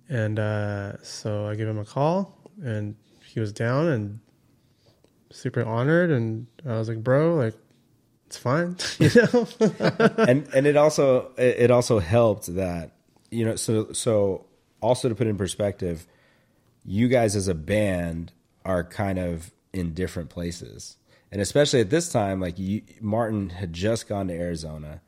And 0.09 0.37
uh, 0.39 1.01
so 1.03 1.47
I 1.47 1.55
gave 1.55 1.67
him 1.67 1.79
a 1.79 1.85
call, 1.85 2.37
and 2.63 2.95
he 3.37 3.39
was 3.39 3.53
down 3.53 3.87
and 3.87 4.19
super 5.29 5.63
honored. 5.63 6.09
And 6.09 6.47
I 6.65 6.79
was 6.79 6.89
like, 6.89 7.03
bro, 7.03 7.35
like 7.35 7.53
it's 8.25 8.35
fine, 8.35 8.77
you 8.97 9.11
know. 9.13 9.47
and 10.17 10.47
and 10.55 10.65
it 10.65 10.75
also 10.75 11.29
it 11.37 11.69
also 11.69 11.99
helped 11.99 12.47
that 12.55 12.93
you 13.29 13.45
know 13.45 13.55
so 13.55 13.93
so 13.93 14.47
also 14.81 15.07
to 15.07 15.13
put 15.13 15.27
in 15.27 15.37
perspective 15.37 16.07
you 16.83 17.07
guys 17.07 17.35
as 17.35 17.47
a 17.47 17.53
band 17.53 18.31
are 18.65 18.83
kind 18.83 19.19
of 19.19 19.51
in 19.71 19.93
different 19.93 20.29
places. 20.29 20.97
And 21.31 21.39
especially 21.39 21.81
at 21.81 21.91
this 21.91 22.11
time 22.11 22.39
like 22.39 22.57
you, 22.57 22.81
martin 23.01 23.51
had 23.51 23.71
just 23.71 24.09
gone 24.09 24.29
to 24.29 24.33
arizona. 24.33 25.01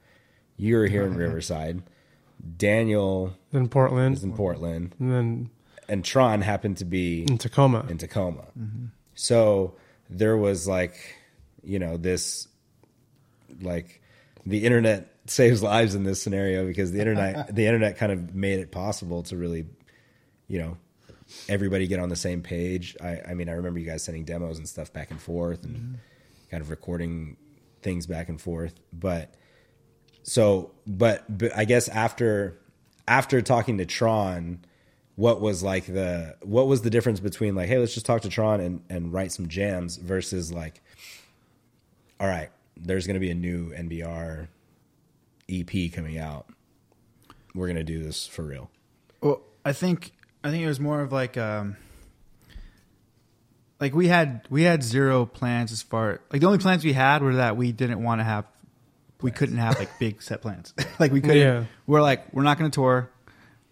You 0.56 0.76
were 0.76 0.86
here 0.86 1.02
in 1.02 1.14
uh-huh. 1.14 1.20
riverside. 1.20 1.82
Daniel 2.58 3.34
in 3.52 3.70
Portland, 3.70 4.18
is 4.18 4.24
in 4.24 4.34
portland. 4.34 4.94
And 5.00 5.12
then 5.12 5.50
and 5.90 6.06
tron 6.06 6.42
happened 6.42 6.78
to 6.78 6.86
be 6.86 7.24
in 7.24 7.38
Tacoma. 7.38 7.86
in 7.90 7.98
Tacoma. 7.98 8.46
So 9.16 9.76
there 10.10 10.38
was 10.38 10.68
like, 10.68 11.16
you 11.64 11.80
know, 11.80 11.98
this 11.98 12.48
like 13.62 14.02
the 14.46 14.64
internet 14.66 15.14
saves 15.26 15.62
lives 15.62 15.96
in 15.96 16.04
this 16.04 16.22
scenario 16.22 16.66
because 16.66 16.92
the 16.92 17.00
internet 17.00 17.54
the 17.56 17.66
internet 17.66 17.98
kind 17.98 18.12
of 18.12 18.34
made 18.34 18.60
it 18.60 18.72
possible 18.72 19.24
to 19.24 19.38
really, 19.38 19.66
you 20.48 20.60
know, 20.60 20.78
everybody 21.48 21.88
get 21.88 22.00
on 22.00 22.10
the 22.10 22.16
same 22.16 22.42
page. 22.42 22.96
I, 23.02 23.22
I 23.30 23.34
mean, 23.34 23.50
I 23.50 23.54
remember 23.54 23.80
you 23.80 23.86
guys 23.86 24.04
sending 24.04 24.24
demos 24.24 24.58
and 24.58 24.68
stuff 24.68 24.92
back 24.94 25.12
and 25.12 25.22
forth 25.22 25.64
and 25.64 25.76
mm-hmm. 25.76 25.94
kind 26.50 26.62
of 26.62 26.70
recording 26.70 27.38
things 27.82 28.08
back 28.08 28.30
and 28.30 28.40
forth. 28.40 28.74
But 28.92 29.34
so, 30.24 30.72
but, 30.88 31.26
but 31.38 31.56
I 31.56 31.66
guess 31.66 31.88
after 31.88 32.60
after 33.08 33.42
talking 33.42 33.80
to 33.80 33.86
Tron, 33.86 34.60
what 35.20 35.42
was 35.42 35.62
like 35.62 35.86
the 35.86 36.34
what 36.44 36.66
was 36.68 36.82
the 36.82 36.90
difference 36.90 37.20
between 37.20 37.54
like, 37.54 37.68
hey, 37.68 37.78
let's 37.78 37.94
just 37.94 38.06
talk 38.06 38.22
to 38.22 38.30
Tron 38.30 38.62
and 38.62 38.82
and 38.90 39.12
write 39.12 39.34
some 39.34 39.50
jams 39.50 39.98
versus 39.98 40.54
like, 40.54 40.82
all 42.22 42.28
right, 42.28 42.50
there's 42.78 43.06
going 43.06 43.16
to 43.16 43.20
be 43.20 43.30
a 43.30 43.36
new 43.36 43.74
NBR 43.74 44.48
EP 45.50 45.92
coming 45.94 46.18
out. 46.18 46.48
We're 47.54 47.68
going 47.68 47.76
to 47.76 47.84
do 47.84 48.02
this 48.02 48.26
for 48.26 48.44
real. 48.44 48.72
Well, 49.20 49.42
I 49.66 49.74
think 49.74 50.14
I 50.42 50.52
think 50.52 50.64
it 50.64 50.68
was 50.68 50.80
more 50.80 51.02
of 51.02 51.12
like 51.12 51.36
um 51.36 51.76
like 53.82 53.94
we 53.94 54.08
had 54.08 54.48
we 54.50 54.64
had 54.64 54.84
zero 54.84 55.26
plans 55.26 55.74
as 55.74 55.82
far 55.82 56.22
like 56.32 56.40
the 56.40 56.48
only 56.48 56.60
plans 56.60 56.86
we 56.86 56.94
had 56.94 57.22
were 57.22 57.36
that 57.36 57.58
we 57.58 57.74
didn't 57.74 58.02
want 58.02 58.22
to 58.22 58.24
have 58.24 58.46
we 59.22 59.32
couldn't 59.32 59.58
have 59.58 59.78
like 59.78 60.00
big 60.00 60.22
set 60.22 60.42
plans. 60.42 60.74
like 61.00 61.12
we 61.12 61.20
couldn't 61.20 61.38
Yeah. 61.40 61.66
we're 61.88 62.02
like 62.02 62.34
we're 62.34 62.44
not 62.44 62.58
going 62.58 62.72
to 62.72 62.76
tour. 62.76 63.10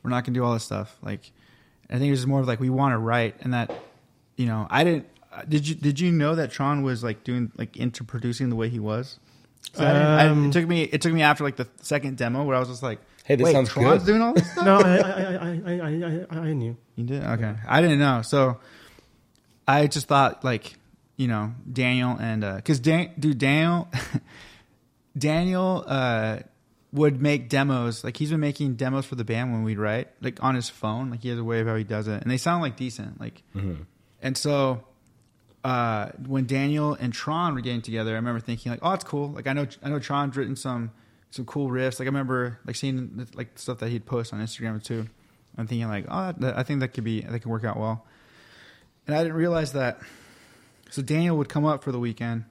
We're 0.04 0.10
not 0.10 0.26
going 0.26 0.34
to 0.34 0.40
do 0.42 0.44
all 0.44 0.54
this 0.54 0.66
stuff. 0.66 0.98
Like 1.02 1.32
I 1.90 1.94
think 1.98 2.08
it 2.08 2.12
was 2.12 2.28
more 2.28 2.40
of 2.42 2.48
like 2.48 2.60
we 2.60 2.70
want 2.70 2.94
to 2.94 2.98
write 2.98 3.36
and 3.42 3.54
that 3.54 3.72
you 4.36 4.46
know, 4.46 4.68
I 4.70 4.84
didn't 4.84 5.08
uh, 5.34 5.44
did 5.48 5.68
you 5.68 5.76
did 5.76 6.00
you 6.00 6.12
know 6.12 6.36
that 6.36 6.52
Tron 6.52 6.84
was 6.84 7.04
like 7.04 7.24
doing 7.24 7.52
like 7.58 7.78
into 7.78 8.04
producing 8.04 8.50
the 8.50 8.56
way 8.56 8.70
he 8.70 8.80
was? 8.80 9.20
'Cause 9.74 9.82
I 9.84 9.94
didn't- 9.94 10.08
I- 10.08 10.28
Um, 10.28 10.46
it 10.50 10.54
took 10.54 10.68
me 10.68 10.84
it 10.84 11.02
took 11.02 11.14
me 11.14 11.22
after 11.22 11.44
like 11.44 11.56
the 11.58 11.68
second 11.82 12.18
demo 12.18 12.44
where 12.44 12.56
I 12.56 12.60
was 12.60 12.70
just 12.70 12.84
like, 12.84 13.00
Hey, 13.26 13.36
this 13.36 13.44
Wait, 13.46 13.52
sounds 13.54 13.70
Tron's 13.70 14.04
good." 14.04 14.08
doing 14.12 14.22
all 14.22 14.34
this 14.34 14.50
stuff. 14.52 14.64
no, 14.66 14.78
I, 14.78 14.98
I, 14.98 15.02
I, 15.02 15.62
I, 15.66 15.74
I, 15.74 16.26
I, 16.30 16.38
I 16.50 16.54
knew. 16.54 16.78
You 16.96 17.04
did? 17.04 17.24
Okay. 17.24 17.54
I 17.68 17.82
didn't 17.82 18.00
know. 18.00 18.22
So 18.22 18.60
I 19.68 19.88
just 19.88 20.08
thought 20.08 20.44
like, 20.46 20.76
you 21.18 21.28
know, 21.28 21.54
Daniel 21.72 22.16
and 22.20 22.44
uh 22.44 22.62
cuz 22.62 22.80
Dan 22.80 23.12
dude 23.20 23.38
Daniel 23.38 23.90
Daniel 25.18 25.84
uh 25.88 26.40
would 26.92 27.22
make 27.22 27.50
demos. 27.50 28.04
Like 28.04 28.18
he's 28.18 28.32
been 28.32 28.40
making 28.40 28.76
demos 28.76 29.06
for 29.06 29.16
the 29.16 29.24
band 29.26 29.52
when 29.52 29.64
we'd 29.64 29.78
write, 29.78 30.10
like 30.22 30.44
on 30.44 30.56
his 30.56 30.70
phone. 30.70 31.10
Like 31.12 31.22
he 31.22 31.30
has 31.30 31.40
a 31.40 31.44
way 31.44 31.60
of 31.60 31.68
how 31.68 31.76
he 31.76 31.84
does 31.84 32.08
it. 32.08 32.22
And 32.22 32.32
they 32.32 32.38
sound 32.38 32.62
like 32.62 32.78
decent. 32.78 33.20
Like 33.20 33.44
and 34.22 34.38
so 34.38 34.84
uh, 35.64 36.10
when 36.26 36.46
Daniel 36.46 36.94
and 36.94 37.12
Tron 37.14 37.54
were 37.56 37.62
getting 37.62 37.82
together, 37.82 38.12
I 38.12 38.16
remember 38.16 38.40
thinking 38.40 38.72
like, 38.72 38.80
"Oh, 38.82 38.94
it's 38.94 39.04
cool." 39.04 39.30
Like 39.32 39.48
I 39.48 39.54
know, 39.54 39.68
I 39.84 39.90
know 39.90 40.00
Tron's 40.00 40.38
written 40.38 40.56
some 40.56 40.92
some 41.32 41.46
cool 41.46 41.70
riffs. 41.70 42.00
Like 42.00 42.06
I 42.06 42.12
remember 42.12 42.60
like 42.66 42.76
seeing 42.76 43.28
like 43.34 43.60
stuff 43.60 43.80
that 43.80 43.90
he'd 43.90 44.06
post 44.06 44.34
on 44.34 44.40
Instagram 44.40 44.82
too. 44.82 45.08
I'm 45.58 45.68
thinking 45.68 45.88
like, 45.88 46.06
oh, 46.08 46.34
that, 46.38 46.58
I 46.58 46.64
think 46.64 46.82
that 46.82 46.90
could 46.90 47.04
be 47.04 47.22
that 47.22 47.40
could 47.40 47.46
work 47.52 47.64
out 47.64 47.78
well. 47.78 48.06
And 49.08 49.16
I 49.16 49.24
didn't 49.24 49.38
realize 49.38 49.74
that. 49.74 50.00
So 50.90 51.02
Daniel 51.02 51.38
would 51.38 51.50
come 51.50 51.66
up 51.66 51.84
for 51.84 51.92
the 51.92 52.00
weekend, 52.00 52.46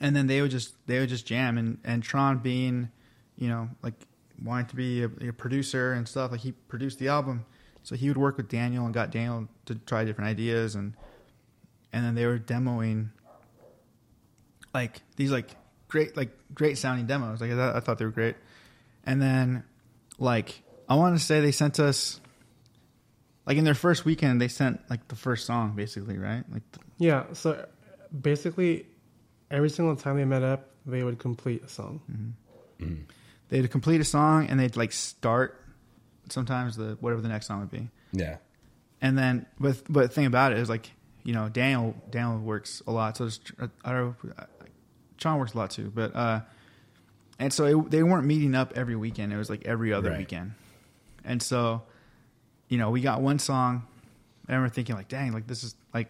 and 0.00 0.14
then 0.14 0.26
they 0.26 0.40
would 0.40 0.50
just 0.50 0.74
they 0.86 1.00
would 1.00 1.08
just 1.08 1.26
jam. 1.26 1.58
And 1.58 1.78
and 1.84 2.02
Tron 2.02 2.38
being, 2.38 2.90
you 3.38 3.48
know, 3.48 3.68
like 3.82 3.94
wanting 4.42 4.66
to 4.66 4.76
be 4.76 5.02
a, 5.02 5.10
a 5.28 5.32
producer 5.32 5.92
and 5.92 6.08
stuff, 6.08 6.30
like 6.30 6.40
he 6.40 6.52
produced 6.52 6.98
the 6.98 7.08
album. 7.08 7.44
So 7.82 7.94
he 7.94 8.08
would 8.08 8.16
work 8.16 8.36
with 8.36 8.48
Daniel 8.48 8.84
and 8.84 8.92
got 8.92 9.10
Daniel 9.10 9.48
to 9.66 9.74
try 9.76 10.04
different 10.04 10.28
ideas 10.28 10.74
and 10.74 10.94
and 11.92 12.04
then 12.04 12.14
they 12.14 12.26
were 12.26 12.38
demoing 12.38 13.10
like 14.74 15.00
these 15.16 15.30
like 15.30 15.50
great 15.88 16.16
like 16.16 16.30
great 16.52 16.78
sounding 16.78 17.06
demos. 17.06 17.40
Like 17.40 17.52
I, 17.52 17.76
I 17.76 17.80
thought 17.80 17.98
they 17.98 18.04
were 18.04 18.10
great. 18.10 18.36
And 19.04 19.22
then 19.22 19.64
like 20.18 20.62
I 20.88 20.96
want 20.96 21.16
to 21.16 21.24
say 21.24 21.40
they 21.40 21.52
sent 21.52 21.78
us 21.80 22.20
like 23.46 23.56
in 23.56 23.64
their 23.64 23.74
first 23.74 24.04
weekend 24.04 24.40
they 24.40 24.48
sent 24.48 24.80
like 24.90 25.08
the 25.08 25.16
first 25.16 25.46
song 25.46 25.74
basically, 25.76 26.18
right? 26.18 26.44
Like 26.52 26.62
Yeah. 26.98 27.24
So 27.32 27.66
basically, 28.20 28.86
every 29.50 29.70
single 29.70 29.96
time 29.96 30.16
they 30.16 30.24
met 30.24 30.42
up, 30.42 30.68
they 30.84 31.02
would 31.02 31.18
complete 31.18 31.62
a 31.64 31.68
song. 31.68 32.00
Mm-hmm. 32.10 32.92
Mm. 32.92 33.04
They'd 33.48 33.70
complete 33.70 34.00
a 34.00 34.04
song 34.04 34.46
and 34.48 34.58
they'd 34.58 34.76
like 34.76 34.92
start 34.92 35.62
sometimes 36.28 36.76
the 36.76 36.96
whatever 37.00 37.20
the 37.20 37.28
next 37.28 37.46
song 37.46 37.60
would 37.60 37.70
be. 37.70 37.88
Yeah. 38.12 38.36
And 39.00 39.16
then, 39.16 39.46
but 39.60 39.82
but 39.88 40.02
the 40.02 40.08
thing 40.08 40.26
about 40.26 40.52
it 40.52 40.58
is 40.58 40.68
like 40.68 40.90
you 41.22 41.34
know 41.34 41.48
Daniel 41.48 41.94
Daniel 42.10 42.38
works 42.38 42.82
a 42.86 42.92
lot, 42.92 43.16
so 43.16 43.24
there's, 43.24 43.40
I 43.84 43.92
don't 43.92 44.24
know, 44.24 44.32
Sean 45.18 45.38
works 45.38 45.54
a 45.54 45.58
lot 45.58 45.70
too, 45.70 45.92
but 45.94 46.14
uh, 46.16 46.40
and 47.38 47.52
so 47.52 47.64
it, 47.80 47.90
they 47.90 48.02
weren't 48.02 48.26
meeting 48.26 48.54
up 48.54 48.72
every 48.76 48.96
weekend. 48.96 49.32
It 49.32 49.36
was 49.36 49.50
like 49.50 49.64
every 49.66 49.92
other 49.92 50.10
Right. 50.10 50.18
weekend, 50.20 50.52
and 51.24 51.42
so 51.42 51.82
you 52.68 52.78
know 52.78 52.90
we 52.90 53.00
got 53.02 53.20
one 53.20 53.38
song. 53.38 53.86
I 54.48 54.52
remember 54.54 54.72
thinking 54.72 54.96
like, 54.96 55.08
dang, 55.08 55.32
like 55.32 55.46
this 55.46 55.62
is 55.62 55.74
like 55.92 56.08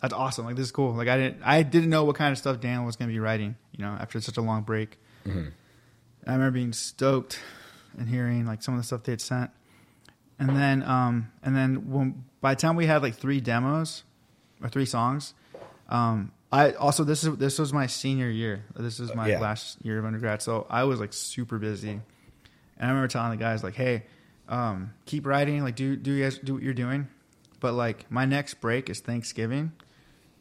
that's 0.00 0.14
awesome. 0.14 0.46
Like 0.46 0.56
this 0.56 0.66
is 0.66 0.72
cool. 0.72 0.94
Like 0.94 1.08
I 1.08 1.16
didn't 1.18 1.42
I 1.44 1.62
didn't 1.62 1.90
know 1.90 2.04
what 2.04 2.16
kind 2.16 2.32
of 2.32 2.38
stuff 2.38 2.60
Daniel 2.60 2.84
was 2.86 2.96
going 2.96 3.08
to 3.08 3.12
be 3.12 3.20
writing. 3.20 3.56
You 3.72 3.84
know, 3.84 3.90
after 3.90 4.20
such 4.20 4.36
a 4.38 4.42
long 4.42 4.62
break. 4.62 4.98
Mm-hmm. 5.26 5.48
I 6.26 6.32
remember 6.32 6.52
being 6.52 6.72
stoked 6.72 7.38
and 7.98 8.08
hearing 8.08 8.46
like 8.46 8.62
some 8.62 8.74
of 8.74 8.80
the 8.80 8.84
stuff 8.84 9.04
they 9.04 9.12
had 9.12 9.20
sent. 9.20 9.50
And 10.38 10.50
then, 10.50 10.82
um, 10.82 11.32
and 11.42 11.56
then 11.56 11.90
when, 11.90 12.24
by 12.42 12.54
the 12.54 12.60
time 12.60 12.76
we 12.76 12.86
had 12.86 13.00
like 13.02 13.14
three 13.14 13.40
demos 13.40 14.02
or 14.62 14.68
three 14.68 14.84
songs, 14.84 15.32
um, 15.88 16.32
I 16.52 16.72
also 16.72 17.04
this 17.04 17.24
is 17.24 17.36
this 17.38 17.58
was 17.58 17.72
my 17.72 17.86
senior 17.86 18.28
year. 18.30 18.64
This 18.76 19.00
is 19.00 19.14
my 19.14 19.28
Yeah. 19.28 19.40
last 19.40 19.78
year 19.84 19.98
of 19.98 20.04
undergrad, 20.04 20.42
so 20.42 20.66
I 20.70 20.84
was 20.84 21.00
like 21.00 21.12
super 21.12 21.58
busy. 21.58 21.90
And 21.90 22.02
I 22.78 22.88
remember 22.88 23.08
telling 23.08 23.30
the 23.30 23.36
guys 23.36 23.64
like, 23.64 23.74
"Hey, 23.74 24.04
um, 24.48 24.92
keep 25.06 25.26
writing. 25.26 25.62
Like, 25.64 25.74
do 25.74 25.96
do 25.96 26.12
you 26.12 26.22
guys 26.22 26.38
do 26.38 26.54
what 26.54 26.62
you're 26.62 26.74
doing? 26.74 27.08
But 27.60 27.72
like, 27.72 28.10
my 28.10 28.26
next 28.26 28.54
break 28.60 28.88
is 28.90 29.00
Thanksgiving, 29.00 29.72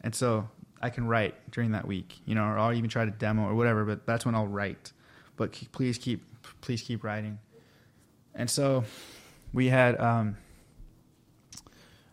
and 0.02 0.14
so 0.14 0.50
I 0.82 0.90
can 0.90 1.08
write 1.08 1.36
during 1.52 1.72
that 1.72 1.88
week, 1.88 2.20
you 2.26 2.36
know, 2.36 2.44
or 2.44 2.60
I'll 2.60 2.74
even 2.74 2.90
try 2.90 3.06
to 3.06 3.12
demo 3.12 3.48
or 3.48 3.56
whatever. 3.56 3.84
But 3.86 4.06
that's 4.06 4.26
when 4.26 4.36
I'll 4.36 4.48
write. 4.48 4.92
But 5.38 5.52
please 5.72 5.98
keep 5.98 6.24
please 6.62 6.82
keep 6.82 7.04
writing. 7.04 7.40
And 8.34 8.50
so 8.50 8.84
we 9.54 9.68
had 9.68 10.00
um, 10.00 10.38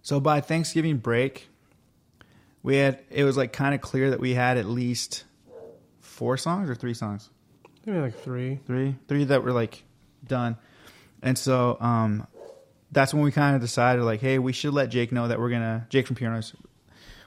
so 0.02 0.20
by 0.20 0.40
Thanksgiving 0.40 0.98
break, 0.98 1.48
we 2.62 2.76
had 2.76 3.00
it 3.10 3.24
was 3.24 3.36
like 3.36 3.52
kind 3.52 3.74
of 3.74 3.80
clear 3.80 4.10
that 4.10 4.20
we 4.20 4.34
had 4.34 4.56
at 4.56 4.66
least 4.66 5.24
four 6.00 6.36
songs 6.36 6.68
or 6.68 6.74
three 6.74 6.94
songs 6.94 7.30
Maybe 7.84 7.98
like 7.98 8.16
three. 8.18 8.60
three 8.66 8.96
three 9.08 9.24
that 9.24 9.42
were 9.42 9.52
like 9.52 9.82
done 10.26 10.56
and 11.22 11.36
so 11.36 11.76
um 11.80 12.26
that's 12.92 13.12
when 13.12 13.22
we 13.24 13.32
kind 13.32 13.56
of 13.56 13.62
decided 13.62 14.02
like 14.04 14.20
hey 14.20 14.38
we 14.38 14.52
should 14.52 14.72
let 14.74 14.88
jake 14.88 15.10
know 15.10 15.26
that 15.28 15.40
we're 15.40 15.50
gonna 15.50 15.86
jake 15.88 16.06
from 16.06 16.14
Pure 16.16 16.30
Noise 16.30 16.52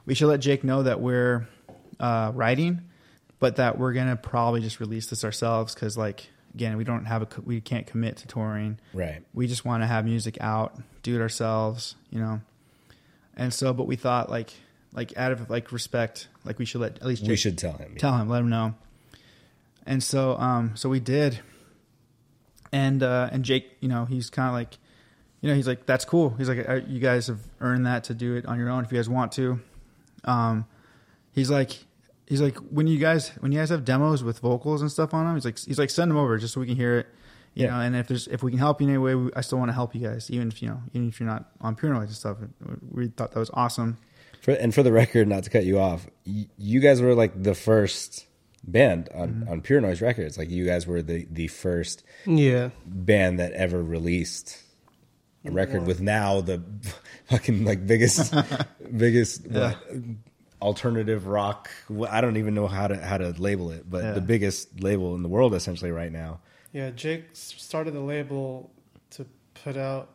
we 0.06 0.14
should 0.14 0.28
let 0.28 0.40
jake 0.40 0.64
know 0.64 0.84
that 0.84 1.02
we're 1.02 1.48
uh 2.00 2.32
writing 2.34 2.84
but 3.40 3.58
that 3.58 3.78
we're 3.78 3.94
gonna 3.94 4.16
probably 4.16 4.62
just 4.62 4.80
release 4.80 5.08
this 5.08 5.24
ourselves 5.24 5.74
because 5.74 5.98
like 5.98 6.28
again 6.54 6.78
we 6.78 6.84
don't 6.84 7.06
have 7.06 7.22
a 7.22 7.28
we 7.44 7.60
can't 7.62 7.86
commit 7.88 8.18
to 8.18 8.28
touring 8.28 8.80
Right. 8.94 9.22
we 9.34 9.48
just 9.48 9.66
want 9.66 9.84
to 9.84 9.88
have 9.88 10.06
music 10.06 10.38
out 10.42 10.78
do 11.04 11.16
it 11.16 11.22
ourselves 11.22 11.96
you 12.10 12.20
know 12.20 12.42
and 13.36 13.54
so 13.54 13.74
but 13.74 13.88
we 13.88 13.96
thought 13.98 14.30
like 14.30 14.54
like 14.94 15.18
out 15.18 15.32
of 15.34 15.50
like 15.50 15.72
respect 15.74 16.28
like 16.46 16.58
we 16.58 16.66
should 16.66 16.80
let 16.82 16.96
at 16.98 17.06
least 17.06 17.28
We 17.28 17.36
should 17.36 17.58
tell 17.58 17.74
him. 17.74 17.96
tell 17.98 18.18
him, 18.18 18.30
let 18.30 18.40
him 18.40 18.50
know. 18.50 18.76
And 19.86 20.02
so, 20.02 20.38
um, 20.38 20.72
so 20.76 20.88
we 20.90 21.00
did. 21.02 21.40
And 22.72 23.04
uh, 23.04 23.30
and 23.32 23.44
Jake, 23.46 23.78
you 23.80 23.88
know, 23.88 24.06
he's 24.06 24.30
kind 24.30 24.48
of 24.48 24.54
like, 24.54 24.78
you 25.42 25.50
know, 25.50 25.56
he's 25.56 25.68
like, 25.68 25.86
that's 25.86 26.06
cool. 26.06 26.32
He's 26.32 26.50
like, 26.50 26.68
"Uh, 26.68 26.80
you 26.88 27.00
guys 27.00 27.28
have 27.28 27.40
earned 27.62 27.86
that 27.86 28.06
to 28.06 28.14
do 28.14 28.36
it 28.36 28.46
on 28.46 28.58
your 28.58 28.70
own 28.70 28.84
if 28.84 28.92
you 28.92 28.98
guys 28.98 29.08
want 29.10 29.32
to. 29.34 29.60
Um, 30.24 30.66
he's 31.34 31.50
like, 31.50 31.85
he's 32.28 32.42
like, 32.42 32.58
when 32.58 32.88
you 32.88 32.98
guys 33.00 33.30
when 33.40 33.52
you 33.52 33.60
guys 33.60 33.70
have 33.70 33.86
demos 33.86 34.24
with 34.24 34.40
vocals 34.40 34.82
and 34.82 34.92
stuff 34.92 35.14
on 35.14 35.26
them, 35.26 35.36
he's 35.36 35.46
like, 35.46 35.58
he's 35.60 35.80
like, 35.80 35.90
send 35.90 36.10
them 36.12 36.18
over 36.18 36.38
just 36.38 36.54
so 36.54 36.60
we 36.60 36.68
can 36.68 36.76
hear 36.76 37.00
it. 37.00 37.08
You 37.54 37.66
Yeah. 37.66 37.72
know, 37.72 37.80
and 37.82 37.96
if 37.96 38.08
there's 38.08 38.28
if 38.28 38.44
we 38.44 38.52
can 38.52 38.60
help 38.60 38.82
you 38.82 38.88
in 38.88 38.94
any 38.94 38.98
way, 38.98 39.16
we, 39.16 39.32
I 39.36 39.42
still 39.42 39.58
want 39.60 39.70
to 39.70 39.74
help 39.74 39.96
you 39.96 40.02
guys, 40.08 40.30
even 40.30 40.50
if 40.50 40.62
you 40.62 40.68
know, 40.70 40.82
even 40.94 41.08
if 41.10 41.20
you're 41.20 41.30
not 41.30 41.50
on 41.62 41.76
pure 41.76 41.94
noise 41.94 42.08
and 42.08 42.16
stuff. 42.16 42.38
We 42.92 43.08
thought 43.08 43.32
that 43.32 43.40
was 43.40 43.52
awesome. 43.54 43.98
For, 44.42 44.52
and 44.52 44.76
for 44.76 44.84
the 44.84 44.92
record, 44.92 45.28
not 45.28 45.44
to 45.46 45.50
cut 45.50 45.64
you 45.66 45.80
off, 45.80 46.06
y- 46.28 46.48
you 46.58 46.80
guys 46.80 47.02
were 47.02 47.16
like 47.16 47.42
the 47.42 47.56
first 47.56 48.28
band 48.68 49.10
on, 49.16 49.30
Mm-hmm. 49.30 49.50
on 49.50 49.62
Pure 49.62 49.82
Noise 49.82 50.02
Records. 50.02 50.38
Like 50.38 50.50
you 50.50 50.66
guys 50.66 50.86
were 50.86 51.02
the, 51.02 51.26
the 51.32 51.48
first 51.48 52.04
Yeah. 52.26 52.70
band 52.86 53.40
that 53.40 53.54
ever 53.54 53.82
released 53.82 54.62
a 55.46 55.52
record 55.52 55.86
with 55.88 56.02
now 56.02 56.42
the 56.42 56.62
fucking 57.30 57.64
like 57.66 57.88
biggest 57.88 58.34
biggest 58.98 59.48
what, 59.48 59.78
alternative 60.66 61.28
rock. 61.28 61.70
I 62.10 62.20
don't 62.22 62.38
even 62.38 62.54
know 62.56 62.68
how 62.68 62.88
to 62.88 62.98
how 62.98 63.18
to 63.20 63.30
label 63.38 63.70
it, 63.72 63.90
but 63.90 64.04
Yeah. 64.04 64.12
the 64.14 64.22
biggest 64.22 64.82
label 64.82 65.14
in 65.16 65.22
the 65.22 65.30
world 65.30 65.54
essentially 65.54 65.92
right 65.92 66.12
now. 66.12 66.40
Yeah. 66.74 66.90
Jake 66.90 67.26
started 67.34 67.94
the 67.94 68.00
label 68.02 68.72
to 69.12 69.26
put 69.64 69.78
out 69.78 70.10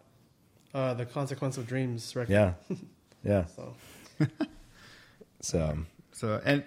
uh, 0.74 0.94
the 0.94 1.06
Consequence 1.06 1.56
of 1.56 1.66
Dreams 1.66 2.14
record. 2.16 2.32
Yeah, 2.32 2.52
yeah. 3.24 3.44
So 3.56 3.74
So 5.40 5.78
So 6.12 6.40
and 6.44 6.64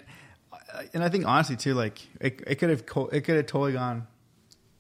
and 0.94 1.04
I 1.04 1.10
think 1.10 1.26
honestly 1.28 1.56
too, 1.58 1.74
like 1.74 2.00
it, 2.20 2.42
it 2.48 2.56
could 2.56 2.70
have 2.70 2.86
co- 2.86 3.08
it 3.08 3.22
could 3.26 3.36
have 3.36 3.46
totally 3.46 3.74
gone. 3.74 4.08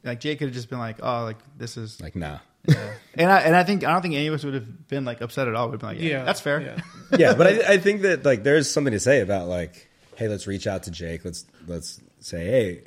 Like 0.03 0.19
Jake 0.19 0.39
could 0.39 0.47
have 0.47 0.55
just 0.55 0.69
been 0.69 0.79
like, 0.79 0.97
oh, 1.03 1.23
like 1.23 1.37
this 1.57 1.77
is, 1.77 2.01
like 2.01 2.15
nah. 2.15 2.39
and 3.15 3.31
I 3.31 3.39
and 3.41 3.55
I 3.55 3.63
think 3.63 3.83
I 3.83 3.91
don't 3.91 4.01
think 4.01 4.15
any 4.15 4.27
of 4.27 4.33
us 4.33 4.43
would 4.43 4.53
have 4.53 4.87
been 4.87 5.05
like 5.05 5.21
upset 5.21 5.47
at 5.47 5.55
all. 5.55 5.69
We'd 5.69 5.79
been 5.79 5.89
like, 5.89 5.99
yeah, 5.99 6.09
yeah, 6.09 6.23
that's 6.23 6.39
fair. 6.39 6.61
Yeah. 6.61 6.77
yeah, 7.17 7.33
but 7.33 7.47
I, 7.47 7.73
I 7.73 7.77
think 7.77 8.01
that 8.03 8.23
like 8.23 8.43
there's 8.43 8.69
something 8.69 8.93
to 8.93 8.99
say 8.99 9.19
about 9.21 9.47
like, 9.47 9.89
hey, 10.15 10.27
let's 10.27 10.47
reach 10.47 10.65
out 10.67 10.83
to 10.83 10.91
Jake. 10.91 11.25
Let's 11.25 11.45
let's 11.67 11.99
say, 12.19 12.45
hey, 12.45 12.83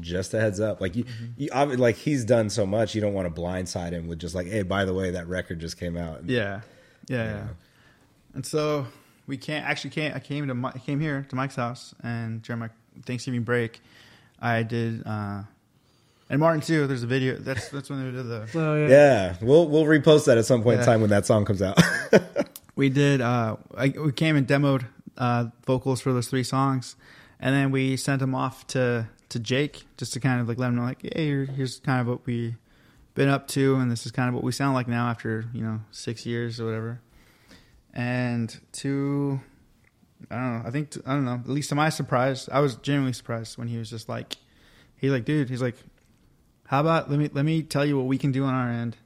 just 0.00 0.34
a 0.34 0.40
heads 0.40 0.60
up. 0.60 0.80
Like 0.80 0.96
you, 0.96 1.04
you 1.36 1.48
obvi- 1.50 1.78
like 1.78 1.96
he's 1.96 2.24
done 2.24 2.50
so 2.50 2.66
much, 2.66 2.94
you 2.94 3.00
don't 3.00 3.14
want 3.14 3.34
to 3.34 3.40
blindside 3.40 3.92
him 3.92 4.06
with 4.06 4.18
just 4.18 4.34
like, 4.34 4.48
hey, 4.48 4.62
by 4.62 4.84
the 4.84 4.92
way, 4.92 5.12
that 5.12 5.26
record 5.28 5.60
just 5.60 5.78
came 5.78 5.96
out. 5.96 6.28
Yeah, 6.28 6.60
yeah, 7.08 7.24
yeah. 7.24 7.46
And 8.34 8.44
so 8.44 8.86
we 9.26 9.38
can't 9.38 9.64
actually 9.64 9.90
can't. 9.90 10.14
I 10.14 10.18
came 10.20 10.46
to 10.46 10.54
Mi- 10.54 10.72
I 10.74 10.78
came 10.78 11.00
here 11.00 11.24
to 11.30 11.36
Mike's 11.36 11.56
house 11.56 11.94
and 12.02 12.42
during 12.42 12.60
my 12.60 12.68
Thanksgiving 13.06 13.44
break, 13.44 13.80
I 14.40 14.62
did. 14.62 15.06
uh 15.06 15.42
and 16.28 16.40
Martin 16.40 16.60
too. 16.60 16.86
There's 16.86 17.02
a 17.02 17.06
video. 17.06 17.36
That's 17.36 17.68
that's 17.68 17.90
when 17.90 18.04
they 18.04 18.16
did 18.16 18.26
the. 18.26 18.48
Oh 18.54 18.74
yeah. 18.76 18.88
Yeah, 18.88 19.36
we'll 19.40 19.68
we'll 19.68 19.84
repost 19.84 20.26
that 20.26 20.38
at 20.38 20.46
some 20.46 20.62
point 20.62 20.80
in 20.80 20.86
time 20.86 21.00
when 21.00 21.10
that 21.10 21.26
song 21.26 21.44
comes 21.44 21.62
out. 21.62 21.78
we 22.76 22.90
did 22.90 23.20
uh 23.20 23.56
I, 23.76 23.88
we 23.88 24.12
came 24.12 24.36
and 24.36 24.46
demoed 24.46 24.84
uh 25.16 25.46
vocals 25.66 26.00
for 26.00 26.12
those 26.12 26.28
three 26.28 26.44
songs 26.44 26.94
and 27.40 27.54
then 27.54 27.70
we 27.70 27.96
sent 27.96 28.20
them 28.20 28.34
off 28.34 28.66
to 28.68 29.08
to 29.30 29.40
jake 29.40 29.84
just 29.96 30.12
to 30.12 30.20
kind 30.20 30.40
of 30.40 30.46
like 30.46 30.58
let 30.58 30.68
him 30.68 30.76
know 30.76 30.82
like 30.82 31.02
hey 31.02 31.46
here's 31.46 31.80
kind 31.80 32.00
of 32.00 32.06
what 32.06 32.24
we 32.26 32.54
been 33.14 33.28
up 33.28 33.48
to 33.48 33.76
and 33.76 33.90
this 33.90 34.04
is 34.06 34.12
kind 34.12 34.28
of 34.28 34.34
what 34.34 34.44
we 34.44 34.52
sound 34.52 34.74
like 34.74 34.86
now 34.86 35.08
after 35.08 35.46
you 35.52 35.62
know 35.62 35.80
six 35.90 36.26
years 36.26 36.60
or 36.60 36.66
whatever 36.66 37.00
and 37.94 38.60
to 38.72 39.40
i 40.30 40.34
don't 40.34 40.58
know 40.58 40.68
i 40.68 40.70
think 40.70 40.94
i 41.06 41.12
don't 41.12 41.24
know 41.24 41.34
at 41.34 41.48
least 41.48 41.70
to 41.70 41.74
my 41.74 41.88
surprise 41.88 42.48
i 42.52 42.60
was 42.60 42.76
genuinely 42.76 43.12
surprised 43.12 43.56
when 43.56 43.68
he 43.68 43.78
was 43.78 43.88
just 43.88 44.08
like 44.08 44.36
he's 44.96 45.10
like 45.10 45.24
dude 45.24 45.48
he's 45.48 45.62
like 45.62 45.76
how 46.66 46.80
about 46.80 47.10
let 47.10 47.18
me 47.18 47.30
let 47.32 47.44
me 47.44 47.62
tell 47.62 47.84
you 47.84 47.96
what 47.96 48.06
we 48.06 48.18
can 48.18 48.32
do 48.32 48.44
on 48.44 48.54
our 48.54 48.70
end. 48.70 48.96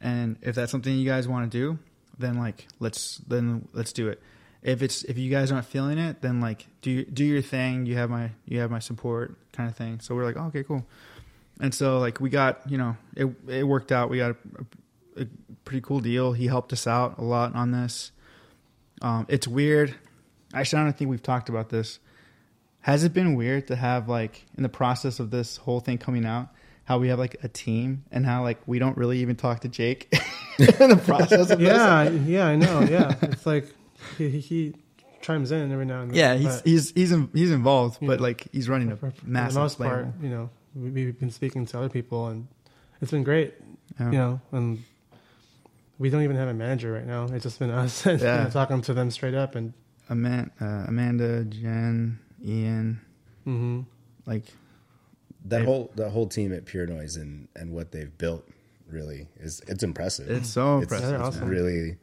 And 0.00 0.36
if 0.42 0.54
that's 0.54 0.70
something 0.70 0.94
you 0.94 1.08
guys 1.08 1.26
want 1.26 1.50
to 1.50 1.58
do 1.58 1.78
then 2.18 2.38
like 2.38 2.68
let's 2.80 3.18
then 3.26 3.68
let's 3.72 3.92
do 3.92 4.08
it. 4.08 4.22
If 4.62 4.82
it's 4.82 5.04
if 5.04 5.18
you 5.18 5.30
guys 5.30 5.52
aren't 5.52 5.66
feeling 5.66 5.98
it 5.98 6.22
then 6.22 6.40
like 6.40 6.66
do 6.82 7.04
do 7.04 7.24
your 7.24 7.42
thing. 7.42 7.86
You 7.86 7.96
have 7.96 8.10
my 8.10 8.30
you 8.46 8.60
have 8.60 8.70
my 8.70 8.78
support 8.78 9.36
kind 9.52 9.68
of 9.68 9.76
thing. 9.76 10.00
So 10.00 10.14
we're 10.14 10.24
like 10.24 10.36
oh, 10.36 10.46
okay 10.46 10.62
cool. 10.62 10.86
And 11.60 11.72
so 11.74 11.98
like 11.98 12.20
we 12.20 12.30
got 12.30 12.68
you 12.70 12.78
know 12.78 12.96
it 13.16 13.26
it 13.48 13.64
worked 13.64 13.92
out. 13.92 14.10
We 14.10 14.18
got 14.18 14.36
a, 15.16 15.22
a 15.22 15.26
pretty 15.64 15.80
cool 15.80 16.00
deal. 16.00 16.32
He 16.32 16.46
helped 16.46 16.72
us 16.72 16.86
out 16.86 17.18
a 17.18 17.22
lot 17.22 17.54
on 17.54 17.70
this. 17.70 18.12
Um 19.02 19.26
it's 19.28 19.46
weird. 19.46 19.94
Actually 20.52 20.82
i 20.82 20.84
don't 20.84 20.96
think 20.96 21.10
we've 21.10 21.22
talked 21.22 21.48
about 21.48 21.68
this. 21.68 21.98
Has 22.80 23.02
it 23.02 23.14
been 23.14 23.34
weird 23.34 23.66
to 23.68 23.76
have 23.76 24.08
like 24.08 24.44
in 24.56 24.62
the 24.62 24.68
process 24.68 25.18
of 25.18 25.30
this 25.30 25.56
whole 25.56 25.80
thing 25.80 25.96
coming 25.96 26.26
out, 26.26 26.48
how 26.84 26.98
we 26.98 27.08
have 27.08 27.18
like 27.18 27.36
a 27.42 27.48
team 27.48 28.04
and 28.10 28.26
how 28.26 28.42
like 28.42 28.58
we 28.66 28.78
don't 28.78 28.96
really 28.96 29.18
even 29.20 29.36
talk 29.36 29.60
to 29.60 29.68
Jake 29.68 30.12
in 30.58 30.90
the 30.90 31.02
process 31.04 31.50
of 31.50 31.60
Yeah, 31.60 32.04
this? 32.08 32.22
yeah, 32.22 32.46
I 32.46 32.56
know. 32.56 32.82
Yeah, 32.82 33.14
it's 33.22 33.46
like 33.46 33.66
he, 34.18 34.28
he, 34.30 34.40
he 34.40 34.74
chimes 35.22 35.50
in 35.52 35.72
every 35.72 35.86
now 35.86 36.02
and 36.02 36.10
then. 36.10 36.16
Yeah, 36.16 36.34
he's 36.36 36.60
he's 36.62 36.90
he's 36.92 37.12
in, 37.12 37.30
he's 37.32 37.50
involved, 37.50 37.98
but 38.00 38.20
like 38.20 38.46
he's 38.52 38.68
running 38.68 38.92
a 38.92 38.96
for, 38.96 39.10
for 39.10 39.26
massive 39.26 39.54
the 39.54 39.60
most 39.60 39.78
part, 39.78 40.08
you 40.20 40.28
know, 40.28 40.50
we, 40.74 40.90
we've 40.90 41.18
been 41.18 41.30
speaking 41.30 41.64
to 41.66 41.78
other 41.78 41.88
people, 41.88 42.28
and 42.28 42.46
it's 43.00 43.10
been 43.10 43.24
great. 43.24 43.54
Yeah. 43.98 44.06
You 44.10 44.18
know, 44.18 44.40
and 44.52 44.84
we 45.98 46.10
don't 46.10 46.22
even 46.22 46.36
have 46.36 46.48
a 46.48 46.54
manager 46.54 46.92
right 46.92 47.06
now. 47.06 47.24
It's 47.26 47.44
just 47.44 47.58
been 47.60 47.70
us 47.70 48.04
and, 48.06 48.20
Yeah. 48.20 48.48
talking 48.50 48.82
to 48.82 48.92
them 48.94 49.10
straight 49.10 49.34
up, 49.34 49.54
and 49.54 49.72
Amanda, 50.10 50.50
uh, 50.60 50.84
Amanda, 50.88 51.44
Jen, 51.44 52.18
Ian, 52.44 53.00
hmm 53.44 53.80
like 54.26 54.44
That 55.44 55.64
whole 55.64 55.90
that 55.96 56.10
whole 56.10 56.26
team 56.26 56.52
at 56.52 56.64
Pure 56.64 56.86
Noise 56.86 57.16
and 57.16 57.48
and 57.54 57.72
what 57.72 57.92
they've 57.92 58.16
built 58.16 58.48
really 58.88 59.28
is 59.38 59.60
it's 59.66 59.82
impressive. 59.82 60.30
It's 60.30 60.48
so 60.48 60.78
impressive. 60.78 61.08
They're 61.08 61.16
it's 61.18 61.36
awesome. 61.36 61.48
really. 61.48 61.96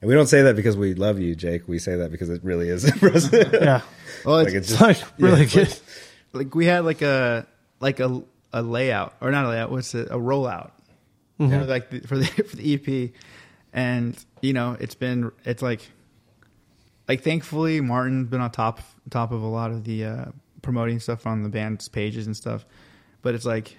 And 0.00 0.08
we 0.08 0.14
don't 0.14 0.26
say 0.26 0.42
that 0.42 0.56
because 0.56 0.76
we 0.76 0.94
love 0.94 1.18
you, 1.20 1.34
Jake. 1.34 1.68
We 1.68 1.78
say 1.78 1.96
that 1.96 2.10
because 2.10 2.30
it 2.30 2.42
really 2.44 2.68
is 2.68 2.84
impressive. 2.92 3.52
yeah, 3.52 3.80
well, 4.24 4.36
like 4.36 4.48
it's, 4.52 4.70
it's 4.70 4.72
it's 4.72 4.80
just 4.80 4.82
like 4.82 5.18
really 5.18 5.44
yeah, 5.44 5.64
good. 5.64 5.78
like 6.32 6.54
we 6.54 6.66
had 6.66 6.84
like 6.84 7.00
a 7.02 7.46
like 7.80 8.00
a 8.00 8.22
a 8.52 8.62
layout 8.62 9.14
or 9.20 9.30
not 9.30 9.44
a 9.44 9.48
layout. 9.48 9.70
What's 9.70 9.94
it? 9.94 10.08
A 10.10 10.16
rollout 10.16 10.70
Mm-hmm. 11.40 11.50
for 11.58 11.64
like 11.66 11.90
the, 11.90 12.00
for 12.00 12.16
the 12.16 12.24
for 12.48 12.56
the 12.56 12.74
EP, 12.74 13.10
and 13.72 14.16
you 14.40 14.52
know 14.52 14.76
it's 14.78 14.94
been 14.94 15.32
it's 15.44 15.62
like 15.62 15.80
like 17.08 17.22
thankfully 17.22 17.80
Martin's 17.80 18.28
been 18.28 18.40
on 18.40 18.50
top 18.52 18.80
top 19.10 19.32
of 19.32 19.42
a 19.42 19.46
lot 19.46 19.72
of 19.72 19.82
the 19.84 20.04
uh, 20.04 20.24
promoting 20.64 20.98
stuff 20.98 21.26
on 21.26 21.42
the 21.44 21.48
band's 21.48 21.88
pages 21.88 22.26
and 22.26 22.36
stuff, 22.36 22.64
but 23.22 23.34
it's 23.36 23.44
like 23.44 23.76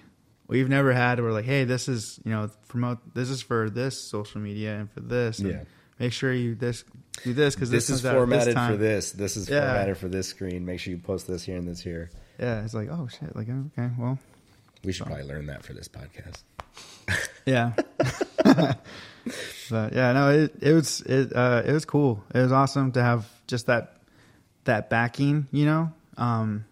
we've 0.47 0.69
never 0.69 0.93
had 0.93 1.19
we're 1.19 1.31
like 1.31 1.45
hey 1.45 1.63
this 1.63 1.87
is 1.89 2.19
you 2.23 2.29
know 2.31 2.49
promote 2.67 2.99
this 3.15 3.29
is 3.31 3.41
for 3.41 3.67
this 3.69 3.99
social 3.99 4.39
media 4.39 4.75
and 4.79 4.91
for 4.91 4.99
this 5.01 5.39
and 5.39 5.49
Yeah. 5.49 5.63
make 5.99 6.13
sure 6.13 6.31
you 6.31 6.53
this 6.53 6.83
do 7.23 7.33
this 7.33 7.55
because 7.55 7.71
this 7.71 7.89
is 7.89 8.05
out 8.05 8.13
at 8.13 8.17
formatted 8.17 8.53
time. 8.53 8.71
for 8.71 8.77
this. 8.77 9.11
This 9.11 9.35
is 9.37 9.49
Yeah. 9.49 9.61
formatted 9.61 9.97
for 9.97 10.07
this 10.07 10.27
screen. 10.27 10.63
Make 10.65 10.79
sure 10.79 10.91
you 10.93 10.99
post 10.99 11.27
this 11.27 11.43
here 11.43 11.57
and 11.57 11.67
this 11.67 11.81
here. 11.81 12.11
yeah 12.39 12.63
it's 12.63 12.73
like 12.75 12.89
oh 12.91 13.07
shit 13.07 13.35
like 13.35 13.47
okay 13.49 13.89
well 13.97 14.19
We 14.83 14.91
should 14.93 15.07
probably 15.07 15.23
learn 15.25 15.47
that 15.47 15.63
for 15.63 15.73
this 15.73 15.87
podcast. 15.87 16.43
Yeah. 17.47 17.73
but 18.43 19.93
yeah, 19.93 20.11
no, 20.13 20.29
it 20.31 20.53
it 20.61 20.73
was 20.73 21.01
it 21.01 21.35
uh 21.35 21.61
it 21.65 21.71
was 21.71 21.85
cool. 21.85 22.23
It 22.33 22.39
was 22.39 22.51
awesome 22.51 22.91
to 22.93 23.01
have 23.01 23.27
just 23.47 23.65
that 23.67 23.97
that 24.65 24.89
backing, 24.89 25.47
you 25.51 25.65
know. 25.65 25.91
Um 26.17 26.65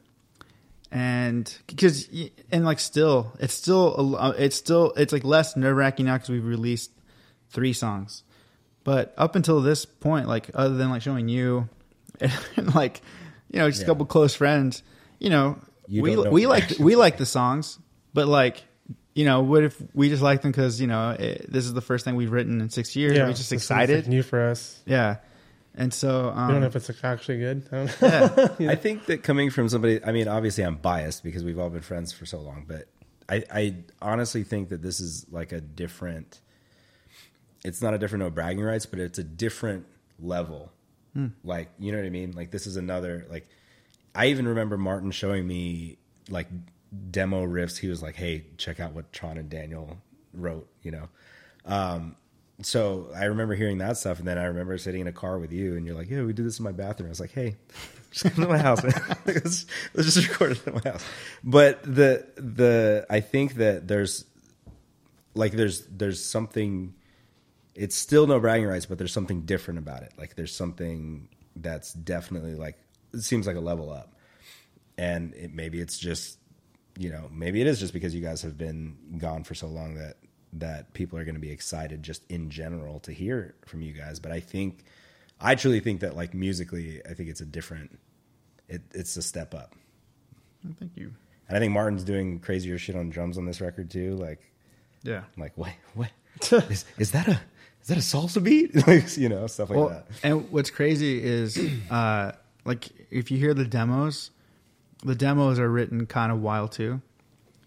and 0.93 1.53
because 1.67 2.07
and 2.51 2.63
like 2.65 2.79
still 2.79 3.33
it's 3.39 3.53
still 3.53 3.95
a 3.99 4.01
lo- 4.01 4.29
it's 4.37 4.55
still 4.55 4.93
it's 4.95 5.11
like 5.11 5.23
less 5.23 5.55
nerve-wracking 5.57 6.05
now 6.05 6.17
cuz 6.17 6.29
we've 6.29 6.45
released 6.45 6.91
3 7.49 7.73
songs. 7.73 8.23
But 8.83 9.13
up 9.17 9.35
until 9.35 9.59
this 9.61 9.85
point 9.85 10.27
like 10.27 10.49
other 10.53 10.75
than 10.77 10.89
like 10.89 11.01
showing 11.01 11.27
you 11.29 11.67
and 12.21 12.75
like 12.75 13.01
you 13.51 13.59
know 13.59 13.69
just 13.69 13.81
Yeah. 13.81 13.85
a 13.85 13.87
couple 13.89 14.05
close 14.05 14.35
friends, 14.35 14.83
you 15.19 15.29
know, 15.29 15.57
You 15.87 16.03
we 16.03 16.15
know 16.15 16.29
we 16.29 16.45
like 16.47 16.77
we 16.79 16.95
like 16.95 17.17
the 17.17 17.25
songs, 17.25 17.79
but 18.13 18.27
like 18.27 18.63
you 19.15 19.25
know, 19.25 19.41
what 19.43 19.63
if 19.63 19.79
we 19.93 20.09
just 20.09 20.23
like 20.23 20.41
them 20.41 20.51
because 20.51 20.81
you 20.81 20.87
know 20.87 21.11
it, 21.11 21.45
this 21.51 21.65
is 21.65 21.73
the 21.73 21.81
first 21.81 22.03
thing 22.05 22.15
we've 22.15 22.31
written 22.31 22.61
in 22.61 22.69
six 22.69 22.95
years? 22.95 23.15
Yeah, 23.17 23.27
We're 23.27 23.33
just 23.33 23.51
excited. 23.53 23.95
like, 23.95 24.07
new 24.07 24.23
for 24.23 24.41
us. 24.49 24.79
Yeah, 24.85 25.17
and 25.75 25.93
so 25.93 26.29
um, 26.35 26.47
We 26.47 26.53
don't 26.53 26.61
know 26.61 26.67
if 26.67 26.75
it's 26.75 27.03
actually 27.03 27.39
good. 27.39 27.67
I 27.71 27.75
don't 27.75 28.01
know. 28.59 28.69
I 28.69 28.75
think 28.75 29.05
that 29.07 29.23
coming 29.23 29.49
from 29.49 29.69
somebody, 29.69 30.03
I 30.03 30.11
mean, 30.11 30.27
obviously 30.27 30.63
I'm 30.63 30.75
biased 30.75 31.23
because 31.23 31.43
we've 31.43 31.57
all 31.59 31.69
been 31.69 31.81
friends 31.81 32.11
for 32.13 32.25
so 32.25 32.39
long, 32.39 32.65
but 32.67 32.87
I, 33.29 33.43
I 33.51 33.75
honestly 34.01 34.43
think 34.43 34.69
that 34.69 34.81
this 34.81 34.99
is 34.99 35.25
like 35.31 35.51
a 35.51 35.61
different, 35.61 36.41
it's 37.63 37.81
not 37.81 37.93
a 37.93 37.97
different 37.97 38.23
no 38.23 38.29
bragging 38.29 38.63
rights, 38.63 38.85
but 38.85 38.99
it's 38.99 39.17
a 39.17 39.23
different 39.23 39.85
level. 40.19 40.71
Like, 41.43 41.69
you 41.77 41.91
know 41.91 41.99
what 41.99 42.07
I 42.07 42.09
mean? 42.09 42.31
Like, 42.31 42.49
this 42.49 42.65
is 42.65 42.75
another, 42.75 43.27
like, 43.29 43.47
I 44.15 44.27
even 44.27 44.47
remember 44.47 44.77
Martin 44.77 45.11
showing 45.11 45.45
me 45.47 45.97
like 46.29 46.47
demo 47.11 47.45
riffs. 47.45 47.77
He 47.77 47.87
was 47.87 48.01
like, 48.01 48.15
hey, 48.15 48.45
check 48.57 48.79
out 48.79 48.93
what 48.93 49.11
Tron 49.11 49.37
and 49.37 49.49
Daniel 49.49 49.97
wrote, 50.33 50.67
you 50.81 50.91
know? 50.91 51.09
Um, 51.65 52.15
so 52.61 53.09
I 53.15 53.25
remember 53.25 53.55
hearing 53.55 53.79
that 53.79 53.97
stuff, 53.97 54.19
and 54.19 54.27
then 54.27 54.37
I 54.37 54.45
remember 54.45 54.77
sitting 54.77 55.01
in 55.01 55.07
a 55.07 55.11
car 55.13 55.39
with 55.39 55.51
you, 55.51 55.75
and 55.75 55.85
you're 55.85 55.95
like, 55.95 56.09
"Yeah, 56.09 56.23
we 56.23 56.33
did 56.33 56.45
this 56.45 56.59
in 56.59 56.63
my 56.63 56.71
bathroom." 56.71 57.07
I 57.07 57.09
was 57.09 57.19
like, 57.19 57.31
"Hey, 57.31 57.55
just 58.11 58.23
come 58.35 58.43
to 58.43 58.49
my 58.49 58.59
house. 58.59 58.83
man. 58.83 58.93
let's, 59.25 59.65
let's 59.93 60.13
just 60.13 60.29
record 60.29 60.51
it 60.51 60.73
my 60.73 60.91
house." 60.91 61.03
But 61.43 61.81
the 61.83 62.27
the 62.35 63.05
I 63.09 63.21
think 63.21 63.55
that 63.55 63.87
there's 63.87 64.25
like 65.33 65.53
there's 65.53 65.85
there's 65.87 66.23
something. 66.23 66.93
It's 67.75 67.95
still 67.95 68.27
no 68.27 68.39
bragging 68.39 68.67
rights, 68.67 68.85
but 68.85 68.99
there's 68.99 69.13
something 69.13 69.41
different 69.45 69.79
about 69.79 70.03
it. 70.03 70.13
Like 70.15 70.35
there's 70.35 70.55
something 70.55 71.29
that's 71.55 71.91
definitely 71.91 72.53
like 72.53 72.77
it 73.13 73.21
seems 73.21 73.47
like 73.47 73.55
a 73.55 73.61
level 73.61 73.91
up, 73.91 74.13
and 74.97 75.33
it, 75.33 75.53
maybe 75.53 75.81
it's 75.81 75.97
just 75.97 76.37
you 76.99 77.09
know 77.09 77.27
maybe 77.31 77.61
it 77.61 77.65
is 77.65 77.79
just 77.79 77.93
because 77.93 78.13
you 78.13 78.21
guys 78.21 78.43
have 78.43 78.59
been 78.59 78.95
gone 79.17 79.43
for 79.43 79.55
so 79.55 79.65
long 79.67 79.95
that 79.95 80.17
that 80.59 80.93
people 80.93 81.17
are 81.19 81.23
going 81.25 81.35
to 81.35 81.41
be 81.41 81.51
excited 81.51 82.03
just 82.03 82.23
in 82.29 82.49
general 82.49 82.99
to 82.99 83.11
hear 83.11 83.55
from 83.65 83.81
you 83.81 83.91
guys 83.93 84.19
but 84.19 84.31
i 84.31 84.39
think 84.39 84.83
i 85.41 85.55
truly 85.55 85.79
think 85.79 86.01
that 86.01 86.15
like 86.15 86.33
musically 86.33 87.01
i 87.09 87.13
think 87.13 87.29
it's 87.29 87.41
a 87.41 87.45
different 87.45 87.97
it, 88.69 88.81
it's 88.93 89.17
a 89.17 89.21
step 89.21 89.53
up. 89.53 89.73
Thank 90.79 90.91
you. 90.95 91.11
and 91.47 91.57
i 91.57 91.59
think 91.59 91.73
martin's 91.73 92.03
doing 92.03 92.39
crazier 92.39 92.77
shit 92.77 92.95
on 92.95 93.09
drums 93.09 93.37
on 93.37 93.45
this 93.45 93.59
record 93.61 93.89
too 93.91 94.15
like 94.15 94.39
Yeah. 95.03 95.17
I'm 95.35 95.41
like 95.41 95.57
what 95.57 95.71
what? 95.95 96.11
Is, 96.71 96.85
is 96.97 97.11
that 97.11 97.27
a 97.27 97.39
is 97.81 97.87
that 97.89 97.97
a 97.97 98.01
salsa 98.01 98.41
beat? 98.41 98.75
Like 98.87 99.17
you 99.17 99.27
know 99.29 99.45
stuff 99.47 99.69
like 99.69 99.77
Well, 99.77 99.89
that. 99.89 100.07
and 100.23 100.49
what's 100.51 100.69
crazy 100.69 101.21
is, 101.21 101.57
uh, 101.91 102.31
like 102.63 102.87
if 103.11 103.29
you 103.29 103.37
hear 103.37 103.53
the 103.53 103.65
demos, 103.65 104.31
the 105.03 105.15
demos 105.15 105.59
are 105.59 105.69
written 105.69 106.05
kind 106.05 106.31
of 106.31 106.41
wild 106.41 106.71
too, 106.71 107.01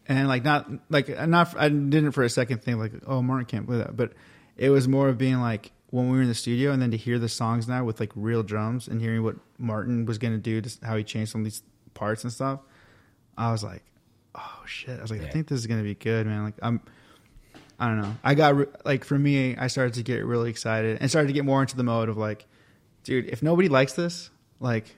and 0.08 0.28
like 0.28 0.44
not 0.44 0.68
like 0.88 1.08
not 1.28 1.54
I 1.56 1.68
didn't 1.68 2.12
for 2.12 2.22
a 2.22 2.30
second 2.30 2.62
think 2.62 2.78
like 2.78 2.92
oh 3.06 3.22
Martin 3.22 3.46
can't 3.46 3.66
play 3.66 3.78
that, 3.78 3.96
but 3.96 4.12
it 4.56 4.70
was 4.70 4.88
more 4.88 5.08
of 5.08 5.18
being 5.18 5.40
like 5.40 5.72
when 5.90 6.10
we 6.10 6.16
were 6.16 6.22
in 6.22 6.28
the 6.28 6.34
studio 6.34 6.72
and 6.72 6.82
then 6.82 6.90
to 6.90 6.96
hear 6.96 7.18
the 7.18 7.28
songs 7.28 7.68
now 7.68 7.84
with 7.84 8.00
like 8.00 8.12
real 8.14 8.42
drums 8.42 8.88
and 8.88 9.00
hearing 9.00 9.22
what 9.22 9.36
Martin 9.58 10.06
was 10.06 10.18
gonna 10.18 10.38
do, 10.38 10.60
just 10.60 10.82
how 10.82 10.96
he 10.96 11.04
changed 11.04 11.32
some 11.32 11.42
of 11.42 11.44
these 11.44 11.62
parts 11.94 12.24
and 12.24 12.32
stuff. 12.32 12.60
I 13.36 13.52
was 13.52 13.62
like, 13.62 13.82
oh 14.34 14.62
shit! 14.66 14.98
I 14.98 15.02
was 15.02 15.10
like, 15.10 15.22
I 15.22 15.28
think 15.28 15.48
this 15.48 15.58
is 15.58 15.66
gonna 15.66 15.82
be 15.82 15.94
good, 15.94 16.26
man. 16.26 16.44
Like 16.44 16.54
I'm. 16.62 16.80
I 17.78 17.88
don't 17.88 18.00
know. 18.00 18.16
I 18.24 18.34
got 18.34 18.56
re- 18.56 18.66
like 18.86 19.04
for 19.04 19.18
me, 19.18 19.54
I 19.54 19.66
started 19.66 19.94
to 19.94 20.02
get 20.02 20.24
really 20.24 20.48
excited 20.48 20.96
and 21.00 21.10
started 21.10 21.28
to 21.28 21.34
get 21.34 21.44
more 21.44 21.60
into 21.60 21.76
the 21.76 21.82
mode 21.82 22.08
of 22.08 22.16
like, 22.16 22.46
dude, 23.04 23.26
if 23.26 23.42
nobody 23.42 23.68
likes 23.68 23.92
this, 23.92 24.30
like, 24.60 24.96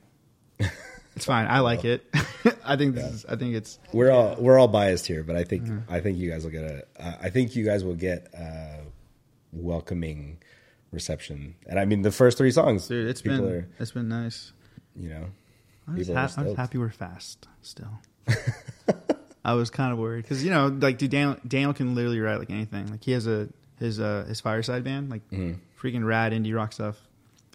it's 1.19 1.27
fine. 1.27 1.47
I 1.47 1.61
like 1.61 1.85
it. 1.85 2.05
I 2.65 2.77
think 2.77 2.95
this 2.95 3.05
is. 3.13 3.25
I 3.27 3.37
think 3.37 3.55
it's. 3.55 3.79
we're 3.93 4.11
all 4.11 4.37
we're 4.39 4.59
all 4.59 4.69
biased 4.69 5.07
here 5.07 5.23
but 5.25 5.35
i 5.37 5.43
think 5.45 5.69
i 5.89 6.01
think 6.01 6.17
you 6.19 6.31
guys 6.31 6.45
will 6.45 6.51
get 6.53 6.65
a 6.65 6.85
uh, 7.03 7.13
i 7.21 7.29
think 7.31 7.57
you 7.57 7.65
guys 7.65 7.83
will 7.85 7.95
get 7.97 8.29
a 8.35 8.81
welcoming 9.53 10.39
reception 10.93 11.55
and 11.67 11.79
i 11.79 11.85
mean 11.85 12.03
the 12.03 12.11
first 12.11 12.39
three 12.39 12.51
songs 12.51 12.89
Dude, 12.89 13.09
it's 13.09 13.21
been 13.23 13.45
are 13.45 13.69
it's 13.79 13.91
been 13.93 14.09
nice. 14.09 14.53
you 14.97 15.09
know 15.11 15.25
I'm 15.89 15.97
just, 15.97 16.11
ha- 16.13 16.31
I'm 16.37 16.45
just 16.45 16.57
happy 16.57 16.77
we're 16.79 16.91
fast 16.91 17.47
still. 17.63 17.89
I 19.45 19.55
was 19.55 19.71
kind 19.71 19.91
of 19.93 19.99
worried 19.99 20.23
because 20.23 20.45
you 20.45 20.51
know, 20.51 20.67
like, 20.67 20.99
dude, 20.99 21.11
Daniel, 21.11 21.39
Daniel 21.47 21.73
can 21.73 21.95
literally 21.95 22.21
write 22.21 22.39
like 22.39 22.51
anything. 22.51 22.91
Like, 22.91 23.03
he 23.03 23.13
has 23.13 23.27
a 23.27 23.49
his 23.79 23.99
uh 23.99 24.27
his 24.29 24.39
fireside 24.41 24.85
band, 24.85 25.09
like 25.09 25.23
Mm-hmm. 25.31 25.55
freaking 25.81 26.05
rad 26.05 26.33
indie 26.33 26.55
rock 26.55 26.75
stuff. 26.75 26.99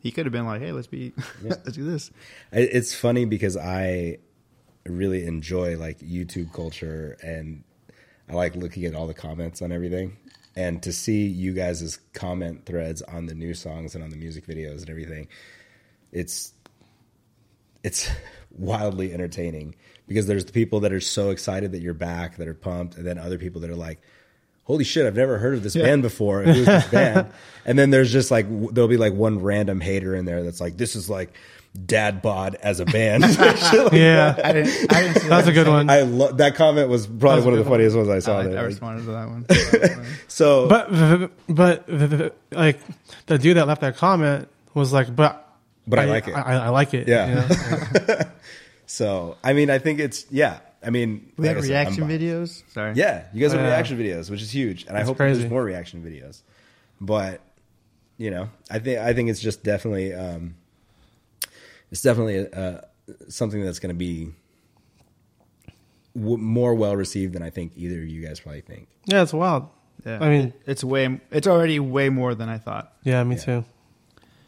He 0.03 0.11
could 0.11 0.25
have 0.25 0.33
been 0.33 0.45
like, 0.45 0.61
hey, 0.61 0.73
let's 0.73 0.87
be, 0.87 1.13
let's 1.41 1.71
do 1.71 1.85
this. 1.85 2.11
It's 2.51 2.93
funny 2.93 3.23
because 3.23 3.55
I 3.55 4.17
really 4.85 5.25
enjoy 5.25 5.77
like 5.77 5.99
YouTube 5.99 6.51
culture 6.51 7.17
and 7.23 7.63
I 8.29 8.33
like 8.33 8.57
looking 8.57 8.83
at 8.83 8.95
all 8.95 9.07
the 9.07 9.13
comments 9.13 9.61
on 9.61 9.71
everything. 9.71 10.17
And 10.57 10.83
to 10.83 10.91
see 10.91 11.25
you 11.25 11.53
guys' 11.53 11.99
comment 12.11 12.65
threads 12.65 13.01
on 13.01 13.27
the 13.27 13.33
new 13.33 13.53
songs 13.53 13.95
and 13.95 14.03
on 14.03 14.09
the 14.09 14.17
music 14.17 14.45
videos 14.45 14.81
and 14.81 14.89
everything, 14.89 15.29
it's 16.11 16.53
it's 17.81 18.11
wildly 18.51 19.13
entertaining 19.13 19.73
because 20.05 20.27
there's 20.27 20.43
the 20.43 20.51
people 20.51 20.81
that 20.81 20.91
are 20.91 20.99
so 20.99 21.29
excited 21.29 21.71
that 21.71 21.81
you're 21.81 21.93
back, 21.93 22.35
that 22.35 22.47
are 22.49 22.53
pumped, 22.53 22.97
and 22.97 23.07
then 23.07 23.17
other 23.17 23.37
people 23.37 23.61
that 23.61 23.69
are 23.69 23.75
like, 23.75 24.01
"Holy 24.63 24.83
shit, 24.83 25.05
I've 25.05 25.15
never 25.15 25.37
heard 25.37 25.55
of 25.55 25.63
this 25.63 25.75
band 25.75 26.01
before." 26.01 26.43
Who's 26.43 26.65
this 26.65 26.87
band? 26.91 27.27
And 27.65 27.77
then 27.79 27.89
there's 27.91 28.11
just 28.11 28.29
like 28.31 28.45
there'll 28.73 28.87
be 28.89 28.97
like 28.97 29.13
one 29.13 29.41
random 29.41 29.79
hater 29.81 30.15
in 30.15 30.25
there 30.25 30.43
that's 30.43 30.59
like, 30.61 30.77
"This 30.77 30.95
is 30.95 31.09
like 31.09 31.33
dad 31.85 32.21
bod 32.21 32.55
as 32.55 32.79
a 32.79 32.85
band." 32.85 33.23
Like 33.73 33.91
yeah, 33.93 34.39
I 34.43 34.51
didn't. 34.53 34.93
I 34.93 35.01
didn't 35.01 35.21
see 35.21 35.27
that's 35.29 35.47
a 35.47 35.51
good 35.53 35.67
one. 35.67 35.89
I 35.89 36.01
lo- 36.01 36.31
that 36.33 36.55
comment 36.55 36.89
was 36.89 37.07
probably 37.07 37.29
That's 37.41 37.43
a 37.43 37.45
one 37.45 37.53
of 37.53 37.57
the 37.59 37.63
good 37.63 37.69
one. 37.69 37.79
funniest 37.79 37.95
ones 37.95 38.09
I 38.09 38.19
saw. 38.19 38.39
I, 38.39 38.43
there. 38.43 38.53
I 38.53 38.61
Like, 38.61 38.65
responded 38.67 39.05
to 39.05 39.11
that 39.11 39.97
one. 39.97 40.05
so, 40.27 40.67
But 40.67 41.31
but 41.47 41.89
like 42.51 42.79
the 43.27 43.37
dude 43.37 43.57
that 43.57 43.67
left 43.67 43.81
that 43.81 43.95
comment 43.97 44.47
was 44.73 44.91
like, 44.93 45.15
but 45.15 45.47
But 45.87 45.99
I 45.99 46.05
like 46.05 46.27
it. 46.27 46.33
I, 46.33 46.65
I 46.65 46.69
like 46.69 46.93
it. 46.93 47.07
Yeah. 47.07 47.27
you 47.29 47.35
know? 48.05 48.17
So 48.85 49.37
I 49.43 49.53
mean, 49.53 49.69
I 49.69 49.79
think 49.79 49.99
it's 49.99 50.25
yeah. 50.29 50.59
I 50.85 50.89
mean, 50.89 51.31
We 51.37 51.47
like 51.47 51.55
have 51.55 51.63
I 51.63 51.67
said, 51.67 51.73
reaction 51.87 52.07
videos. 52.07 52.63
Sorry. 52.71 52.93
Yeah, 52.95 53.25
you 53.33 53.41
guys 53.41 53.51
have 53.53 53.61
Yeah. 53.61 53.67
reaction 53.67 53.97
videos, 53.97 54.29
which 54.29 54.41
is 54.41 54.53
huge, 54.53 54.85
and 54.87 54.97
I 54.97 55.01
hope 55.03 55.17
crazy. 55.17 55.39
there's 55.39 55.51
more 55.51 55.63
reaction 55.63 56.03
videos. 56.03 56.41
But 56.99 57.41
you 58.17 58.29
know, 58.31 58.49
I 58.69 58.79
think 58.79 58.99
I 58.99 59.13
think 59.13 59.29
it's 59.29 59.39
just 59.41 59.63
definitely 59.63 60.13
um, 60.13 60.55
it's 61.91 62.01
definitely 62.01 62.51
uh, 62.51 62.81
something 63.29 63.63
that's 63.63 63.79
going 63.79 63.89
to 63.93 63.97
be 63.97 64.31
w- 66.15 66.37
more 66.37 66.73
well 66.75 66.95
received 66.95 67.33
than 67.33 67.41
I 67.43 67.49
think 67.49 67.73
either 67.75 67.99
of 68.01 68.07
you 68.07 68.25
guys 68.25 68.39
probably 68.39 68.61
think. 68.61 68.87
Yeah, 69.05 69.23
it's 69.23 69.33
wild. 69.33 69.69
Yeah. 70.05 70.19
I 70.21 70.29
mean, 70.29 70.53
it's 70.65 70.83
way. 70.83 71.21
It's 71.31 71.47
already 71.47 71.79
way 71.79 72.09
more 72.09 72.35
than 72.35 72.49
I 72.49 72.57
thought. 72.57 72.93
yeah, 73.03 73.23
me 73.23 73.37
too. 73.37 73.63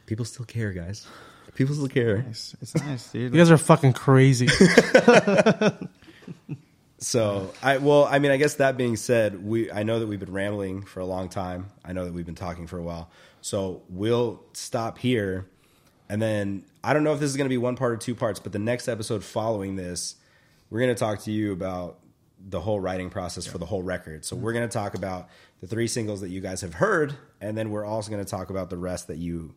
People 0.05 0.25
still 0.25 0.45
care, 0.45 0.71
guys. 0.71 1.07
People 1.55 1.73
still 1.75 1.87
care. 1.87 2.25
It's, 2.29 2.53
it's 2.61 2.75
nice, 2.75 3.11
dude. 3.11 3.33
You 3.33 3.39
guys 3.39 3.49
are 3.49 3.57
fucking 3.57 3.93
crazy. 3.93 4.47
So 6.97 7.53
I 7.61 7.77
well, 7.77 8.05
I 8.05 8.19
mean, 8.19 8.31
I 8.31 8.37
guess 8.37 8.55
that 8.55 8.77
being 8.77 8.95
said, 8.95 9.45
we 9.45 9.71
I 9.71 9.83
know 9.83 9.99
that 9.99 10.07
we've 10.07 10.19
been 10.19 10.31
rambling 10.31 10.83
for 10.83 11.01
a 11.01 11.05
long 11.05 11.29
time. 11.29 11.67
I 11.83 11.93
know 11.93 12.05
that 12.05 12.13
we've 12.13 12.25
been 12.25 12.35
talking 12.35 12.67
for 12.67 12.77
a 12.77 12.83
while. 12.83 13.09
So 13.41 13.83
we'll 13.89 14.41
stop 14.53 14.97
here, 14.97 15.45
and 16.09 16.21
then 16.21 16.63
I 16.83 16.93
don't 16.93 17.03
know 17.03 17.13
if 17.13 17.19
this 17.19 17.29
is 17.29 17.37
going 17.37 17.45
to 17.45 17.53
be 17.53 17.57
one 17.57 17.75
part 17.75 17.91
or 17.91 17.97
two 17.97 18.15
parts, 18.15 18.39
but 18.39 18.53
the 18.53 18.59
next 18.59 18.87
episode 18.87 19.23
following 19.23 19.75
this, 19.75 20.15
we're 20.69 20.79
going 20.79 20.95
to 20.95 20.99
talk 20.99 21.19
to 21.23 21.31
you 21.31 21.51
about 21.51 21.99
the 22.47 22.61
whole 22.61 22.79
writing 22.79 23.09
process 23.09 23.45
for 23.45 23.57
the 23.57 23.65
whole 23.65 23.83
record. 23.83 24.23
So 24.23 24.35
we're 24.35 24.53
going 24.53 24.67
to 24.67 24.73
talk 24.73 24.95
about 24.95 25.29
the 25.61 25.67
three 25.67 25.87
singles 25.87 26.21
that 26.21 26.29
you 26.29 26.41
guys 26.41 26.61
have 26.61 26.75
heard, 26.75 27.15
and 27.41 27.57
then 27.57 27.71
we're 27.71 27.85
also 27.85 28.09
going 28.09 28.23
to 28.23 28.29
talk 28.29 28.49
about 28.49 28.69
the 28.69 28.77
rest 28.77 29.07
that 29.07 29.17
you 29.17 29.53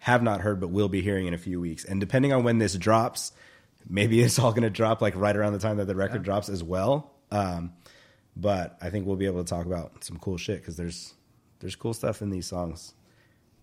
have 0.00 0.22
not 0.22 0.40
heard 0.40 0.60
but 0.60 0.68
will 0.68 0.88
be 0.88 1.02
hearing 1.02 1.26
in 1.26 1.34
a 1.34 1.38
few 1.38 1.60
weeks. 1.60 1.84
And 1.84 2.00
depending 2.00 2.32
on 2.32 2.44
when 2.44 2.58
this 2.58 2.74
drops, 2.76 3.32
maybe 3.88 4.20
it's 4.20 4.38
all 4.38 4.50
going 4.50 4.62
to 4.62 4.70
drop 4.70 5.00
like 5.00 5.14
right 5.16 5.36
around 5.36 5.52
the 5.52 5.58
time 5.58 5.78
that 5.78 5.86
the 5.86 5.96
record 5.96 6.22
drops 6.22 6.48
as 6.48 6.62
well. 6.62 7.10
Um, 7.30 7.72
but 8.36 8.78
I 8.80 8.90
think 8.90 9.06
we'll 9.06 9.16
be 9.16 9.26
able 9.26 9.42
to 9.42 9.48
talk 9.48 9.66
about 9.66 10.04
some 10.04 10.18
cool 10.18 10.36
shit 10.36 10.60
because 10.60 10.76
there's 10.76 11.14
there's 11.60 11.74
cool 11.74 11.92
stuff 11.92 12.22
in 12.22 12.30
these 12.30 12.46
songs. 12.46 12.94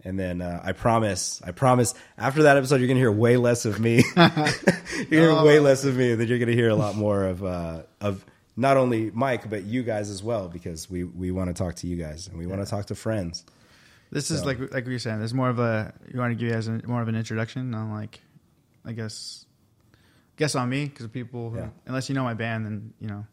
And 0.03 0.19
then 0.19 0.41
uh, 0.41 0.61
I 0.63 0.73
promise, 0.73 1.41
I 1.43 1.51
promise, 1.51 1.95
after 2.17 2.43
that 2.43 2.57
episode, 2.57 2.80
you're 2.80 2.88
gonna 2.88 2.99
hear 2.99 3.11
way 3.11 3.38
less 3.38 3.65
of 3.65 3.80
me. 3.80 4.03
you're 4.15 4.26
gonna 4.26 5.07
hear 5.09 5.43
way 5.43 5.59
less 5.59 5.84
of 5.84 5.95
me. 5.95 6.13
Then 6.13 6.28
you're 6.28 6.38
gonna 6.38 6.51
hear 6.51 6.69
a 6.69 6.76
lot 6.76 6.95
more 6.95 7.23
of 7.23 7.43
uh, 7.43 7.84
of 8.01 8.23
not 8.55 8.78
only 8.78 9.11
Mike 9.11 9.49
but 9.49 9.63
you 9.63 9.84
guys 9.84 10.09
as 10.09 10.21
well 10.21 10.47
because 10.47 10.89
we 10.89 11.03
we 11.03 11.32
want 11.32 11.47
to 11.47 11.53
talk 11.53 11.76
to 11.76 11.88
you 11.88 11.95
guys 11.95 12.28
and 12.28 12.38
we 12.38 12.45
want 12.45 12.63
to 12.63 12.69
talk 12.69 12.88
to 12.88 12.95
friends. 12.95 13.45
This 14.11 14.30
is 14.30 14.45
like 14.45 14.59
like 14.71 14.86
we 14.86 14.93
were 14.93 14.99
saying. 14.99 15.19
There's 15.19 15.34
more 15.34 15.49
of 15.49 15.59
a 15.59 15.93
you 16.13 16.19
want 16.19 16.32
to 16.32 16.36
give 16.36 16.49
you 16.49 16.53
guys 16.53 16.67
a, 16.67 16.82
more 16.86 17.01
of 17.01 17.07
an 17.07 17.15
introduction 17.15 17.73
on 17.73 17.91
like, 17.91 18.21
I 18.86 18.91
guess, 18.91 19.44
guess 20.38 20.55
on 20.55 20.69
me 20.69 20.86
because 20.86 21.07
people 21.07 21.49
who, 21.51 21.57
Yeah. 21.57 21.69
unless 21.86 22.09
you 22.09 22.15
know 22.15 22.23
my 22.23 22.33
band, 22.33 22.65
then 22.65 22.93
you 22.99 23.07
know. 23.07 23.25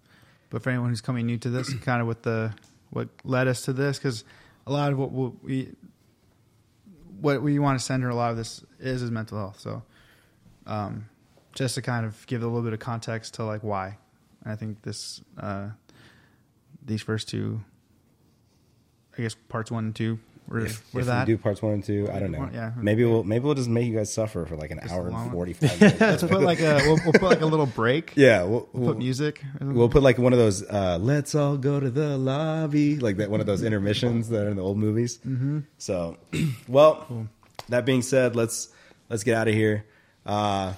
But 0.51 0.63
for 0.63 0.71
anyone 0.71 0.91
who's 0.91 1.01
coming 1.01 1.27
new 1.27 1.39
to 1.39 1.51
this, 1.51 1.73
kind 1.75 2.01
of 2.01 2.07
what 2.07 2.23
the 2.23 2.55
what 2.91 3.09
led 3.25 3.49
us 3.49 3.63
to 3.63 3.73
this, 3.73 3.99
because 3.99 4.23
a 4.67 4.73
lot 4.73 4.93
of 4.93 4.99
what 4.99 5.11
we'll- 5.13 5.37
what 7.21 7.43
we 7.43 7.59
want 7.59 7.79
to 7.79 7.85
center 7.85 8.09
a 8.09 8.15
lot 8.15 8.31
of 8.31 8.37
this 8.37 8.65
is 8.79 9.03
is 9.03 9.11
mental 9.11 9.39
health. 9.39 9.59
So, 9.61 9.83
um, 10.67 11.07
just 11.55 11.75
to 11.77 11.83
kind 11.83 12.05
of 12.07 12.27
give 12.27 12.43
a 12.43 12.47
little 12.47 12.63
bit 12.63 12.73
of 12.73 12.81
context 12.81 13.35
to 13.35 13.45
like 13.45 13.63
why, 13.63 13.99
and 14.45 14.53
I 14.53 14.57
think 14.57 14.83
this 14.83 15.23
uh, 15.39 15.71
these 16.85 17.03
first 17.03 17.29
two, 17.29 17.63
I 19.17 19.23
guess 19.23 19.35
parts 19.49 19.71
one 19.71 19.85
and 19.87 19.95
two 19.97 20.19
were 20.53 20.67
If, 20.67 20.95
were 20.95 21.01
if 21.01 21.07
that. 21.07 21.27
we 21.27 21.35
do 21.35 21.39
parts 21.39 21.63
one 21.63 21.73
and 21.73 21.85
two, 21.85 22.09
I 22.13 22.19
don't 22.21 22.31
know. 22.31 22.49
Yeah. 22.53 22.73
maybe 22.77 23.05
we'll 23.05 23.25
maybe 23.25 23.45
we'll 23.45 23.55
just 23.55 23.69
make 23.69 23.87
you 23.87 23.97
guys 23.97 24.13
suffer 24.13 24.45
for 24.47 24.57
like 24.57 24.71
an 24.71 24.79
Just 24.83 24.93
hour 24.93 25.09
and 25.09 25.33
forty 25.33 25.53
five. 25.55 25.81
minutes. 25.81 26.01
Let's 26.01 26.23
put 26.23 26.43
like 26.43 26.61
a 26.61 26.77
we'll, 26.85 26.99
we'll 27.05 27.13
put 27.13 27.23
like 27.23 27.41
a 27.41 27.47
little 27.47 27.67
break. 27.67 28.13
yeah, 28.17 28.43
we'll, 28.43 28.69
We'll 28.73 28.83
we'll, 28.85 28.89
put 28.95 28.99
music. 28.99 29.43
we'll 29.61 29.89
put 29.89 30.03
like 30.03 30.19
one 30.19 30.33
of 30.33 30.39
those 30.39 30.63
uh, 30.63 30.99
"Let's 31.01 31.35
all 31.35 31.57
go 31.57 31.81
to 31.81 31.91
the 31.91 32.17
lobby" 32.19 32.99
like 32.99 33.17
that 33.17 33.31
one 33.31 33.41
of 33.41 33.47
those 33.47 33.63
intermissions 33.63 34.29
that 34.29 34.47
are 34.47 34.51
in 34.51 34.57
the 34.57 34.63
old 34.63 34.79
movies. 34.79 35.19
Mm-hmm. 35.27 35.61
So, 35.79 36.17
well, 36.69 37.27
that 37.69 37.85
being 37.85 38.03
said, 38.03 38.37
let's 38.37 38.69
let's 39.09 39.25
get 39.25 39.37
out 39.37 39.49
of 39.49 39.55
here. 39.55 39.85
Uh, 40.27 40.75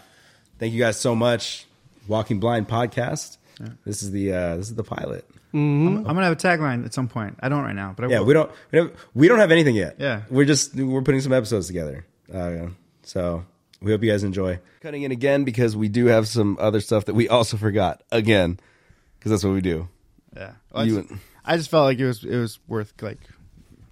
thank 0.59 0.73
you 0.73 0.79
guys 0.81 0.99
so 0.99 1.15
much. 1.15 1.67
Walking 2.09 2.39
Blind 2.41 2.69
podcast. 2.69 3.39
This 3.85 4.03
is 4.03 4.11
the 4.11 4.33
uh, 4.33 4.57
this 4.57 4.69
is 4.69 4.75
the 4.75 4.85
pilot. 4.85 5.29
I'm, 5.55 5.99
I'm 5.99 6.03
gonna 6.05 6.25
have 6.25 6.33
a 6.33 6.37
tagline 6.37 6.85
at 6.85 6.93
some 6.93 7.09
point. 7.09 7.37
I 7.41 7.49
don't 7.49 7.63
right 7.63 7.75
now, 7.75 7.93
but 7.97 8.07
I 8.07 8.09
Yeah, 8.09 8.19
will. 8.21 8.27
we 8.27 8.35
don't 8.35 8.51
we 8.73 8.79
don't, 8.79 8.95
we 9.15 9.29
don't 9.29 9.39
have 9.39 9.51
anything 9.53 9.77
yet. 9.77 9.97
Yeah. 9.99 10.23
we're 10.31 10.45
just 10.47 10.75
we're 10.75 11.03
putting 11.03 11.21
some 11.21 11.33
episodes 11.33 11.67
together. 11.69 12.05
Uh, 12.33 12.69
so 13.03 13.45
we 13.81 13.93
hope 13.93 14.03
you 14.03 14.11
guys 14.11 14.25
enjoy. 14.25 14.59
Cutting 14.81 15.03
in 15.03 15.13
again 15.13 15.45
because 15.45 15.77
we 15.77 15.89
do 15.89 16.07
have 16.07 16.27
some 16.29 16.57
other 16.61 16.81
stuff 16.81 17.05
that 17.05 17.15
we 17.15 17.29
also 17.29 17.57
forgot 17.57 18.03
again 18.11 18.59
because 19.19 19.31
that's 19.31 19.45
what 19.45 19.53
we 19.53 19.61
do. 19.61 19.89
Yeah, 20.37 20.53
Well, 20.73 20.87
You 20.87 20.99
I 20.99 21.01
just- 21.03 21.11
and- 21.11 21.21
I 21.47 21.57
just 21.59 21.71
felt 21.71 21.85
like 21.85 21.99
it 21.99 22.07
was 22.07 22.25
it 22.25 22.37
was 22.39 22.59
worth 22.67 22.93
like 23.03 23.19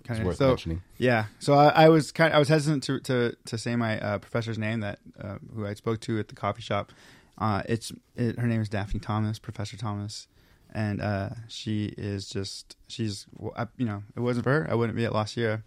kind 0.04 0.18
of 0.20 0.26
worth 0.26 0.38
so, 0.38 0.48
mentioning. 0.48 0.82
Yeah, 0.98 1.26
so 1.38 1.52
I, 1.54 1.68
I 1.84 1.88
was 1.90 2.10
kind 2.10 2.32
of, 2.32 2.36
I 2.36 2.38
was 2.38 2.48
hesitant 2.48 2.82
to 2.84 2.98
to, 3.00 3.36
to 3.44 3.58
say 3.58 3.76
my 3.76 4.00
uh, 4.00 4.18
professor's 4.18 4.58
name 4.58 4.80
that 4.80 4.98
uh, 5.20 5.36
who 5.54 5.66
I 5.66 5.74
spoke 5.74 6.00
to 6.00 6.18
at 6.18 6.28
the 6.28 6.34
coffee 6.34 6.62
shop. 6.62 6.90
Uh, 7.38 7.62
it's 7.68 7.92
it, 8.16 8.38
her 8.38 8.46
name 8.46 8.60
is 8.62 8.68
Daphne 8.70 9.00
Thomas, 9.00 9.38
Professor 9.38 9.76
Thomas, 9.76 10.28
and 10.72 11.00
uh, 11.00 11.30
she 11.48 11.86
is 11.98 12.28
just 12.28 12.76
she's 12.88 13.26
well, 13.36 13.52
I, 13.56 13.66
you 13.76 13.86
know 13.86 14.02
it 14.16 14.20
wasn't 14.20 14.44
for 14.44 14.50
her 14.52 14.66
I 14.70 14.74
wouldn't 14.74 14.96
be 14.96 15.04
at 15.04 15.12
La 15.12 15.24
Sierra, 15.24 15.62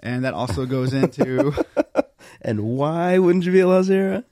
and 0.00 0.24
that 0.24 0.34
also 0.34 0.66
goes 0.66 0.92
into. 0.92 1.52
And 2.42 2.60
why 2.62 3.18
wouldn't 3.18 3.44
you 3.44 3.52
be 3.52 3.60
a 3.60 3.66
La 3.66 3.82
Sierra? 3.82 4.22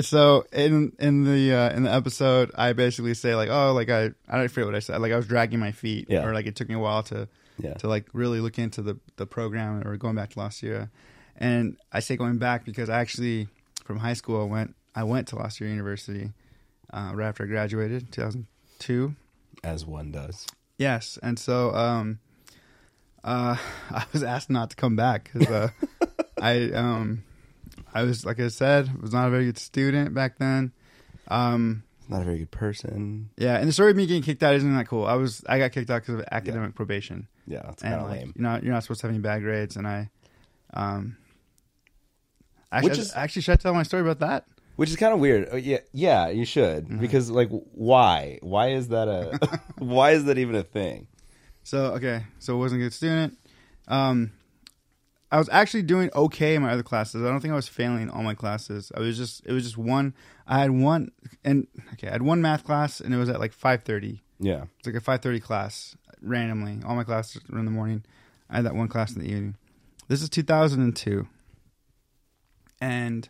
So 0.00 0.46
in 0.52 0.92
in 1.00 1.24
the 1.24 1.52
uh, 1.52 1.70
in 1.76 1.82
the 1.82 1.92
episode, 1.92 2.50
I 2.54 2.72
basically 2.72 3.12
say 3.14 3.34
like, 3.34 3.48
oh, 3.50 3.72
like 3.74 3.90
I 3.90 4.12
I 4.28 4.38
don't 4.38 4.48
forget 4.48 4.66
what 4.66 4.74
I 4.76 4.78
said. 4.78 5.00
Like 5.00 5.12
I 5.12 5.16
was 5.16 5.26
dragging 5.26 5.58
my 5.58 5.72
feet, 5.72 6.06
Yeah. 6.08 6.24
or 6.24 6.32
like 6.32 6.46
it 6.46 6.54
took 6.54 6.68
me 6.68 6.76
a 6.76 6.78
while 6.78 7.02
to 7.04 7.28
Yeah. 7.58 7.74
to 7.74 7.88
like 7.88 8.06
really 8.12 8.40
look 8.40 8.58
into 8.58 8.80
the 8.82 8.98
the 9.16 9.26
program 9.26 9.86
or 9.86 9.96
going 9.96 10.14
back 10.14 10.30
to 10.30 10.38
La 10.38 10.48
Sierra. 10.50 10.90
And 11.36 11.76
I 11.92 12.00
say 12.00 12.16
going 12.16 12.38
back 12.38 12.64
because 12.64 12.88
I 12.88 12.98
actually 13.00 13.48
from 13.84 13.98
high 13.98 14.14
school 14.14 14.40
I 14.40 14.44
went 14.44 14.74
I 14.94 15.02
went 15.04 15.28
to 15.28 15.36
La 15.36 15.48
Sierra 15.48 15.70
University 15.72 16.32
uh, 16.92 17.10
right 17.14 17.28
after 17.28 17.44
I 17.44 17.46
graduated, 17.46 18.12
2002. 18.78 19.14
As 19.64 19.84
one 19.84 20.10
does. 20.12 20.46
Yes, 20.78 21.18
and 21.22 21.38
so 21.38 21.74
um, 21.74 22.20
uh, 23.24 23.56
I 23.90 24.04
was 24.12 24.22
asked 24.22 24.50
not 24.50 24.70
to 24.70 24.76
come 24.76 24.94
back 24.96 25.30
because 25.32 25.48
uh, 25.48 25.68
I 26.40 26.70
um, 26.72 27.24
I 27.92 28.02
was 28.04 28.24
like 28.24 28.38
I 28.40 28.48
said 28.48 29.00
was 29.02 29.12
not 29.12 29.26
a 29.26 29.30
very 29.30 29.46
good 29.46 29.58
student 29.58 30.14
back 30.14 30.38
then. 30.38 30.72
Um, 31.26 31.82
Not 32.08 32.22
a 32.22 32.24
very 32.24 32.38
good 32.38 32.50
person. 32.52 33.30
yeah, 33.36 33.58
and 33.58 33.68
the 33.68 33.72
story 33.72 33.90
of 33.90 33.96
me 33.96 34.06
getting 34.06 34.22
kicked 34.22 34.42
out 34.42 34.54
isn't 34.54 34.74
that 34.76 34.86
cool. 34.86 35.04
I 35.06 35.14
was 35.14 35.42
I 35.48 35.58
got 35.58 35.72
kicked 35.72 35.90
out 35.90 36.02
because 36.02 36.20
of 36.20 36.24
academic 36.30 36.74
probation, 36.74 37.26
Yeah, 37.46 37.62
that's 37.64 37.82
kind 37.82 37.94
of 37.96 38.02
like 38.08 38.20
lame. 38.20 38.32
you're 38.36 38.42
not 38.42 38.62
you're 38.62 38.72
not 38.72 38.82
supposed 38.84 39.00
to 39.00 39.08
have 39.08 39.14
any 39.14 39.20
bad 39.22 39.42
grades, 39.42 39.76
and 39.76 39.86
I 39.86 40.10
um. 40.74 41.16
Actually, 42.70 42.90
Which 42.90 42.98
is- 42.98 43.14
actually, 43.14 43.42
should 43.42 43.52
I 43.54 43.56
tell 43.56 43.74
my 43.74 43.82
story 43.82 44.02
about 44.02 44.20
that? 44.20 44.44
Which 44.78 44.90
is 44.90 44.96
kind 44.96 45.12
of 45.12 45.18
weird. 45.18 45.48
Uh, 45.52 45.56
Yeah, 45.56 45.78
yeah, 45.92 46.28
you 46.28 46.44
should 46.44 46.84
Mm-hmm. 46.84 46.98
because 47.00 47.30
like, 47.32 47.48
why? 47.50 48.38
Why 48.42 48.68
is 48.68 48.88
that 48.88 49.08
a? 49.08 49.60
why 49.78 50.12
is 50.12 50.24
that 50.26 50.38
even 50.38 50.54
a 50.54 50.62
thing? 50.62 51.08
So 51.64 51.94
okay, 51.94 52.22
so 52.38 52.54
I 52.54 52.58
wasn't 52.60 52.80
a 52.80 52.84
good 52.84 52.92
student. 52.92 53.36
Um, 53.88 54.30
I 55.32 55.38
was 55.38 55.48
actually 55.50 55.82
doing 55.82 56.10
okay 56.14 56.54
in 56.54 56.62
my 56.62 56.70
other 56.70 56.84
classes. 56.84 57.22
I 57.22 57.26
don't 57.26 57.40
think 57.40 57.50
I 57.52 57.56
was 57.56 57.66
failing 57.68 58.08
all 58.08 58.22
my 58.22 58.34
classes. 58.34 58.92
I 58.96 59.00
was 59.00 59.16
just 59.16 59.44
it 59.44 59.52
was 59.52 59.64
just 59.64 59.76
one. 59.76 60.14
I 60.46 60.60
had 60.60 60.70
one 60.70 61.10
and 61.44 61.66
okay, 61.94 62.06
I 62.08 62.12
had 62.12 62.22
one 62.22 62.40
math 62.40 62.62
class 62.62 63.00
and 63.00 63.12
it 63.12 63.18
was 63.18 63.28
at 63.28 63.40
like 63.40 63.52
five 63.52 63.82
thirty. 63.82 64.22
Yeah, 64.38 64.66
It's 64.78 64.86
like 64.86 64.94
a 64.94 65.00
five 65.00 65.20
thirty 65.22 65.40
class 65.40 65.96
randomly. 66.22 66.78
All 66.86 66.94
my 66.94 67.02
classes 67.02 67.42
were 67.50 67.58
in 67.58 67.64
the 67.64 67.72
morning. 67.72 68.04
I 68.48 68.56
had 68.56 68.64
that 68.66 68.76
one 68.76 68.86
class 68.88 69.12
in 69.16 69.20
the 69.22 69.28
evening. 69.28 69.56
This 70.06 70.22
is 70.22 70.28
two 70.30 70.44
thousand 70.44 70.80
and 70.82 70.94
two, 70.94 71.26
and 72.80 73.28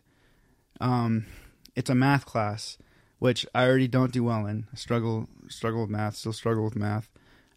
um, 0.81 1.27
it's 1.79 1.89
a 1.89 1.95
math 1.95 2.27
class, 2.27 2.77
which 3.21 3.47
I 3.55 3.65
already 3.65 3.87
don't 3.87 4.13
do 4.13 4.25
well 4.25 4.47
in. 4.47 4.67
I 4.73 4.77
struggle 4.77 5.29
struggle 5.49 5.83
with 5.83 5.91
math. 5.91 6.17
Still 6.17 6.33
struggle 6.33 6.65
with 6.65 6.75
math. 6.75 7.09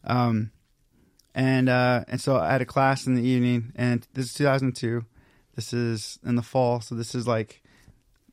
Um, 0.04 0.52
and 1.34 1.68
uh, 1.68 2.06
and 2.08 2.22
so 2.22 2.38
I 2.38 2.52
had 2.52 2.62
a 2.62 2.66
class 2.66 3.08
in 3.08 3.16
the 3.16 3.24
evening, 3.24 3.74
and 3.76 4.08
this 4.14 4.28
is 4.28 4.34
2002. 4.36 5.04
This 5.56 5.74
is 5.74 6.20
in 6.24 6.36
the 6.36 6.44
fall, 6.44 6.82
so 6.82 6.94
this 6.94 7.16
is 7.16 7.28
like 7.28 7.64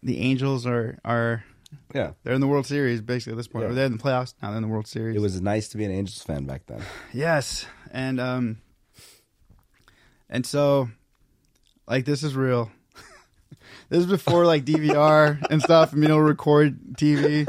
the 0.02 0.20
Angels 0.20 0.66
are 0.66 0.98
are 1.06 1.42
yeah. 1.94 2.12
they're 2.22 2.34
in 2.34 2.42
the 2.42 2.46
World 2.46 2.66
Series 2.66 3.00
basically 3.00 3.32
at 3.32 3.36
this 3.38 3.48
point. 3.48 3.64
Yeah. 3.64 3.70
Or 3.70 3.74
they're 3.74 3.86
in 3.86 3.96
the 3.96 4.02
playoffs 4.02 4.34
now. 4.42 4.48
They're 4.48 4.58
in 4.58 4.62
the 4.62 4.68
World 4.68 4.86
Series. 4.86 5.16
It 5.16 5.20
was 5.20 5.40
nice 5.40 5.70
to 5.70 5.78
be 5.78 5.86
an 5.86 5.90
Angels 5.90 6.22
fan 6.22 6.44
back 6.44 6.66
then. 6.66 6.82
yes, 7.14 7.64
and 7.90 8.20
um, 8.20 8.58
and 10.28 10.44
so 10.44 10.90
like 11.86 12.04
this 12.04 12.22
is 12.22 12.36
real. 12.36 12.70
This 13.88 14.00
is 14.00 14.06
before 14.06 14.44
like 14.44 14.64
DVR 14.64 15.42
and 15.50 15.62
stuff, 15.62 15.92
and 15.92 16.02
you 16.02 16.08
know 16.08 16.18
record 16.18 16.78
TV. 16.94 17.46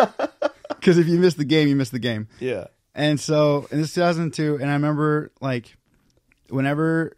Because 0.70 0.98
if 0.98 1.08
you 1.08 1.20
miss 1.20 1.36
the 1.36 1.46
game, 1.46 1.68
you 1.68 1.76
miss 1.76 1.90
the 1.90 2.00
game. 2.00 2.28
Yeah, 2.40 2.68
And 2.96 3.20
so, 3.20 3.68
and 3.72 3.80
this 3.80 3.90
is 3.90 3.96
2002, 3.96 4.56
and 4.62 4.70
I 4.70 4.74
remember 4.74 5.32
like, 5.42 5.76
whenever 6.50 7.16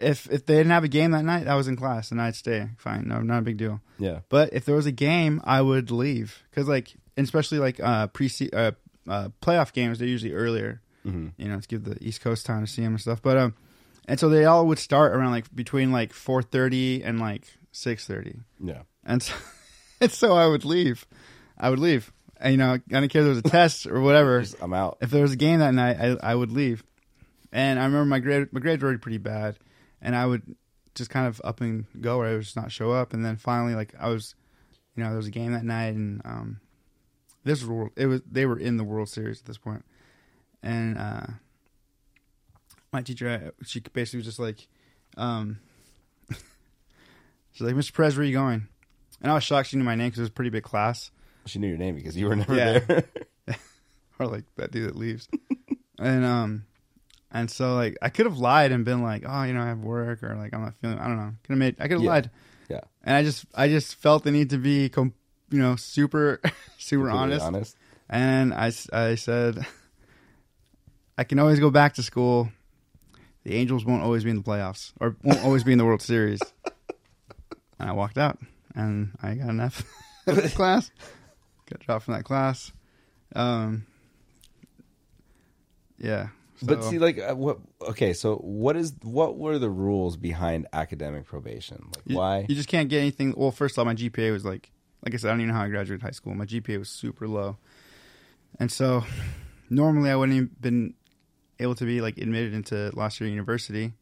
if 0.00 0.30
if 0.30 0.46
they 0.46 0.56
didn't 0.56 0.72
have 0.72 0.84
a 0.84 0.88
game 0.88 1.12
that 1.12 1.24
night, 1.24 1.46
I 1.46 1.54
was 1.54 1.68
in 1.68 1.76
class 1.76 2.10
and 2.10 2.20
I'd 2.20 2.36
stay. 2.36 2.68
Fine, 2.78 3.08
no, 3.08 3.20
not 3.20 3.38
a 3.38 3.42
big 3.42 3.56
deal. 3.56 3.80
Yeah. 3.98 4.20
But 4.28 4.52
if 4.52 4.64
there 4.64 4.76
was 4.76 4.86
a 4.86 4.92
game, 4.92 5.40
I 5.44 5.62
would 5.62 5.90
leave 5.90 6.42
because 6.50 6.68
like, 6.68 6.94
and 7.16 7.24
especially 7.24 7.58
like 7.58 7.80
uh 7.80 8.08
pre 8.08 8.30
uh, 8.52 8.72
uh 9.08 9.28
playoff 9.42 9.72
games, 9.72 9.98
they're 9.98 10.08
usually 10.08 10.32
earlier. 10.32 10.80
You 11.36 11.48
know, 11.48 11.60
to 11.60 11.68
give 11.68 11.84
the 11.84 11.96
East 12.04 12.20
Coast 12.20 12.46
time 12.46 12.66
to 12.66 12.70
see 12.70 12.82
them 12.82 12.94
and 12.94 13.00
stuff. 13.00 13.22
But 13.22 13.36
um, 13.36 13.54
and 14.08 14.18
so 14.18 14.28
they 14.28 14.44
all 14.44 14.66
would 14.66 14.80
start 14.80 15.14
around 15.14 15.30
like 15.30 15.54
between 15.54 15.92
like 15.92 16.12
four 16.12 16.42
thirty 16.42 17.02
and 17.04 17.20
like 17.20 17.44
six 17.76 18.06
thirty, 18.06 18.36
Yeah. 18.60 18.82
and 19.04 19.22
so, 19.22 19.34
and 20.00 20.10
so 20.10 20.34
I 20.34 20.46
would 20.46 20.64
leave. 20.64 21.06
I 21.58 21.70
would 21.70 21.78
leave. 21.78 22.12
And, 22.38 22.52
you 22.52 22.58
know, 22.58 22.72
I 22.74 22.78
didn't 22.78 23.08
care 23.10 23.22
if 23.22 23.24
there 23.24 23.28
was 23.30 23.38
a 23.38 23.42
test 23.42 23.86
or 23.86 24.00
whatever. 24.00 24.40
Just- 24.42 24.56
I'm 24.62 24.72
out. 24.74 24.98
If 25.00 25.10
there 25.10 25.22
was 25.22 25.32
a 25.32 25.36
game 25.36 25.60
that 25.60 25.72
night, 25.74 25.96
I, 25.98 26.32
I 26.32 26.34
would 26.34 26.52
leave. 26.52 26.82
And 27.52 27.78
I 27.78 27.84
remember 27.84 28.04
my 28.04 28.18
grade 28.18 28.52
my 28.52 28.60
grades 28.60 28.82
were 28.82 28.88
already 28.88 29.00
pretty 29.00 29.18
bad, 29.18 29.56
and 30.02 30.14
I 30.16 30.26
would 30.26 30.42
just 30.94 31.10
kind 31.10 31.26
of 31.26 31.40
up 31.44 31.60
and 31.60 31.84
go, 32.00 32.18
or 32.18 32.26
I 32.26 32.32
would 32.32 32.42
just 32.42 32.56
not 32.56 32.72
show 32.72 32.90
up. 32.92 33.12
And 33.14 33.24
then 33.24 33.36
finally, 33.36 33.74
like 33.74 33.94
I 33.98 34.08
was, 34.08 34.34
you 34.94 35.02
know, 35.02 35.08
there 35.10 35.16
was 35.16 35.26
a 35.28 35.30
game 35.30 35.52
that 35.52 35.64
night, 35.64 35.94
and 35.94 36.20
um, 36.24 36.60
this 37.44 37.60
was 37.62 37.68
world, 37.70 37.90
it 37.96 38.06
was 38.06 38.20
they 38.30 38.44
were 38.46 38.58
in 38.58 38.76
the 38.76 38.84
World 38.84 39.08
Series 39.08 39.40
at 39.40 39.46
this 39.46 39.58
point, 39.58 39.84
and 40.62 40.98
uh, 40.98 41.26
my 42.92 43.00
teacher, 43.02 43.28
uh, 43.28 43.64
she 43.64 43.80
basically 43.80 44.18
was 44.18 44.26
just 44.26 44.38
like, 44.38 44.66
um, 45.16 45.58
she's 47.56 47.66
like, 47.66 47.74
Mr. 47.74 47.92
Perez, 47.94 48.16
where 48.16 48.22
are 48.22 48.26
you 48.26 48.34
going? 48.34 48.68
And 49.22 49.30
I 49.30 49.34
was 49.34 49.44
shocked 49.44 49.70
she 49.70 49.76
knew 49.78 49.84
my 49.84 49.94
name 49.94 50.08
because 50.08 50.18
it 50.18 50.22
was 50.22 50.28
a 50.28 50.32
pretty 50.32 50.50
big 50.50 50.62
class. 50.62 51.10
She 51.46 51.58
knew 51.58 51.68
your 51.68 51.78
name 51.78 51.94
because 51.94 52.16
you 52.16 52.26
were 52.28 52.36
never 52.36 52.54
Yeah. 52.54 52.78
there. 52.80 53.04
or 54.18 54.26
like 54.26 54.44
that 54.56 54.70
dude 54.70 54.88
that 54.88 54.96
leaves. 54.96 55.28
and 55.98 56.24
um 56.24 56.64
and 57.32 57.50
so 57.50 57.74
like 57.74 57.96
I 58.02 58.08
could 58.10 58.26
have 58.26 58.36
lied 58.38 58.72
and 58.72 58.84
been 58.84 59.02
like, 59.02 59.24
oh, 59.26 59.42
you 59.44 59.52
know, 59.54 59.62
I 59.62 59.66
have 59.68 59.78
work 59.80 60.22
or 60.22 60.34
like 60.36 60.52
I'm 60.54 60.62
not 60.62 60.74
feeling. 60.80 60.98
I 60.98 61.06
don't 61.06 61.16
know. 61.16 61.32
Could 61.44 61.52
have 61.52 61.58
made. 61.58 61.76
I 61.78 61.84
could 61.84 61.92
have 61.92 62.02
Yeah. 62.02 62.10
lied. 62.10 62.30
yeah. 62.68 62.80
And 63.04 63.16
I 63.16 63.22
just 63.22 63.46
I 63.54 63.68
just 63.68 63.94
felt 63.94 64.24
the 64.24 64.30
need 64.32 64.50
to 64.50 64.58
be, 64.58 64.88
com- 64.90 65.14
you 65.50 65.58
know, 65.60 65.76
super 65.76 66.40
super 66.78 67.08
honest. 67.10 67.44
honest. 67.46 67.76
And 68.08 68.52
I 68.54 68.70
I 68.92 69.14
said, 69.14 69.64
I 71.18 71.24
can 71.24 71.38
always 71.38 71.58
go 71.60 71.70
back 71.70 71.94
to 71.94 72.02
school. 72.02 72.50
The 73.44 73.54
Angels 73.54 73.84
won't 73.84 74.02
always 74.02 74.24
be 74.24 74.30
in 74.30 74.36
the 74.36 74.42
playoffs 74.42 74.92
or 75.00 75.16
won't 75.22 75.42
always 75.44 75.62
be 75.64 75.72
in 75.72 75.78
the 75.78 75.84
World 75.84 76.02
Series. 76.02 76.40
And 77.78 77.88
I 77.90 77.92
walked 77.92 78.18
out, 78.18 78.38
and 78.74 79.10
I 79.22 79.34
got 79.34 79.48
an 79.50 79.60
F 79.60 79.84
in 80.26 80.36
class. 80.50 80.90
Got 81.70 81.80
dropped 81.80 82.04
from 82.06 82.14
that 82.14 82.24
class. 82.24 82.72
Um, 83.34 83.86
yeah. 85.98 86.28
But 86.62 86.84
see, 86.84 86.98
like, 86.98 87.18
uh, 87.18 87.34
what? 87.34 87.58
Okay, 87.82 88.14
so 88.14 88.36
what 88.36 88.76
is 88.76 88.94
what 89.02 89.36
were 89.36 89.58
the 89.58 89.68
rules 89.68 90.16
behind 90.16 90.66
academic 90.72 91.26
probation? 91.26 91.90
Like, 91.94 92.04
You- 92.06 92.16
why? 92.16 92.46
You 92.48 92.54
just 92.54 92.68
can't 92.68 92.88
get 92.88 93.00
anything. 93.00 93.34
Well, 93.36 93.50
first 93.50 93.74
of 93.74 93.80
all, 93.80 93.84
my 93.84 93.94
GPA 93.94 94.32
was 94.32 94.44
like, 94.44 94.70
like 95.04 95.12
I 95.12 95.18
said, 95.18 95.28
I 95.28 95.32
don't 95.32 95.40
even 95.42 95.48
know 95.52 95.58
how 95.58 95.64
I 95.64 95.68
graduated 95.68 96.02
high 96.02 96.12
school. 96.12 96.34
My 96.34 96.46
GPA 96.46 96.78
was 96.78 96.88
super 96.88 97.28
low, 97.28 97.58
and 98.58 98.72
so 98.72 99.04
normally 99.68 100.08
I 100.10 100.16
wouldn't 100.16 100.38
have 100.38 100.60
been 100.62 100.94
able 101.60 101.74
to 101.74 101.84
be 101.84 102.00
like 102.00 102.16
admitted 102.16 102.54
into 102.54 102.90
La 102.94 103.08
Sierra 103.08 103.30
University 103.30 103.92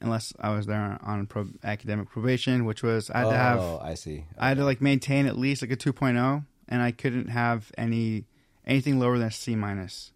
unless 0.00 0.32
I 0.38 0.50
was 0.54 0.66
there 0.66 0.98
on 1.02 1.26
pro- 1.26 1.48
academic 1.64 2.08
probation, 2.10 2.64
which 2.64 2.82
was 2.82 3.10
I 3.10 3.18
had 3.20 3.30
to 3.30 3.36
have 3.36 3.58
Oh, 3.60 3.80
I 3.82 3.94
see. 3.94 4.24
I 4.38 4.48
had 4.48 4.56
to 4.58 4.64
like 4.64 4.80
maintain 4.80 5.26
at 5.26 5.38
least 5.38 5.62
like 5.62 5.70
a 5.70 5.76
2.0, 5.76 6.44
and 6.68 6.82
I 6.82 6.90
couldn't 6.92 7.28
have 7.28 7.70
any 7.78 8.24
anything 8.66 8.98
lower 8.98 9.18
than 9.18 9.28
a 9.28 9.30
C 9.30 9.54
minus. 9.56 10.12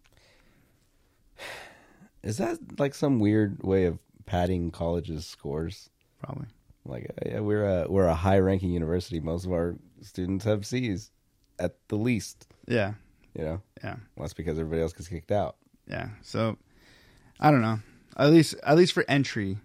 Is 2.23 2.37
that 2.37 2.59
like 2.79 2.93
some 2.93 3.19
weird 3.19 3.63
way 3.63 3.85
of 3.85 3.97
padding 4.25 4.71
colleges' 4.71 5.25
scores? 5.25 5.89
Probably. 6.21 6.45
Like, 6.85 7.05
uh, 7.09 7.29
yeah, 7.29 7.39
we're 7.39 7.65
a 7.65 7.85
we're 7.89 8.07
a 8.07 8.15
high 8.15 8.39
ranking 8.39 8.71
university. 8.71 9.19
Most 9.19 9.45
of 9.45 9.51
our 9.51 9.75
students 10.01 10.45
have 10.45 10.65
C's, 10.65 11.11
at 11.59 11.75
the 11.87 11.95
least. 11.95 12.47
Yeah. 12.67 12.93
You 13.35 13.43
know, 13.43 13.61
Yeah. 13.83 13.95
well, 14.15 14.23
that's 14.25 14.33
because 14.33 14.59
everybody 14.59 14.81
else 14.81 14.93
gets 14.93 15.07
kicked 15.07 15.31
out. 15.31 15.55
Yeah. 15.87 16.09
So 16.21 16.57
I 17.39 17.49
don't 17.49 17.61
know. 17.61 17.79
At 18.17 18.29
least 18.31 18.55
at 18.63 18.77
least 18.77 18.93
for 18.93 19.05
entry. 19.07 19.57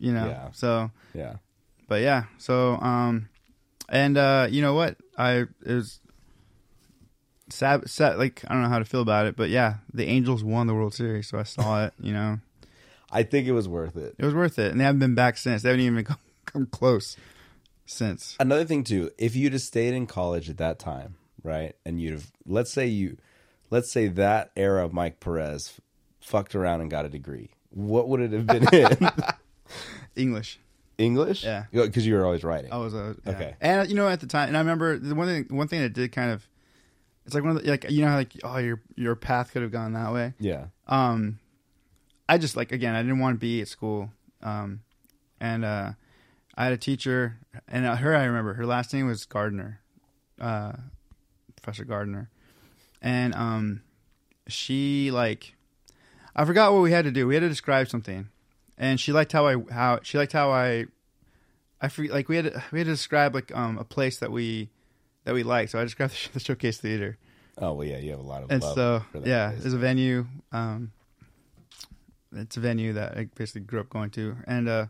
You 0.00 0.12
know. 0.12 0.26
Yeah. 0.26 0.48
So 0.52 0.90
Yeah. 1.14 1.34
but 1.86 2.02
yeah. 2.02 2.24
So 2.38 2.74
um 2.80 3.28
and 3.88 4.16
uh 4.18 4.48
you 4.50 4.62
know 4.62 4.74
what? 4.74 4.96
I 5.16 5.32
it 5.64 5.74
was 5.74 6.00
sad, 7.48 7.88
sad 7.88 8.18
like 8.18 8.42
I 8.48 8.54
don't 8.54 8.62
know 8.62 8.68
how 8.68 8.78
to 8.78 8.84
feel 8.84 9.02
about 9.02 9.26
it, 9.26 9.36
but 9.36 9.50
yeah, 9.50 9.76
the 9.92 10.06
Angels 10.06 10.42
won 10.42 10.66
the 10.66 10.74
World 10.74 10.94
Series, 10.94 11.28
so 11.28 11.38
I 11.38 11.44
saw 11.44 11.84
it, 11.86 11.92
you 12.00 12.12
know. 12.12 12.38
I 13.12 13.22
think 13.24 13.46
it 13.46 13.52
was 13.52 13.68
worth 13.68 13.96
it. 13.96 14.14
It 14.18 14.24
was 14.24 14.34
worth 14.34 14.58
it. 14.58 14.70
And 14.70 14.80
they 14.80 14.84
haven't 14.84 15.00
been 15.00 15.16
back 15.16 15.36
since. 15.36 15.62
They 15.62 15.70
haven't 15.70 15.84
even 15.84 16.04
come, 16.04 16.18
come 16.46 16.66
close 16.66 17.16
since. 17.84 18.36
Another 18.38 18.64
thing 18.64 18.84
too, 18.84 19.10
if 19.18 19.34
you'd 19.34 19.52
have 19.52 19.62
stayed 19.62 19.94
in 19.94 20.06
college 20.06 20.48
at 20.48 20.58
that 20.58 20.78
time, 20.78 21.16
right, 21.42 21.74
and 21.84 22.00
you'd 22.00 22.12
have, 22.12 22.30
let's 22.46 22.72
say 22.72 22.86
you, 22.86 23.16
let's 23.68 23.90
say 23.90 24.06
that 24.06 24.52
era 24.56 24.84
of 24.84 24.92
Mike 24.92 25.18
Perez 25.20 25.80
fucked 26.20 26.54
around 26.54 26.82
and 26.82 26.90
got 26.90 27.04
a 27.04 27.08
degree, 27.08 27.50
what 27.70 28.08
would 28.08 28.20
it 28.20 28.32
have 28.32 28.46
been 28.46 28.68
in 28.72 28.96
English. 30.16 30.58
English? 30.98 31.44
Yeah. 31.44 31.64
because 31.72 32.06
you 32.06 32.14
were 32.14 32.24
always 32.24 32.44
writing. 32.44 32.72
I 32.72 32.76
was 32.78 32.92
a 32.94 33.16
yeah. 33.24 33.32
Okay. 33.32 33.54
and 33.60 33.88
you 33.88 33.94
know 33.96 34.06
at 34.08 34.20
the 34.20 34.26
time, 34.26 34.48
and 34.48 34.56
I 34.56 34.60
remember 34.60 34.98
the 34.98 35.14
one 35.14 35.26
thing. 35.26 35.56
One 35.56 35.66
thing 35.68 35.80
that 35.80 35.92
did 35.94 36.12
kind 36.12 36.30
of, 36.30 36.46
it's 37.24 37.34
like 37.34 37.42
one 37.42 37.56
of 37.56 37.62
the 37.62 37.70
like 37.70 37.90
you 37.90 38.02
know 38.02 38.08
how 38.10 38.16
like 38.16 38.32
oh 38.44 38.58
your 38.58 38.80
your 38.96 39.16
path 39.16 39.52
could 39.52 39.62
have 39.62 39.72
gone 39.72 39.94
that 39.94 40.12
way. 40.12 40.34
yeah, 40.38 40.66
Um, 40.88 41.38
I 42.28 42.36
just 42.38 42.54
like 42.56 42.70
again 42.72 42.94
I 42.94 43.02
didn't 43.02 43.18
want 43.18 43.36
to 43.36 43.40
be 43.40 43.60
at 43.62 43.68
school. 43.68 44.10
Um, 44.42 44.82
and 45.40 45.64
uh, 45.64 45.92
I 46.54 46.64
had 46.64 46.72
a 46.74 46.78
teacher, 46.78 47.38
and 47.66 47.86
uh, 47.86 47.96
her 47.96 48.14
I 48.14 48.24
remember 48.24 48.54
her 48.54 48.66
last 48.66 48.92
name 48.92 49.06
was 49.06 49.24
Gardner, 49.24 49.80
uh, 50.38 50.72
Professor 51.56 51.84
Gardner, 51.84 52.28
and 53.00 53.34
um, 53.34 53.82
she 54.48 55.10
like, 55.10 55.54
I 56.36 56.44
forgot 56.44 56.72
what 56.74 56.82
we 56.82 56.92
had 56.92 57.04
to 57.06 57.10
do. 57.10 57.26
We 57.26 57.34
had 57.34 57.40
to 57.40 57.48
describe 57.48 57.88
something, 57.88 58.28
and 58.80 58.98
she 58.98 59.12
liked 59.12 59.30
how 59.30 59.46
I 59.46 59.56
how 59.70 60.00
she 60.02 60.18
liked 60.18 60.32
how 60.32 60.50
I, 60.50 60.86
I 61.80 61.88
forget 61.88 62.12
like 62.12 62.28
we 62.28 62.36
had 62.36 62.46
to, 62.46 62.64
we 62.72 62.80
had 62.80 62.86
to 62.86 62.92
describe 62.92 63.34
like 63.34 63.54
um 63.54 63.78
a 63.78 63.84
place 63.84 64.18
that 64.18 64.32
we 64.32 64.70
that 65.24 65.34
we 65.34 65.44
liked. 65.44 65.70
So 65.70 65.78
I 65.78 65.84
described 65.84 66.14
the, 66.14 66.32
the 66.32 66.40
Showcase 66.40 66.78
Theater, 66.78 67.18
oh 67.58 67.74
well, 67.74 67.86
yeah, 67.86 67.98
you 67.98 68.10
have 68.10 68.18
a 68.18 68.24
lot 68.24 68.42
of 68.42 68.50
and 68.50 68.62
love 68.62 68.74
so 68.74 69.02
for 69.12 69.20
that 69.20 69.28
yeah, 69.28 69.50
place. 69.50 69.62
there's 69.62 69.74
a 69.74 69.78
venue. 69.78 70.26
Um, 70.50 70.90
it's 72.34 72.56
a 72.56 72.60
venue 72.60 72.94
that 72.94 73.16
I 73.16 73.28
basically 73.34 73.62
grew 73.62 73.80
up 73.80 73.90
going 73.90 74.10
to, 74.10 74.36
and 74.46 74.68
uh, 74.68 74.86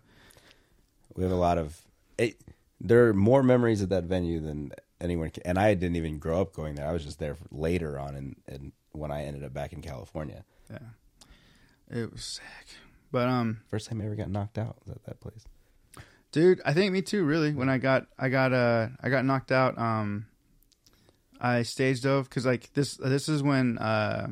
we 1.16 1.24
have 1.24 1.32
a 1.32 1.36
lot 1.36 1.58
of. 1.58 1.82
It, 2.16 2.40
there 2.80 3.08
are 3.08 3.14
more 3.14 3.42
memories 3.42 3.82
at 3.82 3.88
that 3.88 4.04
venue 4.04 4.40
than 4.40 4.72
anyone 5.00 5.30
can, 5.30 5.42
and 5.44 5.58
I 5.58 5.74
didn't 5.74 5.96
even 5.96 6.18
grow 6.18 6.40
up 6.40 6.52
going 6.54 6.76
there. 6.76 6.86
I 6.86 6.92
was 6.92 7.04
just 7.04 7.18
there 7.18 7.34
for, 7.34 7.46
later 7.50 7.98
on, 7.98 8.36
and 8.46 8.72
when 8.92 9.10
I 9.10 9.24
ended 9.24 9.42
up 9.42 9.52
back 9.52 9.72
in 9.72 9.80
California, 9.80 10.44
yeah, 10.70 10.78
it 11.90 12.12
was 12.12 12.22
sick. 12.22 12.76
But 13.12 13.28
um, 13.28 13.60
first 13.68 13.88
time 13.88 14.00
I 14.00 14.04
ever 14.06 14.14
got 14.14 14.30
knocked 14.30 14.58
out 14.58 14.76
was 14.84 14.94
at 14.94 15.02
that 15.04 15.20
place. 15.20 15.44
dude, 16.32 16.60
I 16.64 16.72
think 16.72 16.92
me 16.92 17.02
too. 17.02 17.24
Really, 17.24 17.52
when 17.52 17.68
I 17.68 17.78
got 17.78 18.06
I 18.18 18.28
got 18.28 18.52
uh 18.52 18.88
I 19.00 19.08
got 19.08 19.24
knocked 19.24 19.50
out. 19.52 19.76
Um, 19.78 20.26
I 21.40 21.62
stage 21.62 22.02
dove 22.02 22.28
because 22.28 22.46
like 22.46 22.72
this 22.74 22.96
this 22.96 23.28
is 23.28 23.42
when 23.42 23.78
uh, 23.78 24.28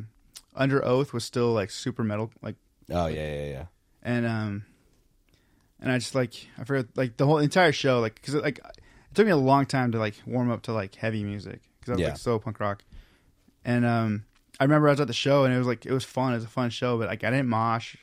Underoath 0.59 1.12
was 1.12 1.24
still 1.24 1.53
like 1.53 1.70
super 1.70 2.05
metal 2.05 2.31
like 2.43 2.57
Oh 2.91 3.07
yeah, 3.07 3.35
yeah, 3.35 3.45
yeah. 3.51 3.64
and 4.03 4.26
um 4.26 4.64
and 5.81 5.91
I 5.93 5.99
just 5.99 6.14
like 6.14 6.49
I 6.59 6.64
forgot 6.64 6.87
like 6.97 7.16
the 7.16 7.26
whole 7.26 7.39
entire 7.39 7.72
show 7.72 8.01
like 8.01 8.14
because 8.16 8.35
like 8.35 8.59
it 8.59 9.14
took 9.14 9.26
me 9.26 9.33
a 9.33 9.37
long 9.37 9.66
time 9.66 9.93
to 9.93 9.99
like 9.99 10.14
warm 10.26 10.51
up 10.51 10.62
to 10.62 10.72
like 10.72 10.95
heavy 10.95 11.24
music 11.24 11.62
because 11.81 11.91
I 11.91 11.93
was 11.95 12.01
Yeah. 12.03 12.09
like 12.09 12.18
so 12.18 12.39
punk 12.39 12.61
rock 12.61 12.85
and 13.64 13.85
um 13.87 14.24
I 14.61 14.64
remember 14.64 14.89
I 14.89 14.93
was 14.93 15.01
at 15.01 15.07
the 15.07 15.12
show 15.12 15.45
and 15.45 15.55
it 15.55 15.59
was 15.59 15.66
like 15.66 15.87
it 15.87 15.93
was 15.93 16.05
fun 16.05 16.33
it 16.33 16.37
was 16.37 16.45
a 16.45 16.49
fun 16.49 16.70
show 16.70 16.99
but 16.99 17.09
like 17.09 17.24
I 17.24 17.31
didn't 17.31 17.49
mosh 17.49 17.97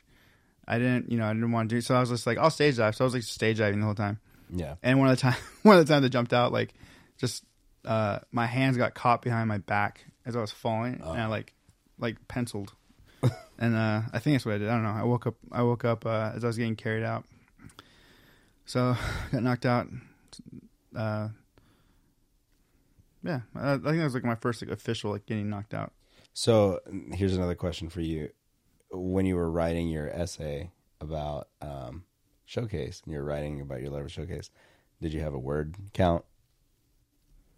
I 0.68 0.78
didn't 0.78 1.10
you 1.10 1.18
know 1.18 1.26
I 1.26 1.32
didn't 1.32 1.52
want 1.52 1.68
to 1.70 1.76
do 1.76 1.80
so 1.80 1.94
I 1.94 2.00
was 2.00 2.10
just 2.10 2.26
like 2.26 2.38
I'll 2.38 2.50
stage 2.50 2.76
dive. 2.76 2.94
So 2.96 3.04
I 3.04 3.06
was 3.06 3.14
like 3.14 3.22
stage 3.22 3.58
diving 3.58 3.80
the 3.80 3.86
whole 3.86 3.94
time. 3.94 4.18
Yeah. 4.50 4.76
and 4.82 4.98
one 5.00 5.08
of 5.08 5.16
the 5.16 5.20
time 5.20 5.36
one 5.62 5.78
of 5.78 5.86
the 5.86 5.92
times 5.92 6.04
I 6.04 6.08
jumped 6.08 6.32
out 6.32 6.52
like 6.52 6.74
just 7.18 7.44
uh 7.84 8.20
my 8.32 8.46
hands 8.46 8.76
got 8.76 8.94
caught 8.94 9.22
behind 9.22 9.48
my 9.48 9.58
back 9.58 10.04
as 10.24 10.36
I 10.36 10.40
was 10.40 10.52
falling 10.52 11.00
and 11.02 11.20
I 11.20 11.26
like 11.26 11.52
like 11.98 12.16
penciled. 12.28 12.72
And 13.58 13.74
uh 13.74 14.02
I 14.12 14.18
think 14.18 14.34
that's 14.34 14.44
what 14.44 14.54
I 14.54 14.58
did. 14.58 14.68
I 14.68 14.74
don't 14.74 14.82
know. 14.82 14.90
I 14.90 15.04
woke 15.04 15.26
up 15.26 15.34
I 15.50 15.62
woke 15.62 15.84
up 15.84 16.04
uh, 16.04 16.32
as 16.34 16.44
I 16.44 16.46
was 16.46 16.58
getting 16.58 16.76
carried 16.76 17.02
out. 17.04 17.24
So 18.66 18.94
got 19.32 19.42
knocked 19.42 19.64
out. 19.66 19.88
Uh 20.94 21.28
yeah. 23.24 23.40
I, 23.54 23.72
I 23.72 23.78
think 23.78 23.96
that 23.96 24.04
was 24.04 24.14
like 24.14 24.24
my 24.24 24.34
first 24.34 24.62
like 24.62 24.70
official 24.70 25.10
like 25.10 25.26
getting 25.26 25.48
knocked 25.48 25.74
out. 25.74 25.92
So 26.34 26.80
here's 27.12 27.34
another 27.34 27.54
question 27.54 27.88
for 27.88 28.02
you: 28.02 28.28
When 28.90 29.26
you 29.26 29.36
were 29.36 29.50
writing 29.50 29.88
your 29.88 30.08
essay 30.08 30.70
about 31.00 31.48
um, 31.60 32.04
showcase, 32.44 33.02
and 33.04 33.12
you're 33.12 33.24
writing 33.24 33.60
about 33.60 33.80
your 33.82 33.90
letter 33.90 34.08
showcase, 34.08 34.50
did 35.02 35.12
you 35.12 35.20
have 35.20 35.34
a 35.34 35.38
word 35.38 35.74
count? 35.92 36.24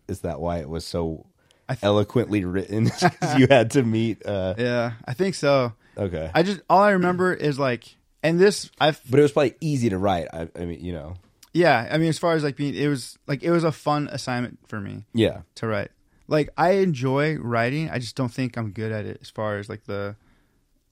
Is 0.09 0.21
that 0.21 0.41
why 0.41 0.59
it 0.59 0.69
was 0.69 0.87
so 0.87 1.27
I 1.69 1.75
th- 1.75 1.85
eloquently 1.85 2.45
written? 2.45 2.89
'Cause 3.21 3.39
you 3.39 3.47
had 3.49 3.71
to 3.73 3.83
meet. 3.83 4.25
Uh, 4.25 4.55
yeah 4.59 4.93
I 5.05 5.15
think 5.15 5.35
so 5.35 5.75
okay. 5.97 6.31
I 6.35 6.43
just 6.43 6.61
all 6.71 6.81
I 6.81 6.91
remember 6.93 7.33
is 7.35 7.59
like 7.59 7.97
and 8.23 8.41
this 8.41 8.71
I've 8.81 9.01
But 9.09 9.21
it 9.21 9.23
was 9.23 9.33
probably 9.33 9.55
easy 9.61 9.91
to 9.91 9.99
write. 9.99 10.29
I, 10.33 10.49
I 10.57 10.65
mean, 10.65 10.83
you 10.85 10.93
know. 10.93 11.15
yeah. 11.53 11.89
I 11.91 11.99
mean, 11.99 12.09
as 12.09 12.19
far 12.19 12.33
as 12.35 12.43
like 12.43 12.57
being, 12.57 12.75
it 12.75 12.89
was 12.89 13.19
like 13.27 13.43
it 13.43 13.51
was 13.51 13.65
a 13.65 13.73
fun 13.73 14.09
assignment 14.11 14.59
for 14.67 14.81
me 14.81 15.05
Yeah. 15.13 15.43
to 15.57 15.67
write. 15.67 15.91
Like 16.27 16.49
I 16.57 16.71
enjoy 16.73 17.37
writing. 17.37 17.91
I 17.91 17.99
just 17.99 18.17
don't 18.17 18.33
think 18.33 18.57
I'm 18.57 18.73
good 18.73 18.91
at 18.93 19.05
it 19.05 19.19
as 19.21 19.29
far 19.31 19.59
as 19.59 19.69
like 19.69 19.85
the 19.85 20.17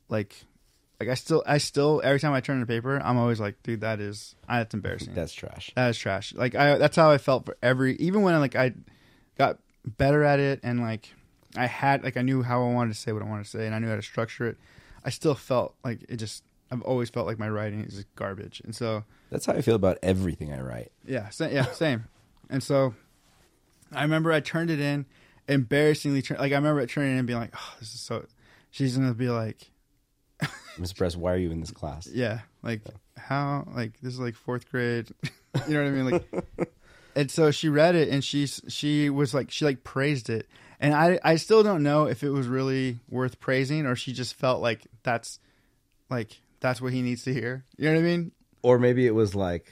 like 0.08 0.44
like 1.00 1.08
I 1.08 1.14
still 1.14 1.42
I 1.46 1.58
still 1.58 2.00
every 2.04 2.20
time 2.20 2.32
I 2.32 2.40
turn 2.40 2.60
the 2.60 2.66
paper, 2.66 3.00
I'm 3.02 3.18
always 3.18 3.40
like, 3.40 3.62
dude, 3.62 3.80
that 3.82 4.00
is 4.00 4.34
that's 4.48 4.74
embarrassing. 4.74 5.14
That's 5.14 5.32
trash. 5.32 5.72
that 5.74 5.90
is 5.90 5.98
trash. 5.98 6.34
Like 6.34 6.54
I 6.54 6.78
that's 6.78 6.96
how 6.96 7.10
I 7.10 7.18
felt 7.18 7.46
for 7.46 7.56
every 7.62 7.96
even 7.96 8.22
when 8.22 8.38
like 8.40 8.56
I 8.56 8.72
got 9.38 9.58
better 9.84 10.24
at 10.24 10.40
it 10.40 10.60
and 10.62 10.80
like 10.80 11.12
I 11.56 11.66
had 11.66 12.02
like 12.02 12.16
I 12.16 12.22
knew 12.22 12.42
how 12.42 12.62
I 12.66 12.72
wanted 12.72 12.94
to 12.94 12.98
say 12.98 13.12
what 13.12 13.22
I 13.22 13.26
wanted 13.26 13.44
to 13.44 13.50
say 13.50 13.66
and 13.66 13.74
I 13.74 13.78
knew 13.78 13.88
how 13.88 13.96
to 13.96 14.02
structure 14.02 14.46
it. 14.46 14.56
I 15.04 15.10
still 15.10 15.34
felt 15.34 15.74
like 15.84 16.04
it 16.08 16.16
just 16.16 16.42
I've 16.70 16.82
always 16.82 17.10
felt 17.10 17.26
like 17.26 17.38
my 17.38 17.48
writing 17.48 17.84
is 17.84 18.04
garbage. 18.16 18.60
And 18.64 18.74
so 18.74 19.04
That's 19.30 19.46
how 19.46 19.52
I 19.52 19.60
feel 19.60 19.76
about 19.76 19.98
everything 20.02 20.52
I 20.52 20.60
write. 20.60 20.92
yeah, 21.06 21.28
sa- 21.28 21.46
yeah, 21.46 21.66
same. 21.72 22.06
And 22.50 22.62
so 22.62 22.94
I 23.92 24.02
remember 24.02 24.32
I 24.32 24.40
turned 24.40 24.70
it 24.70 24.80
in, 24.80 25.06
embarrassingly 25.46 26.22
turn 26.22 26.38
like 26.38 26.52
I 26.52 26.56
remember 26.56 26.80
I 26.80 26.86
turning 26.86 27.12
in 27.12 27.18
and 27.18 27.26
being 27.26 27.38
like, 27.38 27.54
oh, 27.54 27.74
this 27.78 27.94
is 27.94 28.00
so. 28.00 28.26
She's 28.70 28.96
gonna 28.96 29.14
be 29.14 29.28
like, 29.28 29.70
I'm 30.78 30.84
surprised. 30.86 31.16
Why 31.16 31.32
are 31.32 31.36
you 31.38 31.50
in 31.50 31.60
this 31.60 31.70
class? 31.70 32.06
yeah, 32.06 32.40
like 32.62 32.82
how, 33.16 33.66
like 33.74 33.98
this 34.00 34.12
is 34.14 34.20
like 34.20 34.34
fourth 34.34 34.70
grade. 34.70 35.08
you 35.68 35.74
know 35.74 35.82
what 35.82 35.88
I 35.88 35.90
mean? 35.90 36.10
Like, 36.58 36.68
and 37.14 37.30
so 37.30 37.50
she 37.50 37.68
read 37.68 37.94
it 37.94 38.08
and 38.08 38.22
she 38.22 38.46
she 38.46 39.08
was 39.10 39.32
like 39.32 39.50
she 39.50 39.64
like 39.64 39.84
praised 39.84 40.28
it, 40.28 40.46
and 40.80 40.92
I 40.94 41.18
I 41.24 41.36
still 41.36 41.62
don't 41.62 41.82
know 41.82 42.06
if 42.06 42.22
it 42.22 42.30
was 42.30 42.46
really 42.46 42.98
worth 43.08 43.40
praising 43.40 43.86
or 43.86 43.96
she 43.96 44.12
just 44.12 44.34
felt 44.34 44.60
like 44.60 44.82
that's 45.02 45.38
like 46.10 46.38
that's 46.60 46.80
what 46.80 46.92
he 46.92 47.00
needs 47.02 47.24
to 47.24 47.32
hear. 47.32 47.64
You 47.78 47.88
know 47.88 47.94
what 47.94 48.00
I 48.00 48.02
mean? 48.02 48.32
Or 48.62 48.78
maybe 48.78 49.06
it 49.06 49.14
was 49.14 49.34
like, 49.34 49.70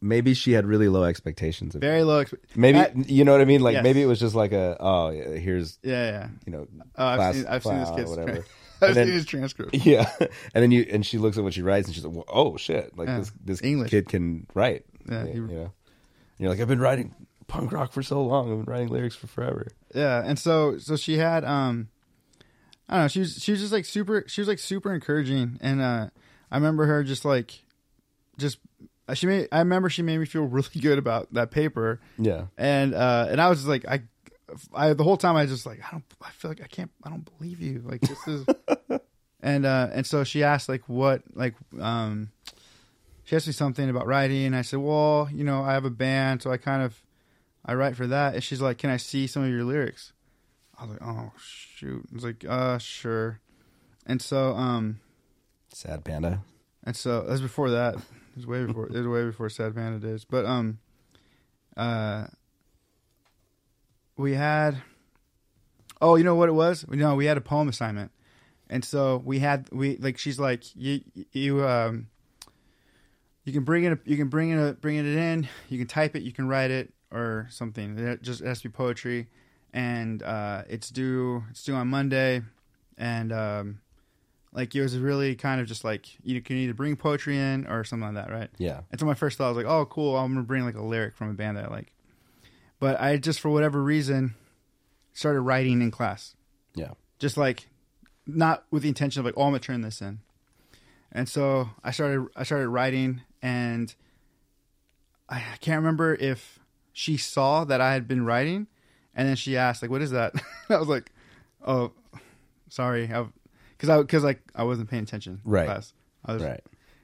maybe 0.00 0.32
she 0.34 0.52
had 0.52 0.66
really 0.66 0.88
low 0.88 1.04
expectations 1.04 1.74
of 1.74 1.80
Very 1.80 2.02
low. 2.04 2.24
Expe- 2.24 2.38
Maybe 2.54 2.78
That- 2.78 3.08
you 3.10 3.24
know 3.24 3.32
what 3.32 3.40
I 3.40 3.44
mean. 3.44 3.60
Like 3.60 3.74
Yes. 3.74 3.82
maybe 3.82 4.00
it 4.02 4.06
was 4.06 4.20
just 4.20 4.34
like 4.34 4.52
a 4.52 4.76
oh 4.80 5.10
yeah, 5.10 5.28
here's 5.30 5.78
yeah, 5.82 6.10
yeah. 6.10 6.28
you 6.46 6.52
know 6.52 6.66
Oh, 6.96 7.04
I've 7.06 7.16
class 7.18 7.34
seen 7.34 7.46
I've 7.46 7.62
seen 7.62 7.78
this 7.78 7.90
kid's 7.90 8.10
whatever. 8.10 8.44
I've 8.82 8.94
then- 8.94 9.06
seen 9.06 9.14
his 9.14 9.26
transcript. 9.26 9.74
Yeah, 9.86 10.10
and 10.20 10.62
then 10.62 10.70
you 10.70 10.86
and 10.90 11.04
she 11.04 11.18
looks 11.18 11.36
at 11.38 11.44
what 11.44 11.54
she 11.54 11.62
writes 11.62 11.86
and 11.88 11.94
she's 11.94 12.04
like, 12.04 12.14
well, 12.14 12.24
"Oh 12.28 12.56
shit! 12.56 12.96
Like 12.96 13.08
Yeah. 13.08 13.18
this 13.18 13.32
this 13.44 13.62
English. 13.62 13.90
kid 13.90 14.08
can 14.08 14.46
write." 14.54 14.84
Yeah, 15.10 15.24
you 15.24 15.46
he- 15.46 15.54
know. 15.54 15.60
And 15.62 15.70
you're 16.38 16.50
like, 16.50 16.60
"I've 16.60 16.68
been 16.68 16.80
writing 16.80 17.14
punk 17.46 17.72
rock 17.72 17.92
for 17.92 18.02
so 18.02 18.22
long. 18.24 18.50
I've 18.50 18.64
been 18.64 18.72
writing 18.72 18.88
lyrics 18.88 19.16
for 19.16 19.26
forever." 19.26 19.68
Yeah, 19.94 20.22
and 20.24 20.38
so 20.38 20.78
so 20.78 20.96
she 20.96 21.16
had 21.18 21.44
um 21.44 21.88
I 22.88 22.94
don't 22.96 23.04
know, 23.04 23.08
she 23.08 23.20
was 23.20 23.42
she 23.42 23.50
was 23.52 23.60
just 23.60 23.72
like 23.72 23.84
super 23.84 24.24
she 24.26 24.40
was 24.40 24.48
like 24.48 24.58
super 24.58 24.92
encouraging 24.94 25.58
and 25.60 25.80
uh 25.80 26.08
I 26.50 26.56
remember 26.56 26.86
her 26.86 27.02
just 27.02 27.24
like 27.24 27.62
just 28.38 28.58
she 29.14 29.26
made 29.26 29.48
I 29.52 29.58
remember 29.60 29.88
she 29.88 30.02
made 30.02 30.18
me 30.18 30.26
feel 30.26 30.42
really 30.44 30.80
good 30.80 30.98
about 30.98 31.32
that 31.34 31.50
paper 31.50 32.00
Yeah, 32.18 32.46
and 32.58 32.94
uh 32.94 33.26
and 33.30 33.40
I 33.40 33.48
was 33.48 33.58
just 33.58 33.68
like 33.68 33.86
I 33.88 34.02
I 34.74 34.92
the 34.92 35.04
whole 35.04 35.16
time 35.16 35.36
I 35.36 35.46
just 35.46 35.66
like 35.66 35.80
I 35.86 35.90
don't 35.90 36.04
I 36.22 36.30
feel 36.30 36.50
like 36.50 36.62
I 36.62 36.66
can't 36.66 36.90
I 37.02 37.10
don't 37.10 37.28
believe 37.38 37.60
you 37.60 37.82
like 37.84 38.00
this 38.00 38.26
is 38.28 38.46
and 39.40 39.66
uh 39.66 39.88
and 39.92 40.06
so 40.06 40.24
she 40.24 40.42
asked 40.44 40.68
like 40.68 40.88
what 40.88 41.22
like 41.34 41.54
um 41.80 42.30
she 43.24 43.34
asked 43.34 43.46
me 43.46 43.52
something 43.52 43.88
about 43.90 44.06
writing 44.06 44.46
and 44.46 44.56
I 44.56 44.62
said 44.62 44.78
well 44.78 45.28
you 45.32 45.44
know 45.44 45.62
I 45.62 45.72
have 45.72 45.84
a 45.84 45.90
band 45.90 46.42
so 46.42 46.50
I 46.50 46.56
kind 46.56 46.82
of 46.82 47.02
I 47.64 47.74
write 47.74 47.96
for 47.96 48.06
that 48.06 48.34
and 48.34 48.44
she's 48.44 48.60
like 48.60 48.78
can 48.78 48.90
I 48.90 48.96
see 48.98 49.26
some 49.26 49.42
of 49.42 49.50
your 49.50 49.64
lyrics 49.64 50.12
I 50.78 50.84
was 50.84 50.92
like 50.92 51.02
oh 51.02 51.32
shoot 51.38 52.06
I 52.10 52.14
was 52.14 52.24
like 52.24 52.44
uh 52.48 52.78
sure 52.78 53.40
and 54.06 54.22
so 54.22 54.54
um 54.54 55.00
sad 55.72 56.04
panda. 56.04 56.42
and 56.84 56.96
so 56.96 57.22
that 57.22 57.30
was 57.30 57.42
before 57.42 57.70
that. 57.70 57.96
It 58.36 58.40
was 58.40 58.46
way 58.46 58.64
before. 58.64 58.86
It 58.86 58.92
was 58.92 59.06
way 59.06 59.24
before 59.24 59.48
Sad 59.48 59.74
Panda 59.74 59.98
days. 59.98 60.26
But 60.26 60.44
um, 60.44 60.78
uh, 61.74 62.26
we 64.16 64.34
had. 64.34 64.82
Oh, 66.00 66.16
you 66.16 66.24
know 66.24 66.34
what 66.34 66.48
it 66.48 66.52
was? 66.52 66.86
No, 66.88 67.14
we 67.14 67.26
had 67.26 67.36
a 67.36 67.40
poem 67.40 67.68
assignment, 67.68 68.10
and 68.68 68.84
so 68.84 69.22
we 69.24 69.38
had 69.38 69.68
we 69.72 69.96
like 69.96 70.18
she's 70.18 70.38
like 70.38 70.64
you 70.76 71.00
you 71.32 71.64
um. 71.64 72.08
You 73.44 73.52
can 73.52 73.62
bring 73.62 73.84
it. 73.84 74.00
You 74.04 74.16
can 74.16 74.28
bring 74.28 74.50
it. 74.50 74.80
Bring 74.80 74.96
it 74.96 75.06
in. 75.06 75.48
You 75.68 75.78
can 75.78 75.86
type 75.86 76.16
it. 76.16 76.22
You 76.22 76.32
can 76.32 76.48
write 76.48 76.72
it 76.72 76.92
or 77.12 77.46
something. 77.50 77.96
It 77.98 78.22
just 78.22 78.40
it 78.40 78.46
has 78.46 78.60
to 78.62 78.68
be 78.68 78.72
poetry, 78.72 79.28
and 79.72 80.22
uh, 80.22 80.62
it's 80.68 80.90
due. 80.90 81.44
It's 81.50 81.62
due 81.62 81.74
on 81.74 81.88
Monday, 81.88 82.42
and 82.98 83.32
um, 83.32 83.80
like 84.52 84.74
it 84.74 84.82
was 84.82 84.96
really 84.98 85.34
kind 85.34 85.60
of 85.60 85.66
just 85.66 85.84
like 85.84 86.06
you 86.22 86.40
can 86.40 86.56
either 86.56 86.74
bring 86.74 86.96
poetry 86.96 87.38
in 87.38 87.66
or 87.66 87.84
something 87.84 88.14
like 88.14 88.26
that, 88.26 88.32
right? 88.32 88.50
Yeah, 88.58 88.80
And 88.90 88.98
so 88.98 89.06
my 89.06 89.14
first 89.14 89.38
thought 89.38 89.48
was 89.48 89.56
like, 89.56 89.70
oh, 89.70 89.84
cool, 89.86 90.16
I'm 90.16 90.32
gonna 90.32 90.44
bring 90.44 90.64
like 90.64 90.76
a 90.76 90.82
lyric 90.82 91.14
from 91.14 91.30
a 91.30 91.34
band 91.34 91.56
that 91.56 91.66
I 91.66 91.68
like. 91.68 91.92
But 92.78 93.00
I 93.00 93.16
just 93.16 93.40
for 93.40 93.48
whatever 93.50 93.82
reason 93.82 94.34
started 95.12 95.40
writing 95.40 95.80
in 95.80 95.90
class, 95.90 96.34
yeah. 96.74 96.90
just 97.18 97.36
like 97.36 97.68
not 98.26 98.64
with 98.70 98.82
the 98.82 98.88
intention 98.88 99.20
of 99.20 99.24
like, 99.26 99.34
oh, 99.36 99.42
I'm 99.44 99.48
gonna 99.50 99.60
turn 99.60 99.80
this 99.80 100.02
in. 100.02 100.18
And 101.12 101.28
so 101.28 101.70
I 101.82 101.90
started 101.92 102.26
I 102.36 102.42
started 102.42 102.68
writing, 102.68 103.22
and 103.40 103.94
I 105.28 105.40
can't 105.60 105.78
remember 105.78 106.14
if 106.14 106.58
she 106.92 107.16
saw 107.16 107.64
that 107.64 107.80
I 107.80 107.92
had 107.94 108.06
been 108.06 108.24
writing, 108.24 108.66
and 109.14 109.28
then 109.28 109.36
she 109.36 109.56
asked 109.56 109.82
like, 109.82 109.90
"What 109.90 110.02
is 110.02 110.10
that?" 110.10 110.34
I 110.68 110.76
was 110.76 110.88
like, 110.88 111.10
"Oh, 111.66 111.92
sorry," 112.68 113.06
because 113.06 113.88
I 113.88 113.98
because 114.00 114.22
like 114.24 114.40
I 114.54 114.64
wasn't 114.64 114.90
paying 114.90 115.02
attention. 115.04 115.40
in 115.44 115.50
Right. 115.50 115.66
Class. 115.66 115.92
I 116.24 116.34
was, 116.34 116.42
Right. 116.42 116.60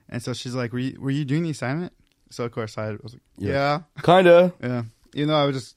And 0.09 0.23
so 0.23 0.35
she's 0.35 0.55
like, 0.55 0.73
"Were 0.73 0.79
you 0.81 1.01
were 1.01 1.11
you 1.11 1.25
doing 1.25 1.43
the 1.45 1.51
assignment?" 1.51 1.93
So 2.31 2.45
of 2.45 2.53
course 2.53 2.77
I 2.77 2.91
was 3.03 3.15
like, 3.15 3.23
Yeah. 3.39 3.51
"Yeah, 3.97 4.03
Kinda. 4.03 4.53
yeah." 4.63 4.83
Even 5.15 5.29
though 5.29 5.37
I 5.37 5.45
was 5.47 5.57
just 5.57 5.77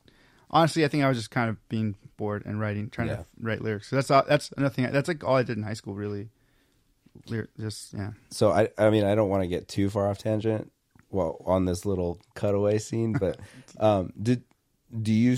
honestly, 0.50 0.86
I 0.86 0.88
think 0.88 1.04
I 1.04 1.10
was 1.10 1.18
just 1.18 1.32
kind 1.32 1.50
of 1.50 1.58
being 1.70 1.96
bored 2.18 2.46
and 2.46 2.60
writing, 2.60 2.90
trying 2.90 3.10
Yeah. 3.10 3.16
to 3.18 3.26
write 3.42 3.62
lyrics. 3.62 3.90
So 3.90 3.96
that's 3.98 4.10
all, 4.12 4.24
that's 4.28 4.52
another 4.58 4.74
thing. 4.74 4.90
That's 4.92 5.08
like 5.08 5.24
all 5.24 5.36
I 5.36 5.44
did 5.44 5.58
in 5.58 5.64
high 5.64 5.74
school, 5.74 5.94
really. 5.96 6.30
Lyr- 7.28 7.50
just 7.60 7.94
yeah. 7.94 8.12
So 8.30 8.52
I, 8.52 8.70
I 8.78 8.90
mean, 8.90 9.04
I 9.06 9.16
don't 9.16 9.30
want 9.30 9.44
to 9.44 9.48
get 9.48 9.68
too 9.68 9.90
far 9.90 10.08
off 10.10 10.18
tangent. 10.18 10.72
Well, 11.12 11.42
on 11.46 11.66
this 11.66 11.86
little 11.86 12.20
cutaway 12.36 12.78
scene, 12.78 13.14
but 13.14 13.40
um, 13.80 14.12
did 14.22 14.44
do 15.02 15.14
you 15.14 15.38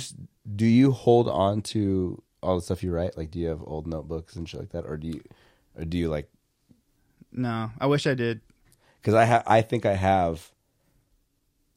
do 0.55 0.65
you 0.65 0.91
hold 0.91 1.27
on 1.29 1.61
to 1.61 2.21
all 2.41 2.55
the 2.55 2.61
stuff 2.61 2.83
you 2.83 2.91
write? 2.91 3.17
Like, 3.17 3.31
do 3.31 3.39
you 3.39 3.47
have 3.47 3.61
old 3.63 3.85
notebooks 3.87 4.35
and 4.35 4.47
shit 4.49 4.59
like 4.59 4.69
that, 4.71 4.85
or 4.85 4.97
do 4.97 5.07
you, 5.07 5.23
or 5.77 5.85
do 5.85 5.97
you 5.97 6.09
like? 6.09 6.29
No, 7.31 7.71
I 7.79 7.85
wish 7.85 8.07
I 8.07 8.13
did. 8.15 8.41
Because 9.01 9.13
I 9.13 9.25
ha- 9.25 9.43
I 9.45 9.61
think 9.61 9.85
I 9.85 9.93
have 9.93 10.51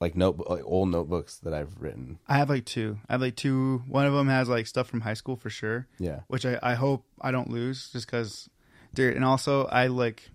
like 0.00 0.16
notebook, 0.16 0.48
like 0.48 0.64
old 0.64 0.88
notebooks 0.88 1.36
that 1.38 1.52
I've 1.52 1.78
written. 1.78 2.18
I 2.26 2.38
have 2.38 2.48
like 2.48 2.64
two. 2.64 2.98
I 3.08 3.12
have 3.14 3.20
like 3.20 3.36
two. 3.36 3.82
One 3.86 4.06
of 4.06 4.14
them 4.14 4.28
has 4.28 4.48
like 4.48 4.66
stuff 4.66 4.88
from 4.88 5.02
high 5.02 5.14
school 5.14 5.36
for 5.36 5.50
sure. 5.50 5.86
Yeah. 5.98 6.20
Which 6.28 6.46
I, 6.46 6.58
I 6.62 6.74
hope 6.74 7.04
I 7.20 7.30
don't 7.30 7.50
lose 7.50 7.90
just 7.90 8.06
because, 8.06 8.48
dude. 8.94 9.14
And 9.14 9.24
also 9.24 9.66
I 9.66 9.88
like, 9.88 10.30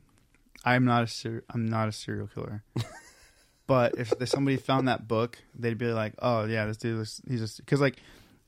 I'm 0.63 0.86
not 0.86 1.03
a 1.03 1.07
ser- 1.07 1.43
I'm 1.49 1.66
not 1.66 1.89
a 1.89 1.91
serial 1.91 2.28
killer. 2.28 2.63
but 3.68 3.97
if, 3.97 4.13
if 4.22 4.30
somebody 4.30 4.57
found 4.57 4.88
that 4.88 5.07
book, 5.07 5.39
they'd 5.57 5.78
be 5.78 5.88
like, 5.88 6.13
oh 6.20 6.45
yeah, 6.45 6.66
this 6.66 6.78
dude 6.78 6.99
was 6.99 7.22
he's 7.28 7.39
just 7.39 7.57
because 7.57 7.82
like 7.82 7.97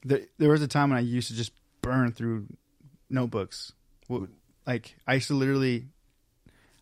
there 0.06 0.22
there 0.38 0.50
was 0.52 0.62
a 0.62 0.68
time 0.68 0.92
when 0.92 1.00
I 1.00 1.02
used 1.02 1.30
to 1.30 1.36
just 1.36 1.52
burn 1.82 2.12
through 2.12 2.46
notebooks. 3.10 3.74
Like 4.68 4.96
I 5.08 5.16
used 5.16 5.28
to 5.30 5.34
literally. 5.34 5.88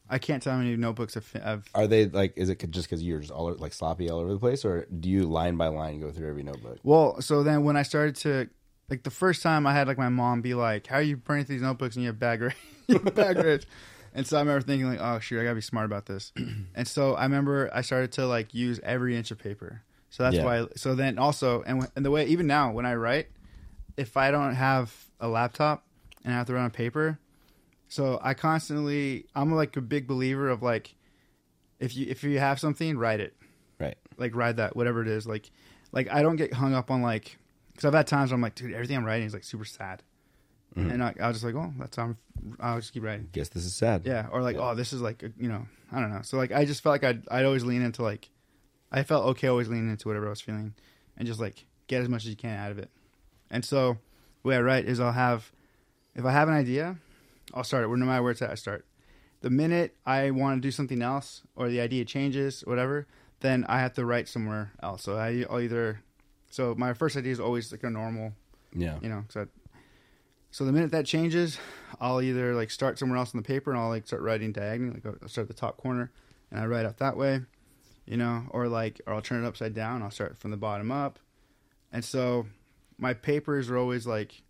I 0.09 0.19
can't 0.19 0.41
tell 0.41 0.53
how 0.53 0.59
many 0.59 0.75
notebooks 0.75 1.17
I've, 1.17 1.31
I've 1.43 1.69
Are 1.73 1.87
they 1.87 2.05
like? 2.05 2.33
Is 2.35 2.49
it 2.49 2.59
just 2.69 2.87
because 2.87 3.01
you're 3.01 3.19
just 3.19 3.31
all 3.31 3.53
like 3.55 3.73
sloppy 3.73 4.09
all 4.09 4.19
over 4.19 4.33
the 4.33 4.39
place, 4.39 4.63
or 4.63 4.85
do 4.85 5.09
you 5.09 5.23
line 5.23 5.57
by 5.57 5.67
line 5.67 5.99
go 5.99 6.11
through 6.11 6.29
every 6.29 6.43
notebook? 6.43 6.79
Well, 6.83 7.21
so 7.21 7.43
then 7.43 7.63
when 7.63 7.75
I 7.75 7.83
started 7.83 8.15
to 8.17 8.49
like 8.89 9.03
the 9.03 9.09
first 9.09 9.41
time 9.41 9.65
I 9.65 9.73
had 9.73 9.87
like 9.87 9.97
my 9.97 10.09
mom 10.09 10.41
be 10.41 10.53
like, 10.53 10.87
"How 10.87 10.97
are 10.97 11.01
you 11.01 11.17
through 11.17 11.43
these 11.45 11.61
notebooks 11.61 11.95
and 11.95 12.03
you 12.03 12.09
have 12.09 12.19
bad 12.19 12.39
grades?" 12.39 12.55
you 12.87 12.99
have 12.99 13.15
bad 13.15 13.37
grades. 13.37 13.65
And 14.13 14.25
so 14.25 14.37
I 14.37 14.41
remember 14.41 14.61
thinking 14.61 14.87
like, 14.87 14.99
"Oh 15.01 15.19
shoot, 15.19 15.41
I 15.41 15.43
gotta 15.43 15.55
be 15.55 15.61
smart 15.61 15.85
about 15.85 16.05
this." 16.05 16.31
and 16.75 16.87
so 16.87 17.15
I 17.15 17.23
remember 17.23 17.69
I 17.73 17.81
started 17.81 18.11
to 18.13 18.27
like 18.27 18.53
use 18.53 18.79
every 18.83 19.15
inch 19.17 19.31
of 19.31 19.39
paper. 19.39 19.81
So 20.11 20.23
that's 20.23 20.37
Yeah. 20.37 20.45
why. 20.45 20.67
So 20.75 20.95
then 20.95 21.17
also, 21.17 21.63
and 21.63 21.87
and 21.95 22.05
the 22.05 22.11
way 22.11 22.25
even 22.27 22.47
now 22.47 22.71
when 22.71 22.85
I 22.85 22.95
write, 22.95 23.27
if 23.97 24.15
I 24.17 24.31
don't 24.31 24.55
have 24.55 24.93
a 25.19 25.27
laptop 25.27 25.85
and 26.23 26.33
I 26.33 26.37
have 26.37 26.47
to 26.47 26.53
write 26.53 26.63
on 26.63 26.71
paper, 26.71 27.19
so 27.95 28.19
I 28.21 28.33
constantly 28.33 29.25
I'm 29.33 29.53
like 29.53 29.77
a 29.77 29.81
big 29.81 30.05
believer 30.05 30.49
of 30.49 30.61
like, 30.61 30.93
if 31.79 31.95
you 31.95 32.07
if 32.09 32.25
you 32.25 32.39
have 32.39 32.59
something, 32.59 32.97
write 32.97 33.21
it. 33.21 33.37
Right. 33.79 33.95
like 34.17 34.35
ride 34.35 34.57
that 34.57 34.75
whatever 34.75 35.01
it 35.01 35.07
is. 35.07 35.25
Like 35.25 35.49
like 35.93 36.11
i 36.11 36.21
don't 36.21 36.35
get 36.35 36.53
hung 36.53 36.73
up 36.73 36.91
on 36.91 37.01
like 37.01 37.37
because 37.71 37.85
i've 37.85 37.93
had 37.93 38.05
times 38.05 38.29
where 38.29 38.35
i'm 38.35 38.41
like 38.41 38.53
dude 38.55 38.73
everything 38.73 38.97
i'm 38.97 39.05
writing 39.05 39.25
is 39.25 39.33
like 39.33 39.45
super 39.45 39.63
sad. 39.63 40.03
Mm-hmm. 40.75 40.91
And 40.91 41.03
I, 41.03 41.15
i 41.21 41.27
was 41.29 41.37
just 41.37 41.45
like 41.45 41.55
oh 41.55 41.73
that's 41.79 41.95
how 41.95 42.03
I'm, 42.03 42.17
i'll 42.59 42.79
just 42.79 42.91
keep 42.91 43.03
writing. 43.03 43.29
Guess 43.31 43.49
this 43.49 43.63
is 43.63 43.73
sad. 43.73 44.01
yeah 44.05 44.27
or 44.29 44.41
like 44.41 44.57
oh 44.57 44.75
this 44.75 44.91
is 44.91 45.01
like 45.01 45.23
a, 45.23 45.31
you 45.37 45.47
know 45.47 45.65
i 45.91 46.01
don't 46.01 46.11
know. 46.11 46.21
So 46.21 46.35
like 46.35 46.51
i 46.51 46.65
just 46.65 46.83
felt 46.83 46.93
like 46.95 47.05
i'd, 47.05 47.23
I'd 47.29 47.45
always 47.45 47.63
lean 47.63 47.81
into 47.81 48.03
like 48.03 48.29
i 48.91 49.03
felt 49.03 49.25
okay 49.27 49.47
always 49.47 49.69
leaning 49.69 49.89
into 49.89 50.09
whatever 50.09 50.27
i 50.27 50.31
was 50.31 50.41
feeling 50.41 50.73
and 51.17 51.25
just 51.25 51.39
like 51.39 51.65
get 51.87 52.01
as 52.01 52.09
much 52.09 52.23
as 52.23 52.29
you 52.29 52.35
can 52.35 52.59
out 52.59 52.71
of 52.71 52.77
it. 52.77 52.89
And 53.49 53.63
so 53.63 53.97
the 54.43 54.49
way 54.49 54.57
i 54.57 54.61
write 54.61 54.85
is 54.85 54.99
i'll 54.99 55.13
have 55.13 55.51
if 56.13 56.25
i 56.25 56.31
have 56.31 56.49
an 56.49 56.55
idea 56.55 56.97
i'll 57.53 57.63
start 57.63 57.83
it 57.83 57.87
no 57.89 58.05
matter 58.05 58.21
where 58.23 58.31
it's 58.31 58.41
at 58.41 58.49
i 58.49 58.55
start 58.55 58.85
the 59.41 59.49
minute 59.51 59.95
I 60.05 60.31
want 60.31 60.57
to 60.57 60.61
do 60.67 60.71
something 60.71 61.03
else 61.03 61.43
or 61.55 61.69
the 61.69 61.79
idea 61.79 62.03
changes, 62.03 62.61
whatever, 62.65 63.05
then 63.41 63.63
I 63.69 63.79
have 63.79 63.93
to 63.93 64.03
write 64.05 64.27
somewhere 64.27 64.71
else. 64.81 65.03
So 65.03 65.17
I, 65.17 65.45
I'll 65.47 65.59
either. 65.59 66.01
So 66.49 66.73
my 66.75 66.93
first 66.95 67.15
idea 67.15 67.31
is 67.33 67.39
always 67.39 67.71
like 67.71 67.83
a 67.83 67.89
normal, 67.91 68.33
Yeah. 68.73 68.97
you 69.03 69.09
know. 69.09 69.25
So, 69.29 69.45
so 70.49 70.65
the 70.65 70.71
minute 70.71 70.89
that 70.91 71.05
changes, 71.05 71.59
I'll 71.99 72.23
either 72.23 72.55
like 72.55 72.71
start 72.71 72.97
somewhere 72.97 73.19
else 73.19 73.35
on 73.35 73.41
the 73.41 73.45
paper 73.47 73.69
and 73.71 73.79
I'll 73.79 73.89
like 73.89 74.07
start 74.07 74.23
writing 74.23 74.51
diagonally, 74.51 74.99
like 75.03 75.15
I'll 75.21 75.29
start 75.29 75.43
at 75.49 75.55
the 75.55 75.61
top 75.61 75.77
corner 75.77 76.11
and 76.49 76.59
I 76.59 76.65
write 76.65 76.87
out 76.87 76.97
that 76.97 77.15
way, 77.15 77.41
you 78.07 78.17
know, 78.17 78.45
or 78.49 78.67
like 78.67 78.99
or 79.05 79.13
I'll 79.13 79.21
turn 79.21 79.43
it 79.43 79.47
upside 79.47 79.75
down. 79.75 80.01
I'll 80.01 80.09
start 80.09 80.39
from 80.39 80.49
the 80.49 80.57
bottom 80.57 80.91
up, 80.91 81.19
and 81.91 82.03
so 82.03 82.47
my 82.97 83.13
papers 83.13 83.69
are 83.69 83.77
always 83.77 84.07
like, 84.07 84.41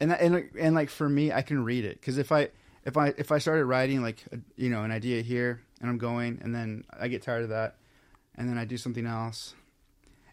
and 0.00 0.12
and 0.12 0.34
like- 0.34 0.52
and 0.58 0.74
like 0.74 0.90
for 0.90 1.08
me, 1.08 1.32
I 1.32 1.42
can 1.42 1.64
read 1.64 1.84
it 1.84 2.00
because 2.00 2.18
if 2.18 2.30
I 2.32 2.48
if 2.84 2.96
I 2.96 3.08
if 3.18 3.32
I 3.32 3.38
started 3.38 3.64
writing 3.64 4.02
like 4.02 4.22
a, 4.32 4.38
you 4.56 4.68
know 4.70 4.82
an 4.84 4.90
idea 4.90 5.22
here 5.22 5.60
and 5.80 5.90
I'm 5.90 5.98
going 5.98 6.40
and 6.42 6.54
then 6.54 6.84
I 6.98 7.08
get 7.08 7.22
tired 7.22 7.42
of 7.44 7.48
that, 7.50 7.76
and 8.36 8.48
then 8.48 8.58
I 8.58 8.64
do 8.64 8.76
something 8.76 9.06
else. 9.06 9.54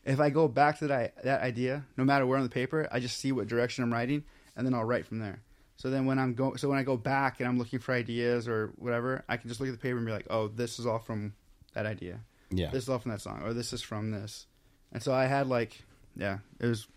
If 0.05 0.20
I 0.20 0.30
go 0.30 0.47
back 0.47 0.80
to 0.80 0.88
that 0.88 1.24
that 1.24 1.41
idea, 1.41 1.86
no 1.97 2.03
matter 2.03 2.26
where 2.26 2.38
on 2.38 2.43
the 2.43 2.49
paper, 2.49 2.88
I 2.91 2.99
just 2.99 3.18
see 3.18 3.32
what 3.32 3.47
direction 3.47 3.84
I'm 3.84 3.91
writing, 3.93 4.24
and 4.55 4.66
then 4.66 4.74
I'll 4.74 4.84
write 4.84 5.05
from 5.07 5.20
there. 5.20 5.41
So 5.78 5.89
then 5.89 6.05
when 6.05 6.20
I'm 6.20 6.34
go, 6.36 6.55
so 6.55 6.70
when 6.70 6.78
I 6.78 6.84
go 6.84 6.95
back 6.97 7.39
and 7.39 7.49
I'm 7.49 7.57
looking 7.57 7.80
for 7.80 7.93
ideas 7.93 8.47
or 8.47 8.72
whatever, 8.78 9.24
I 9.28 9.38
can 9.38 9.49
just 9.49 9.59
look 9.59 9.68
at 9.70 9.72
the 9.74 9.78
paper 9.82 9.97
and 9.97 10.05
be 10.05 10.11
like, 10.11 10.28
oh, 10.30 10.47
this 10.47 10.78
is 10.80 10.86
all 10.86 10.99
from 10.99 11.34
that 11.74 11.86
idea. 11.86 12.20
Yeah. 12.51 12.70
This 12.70 12.84
is 12.84 12.89
all 12.89 12.99
from 12.99 13.11
that 13.11 13.22
song, 13.22 13.41
or 13.43 13.53
this 13.53 13.74
is 13.74 13.82
from 13.82 14.11
this. 14.11 14.45
And 14.91 15.01
so 15.01 15.11
I 15.14 15.26
had 15.26 15.47
like, 15.47 15.82
yeah, 16.16 16.38
it 16.59 16.68
was. 16.68 16.88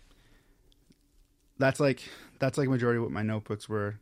That's 1.57 1.79
like 1.79 2.01
that's 2.39 2.57
like 2.57 2.69
majority 2.69 2.97
of 2.97 3.03
what 3.03 3.11
my 3.11 3.23
notebooks 3.23 3.67
were, 3.69 3.99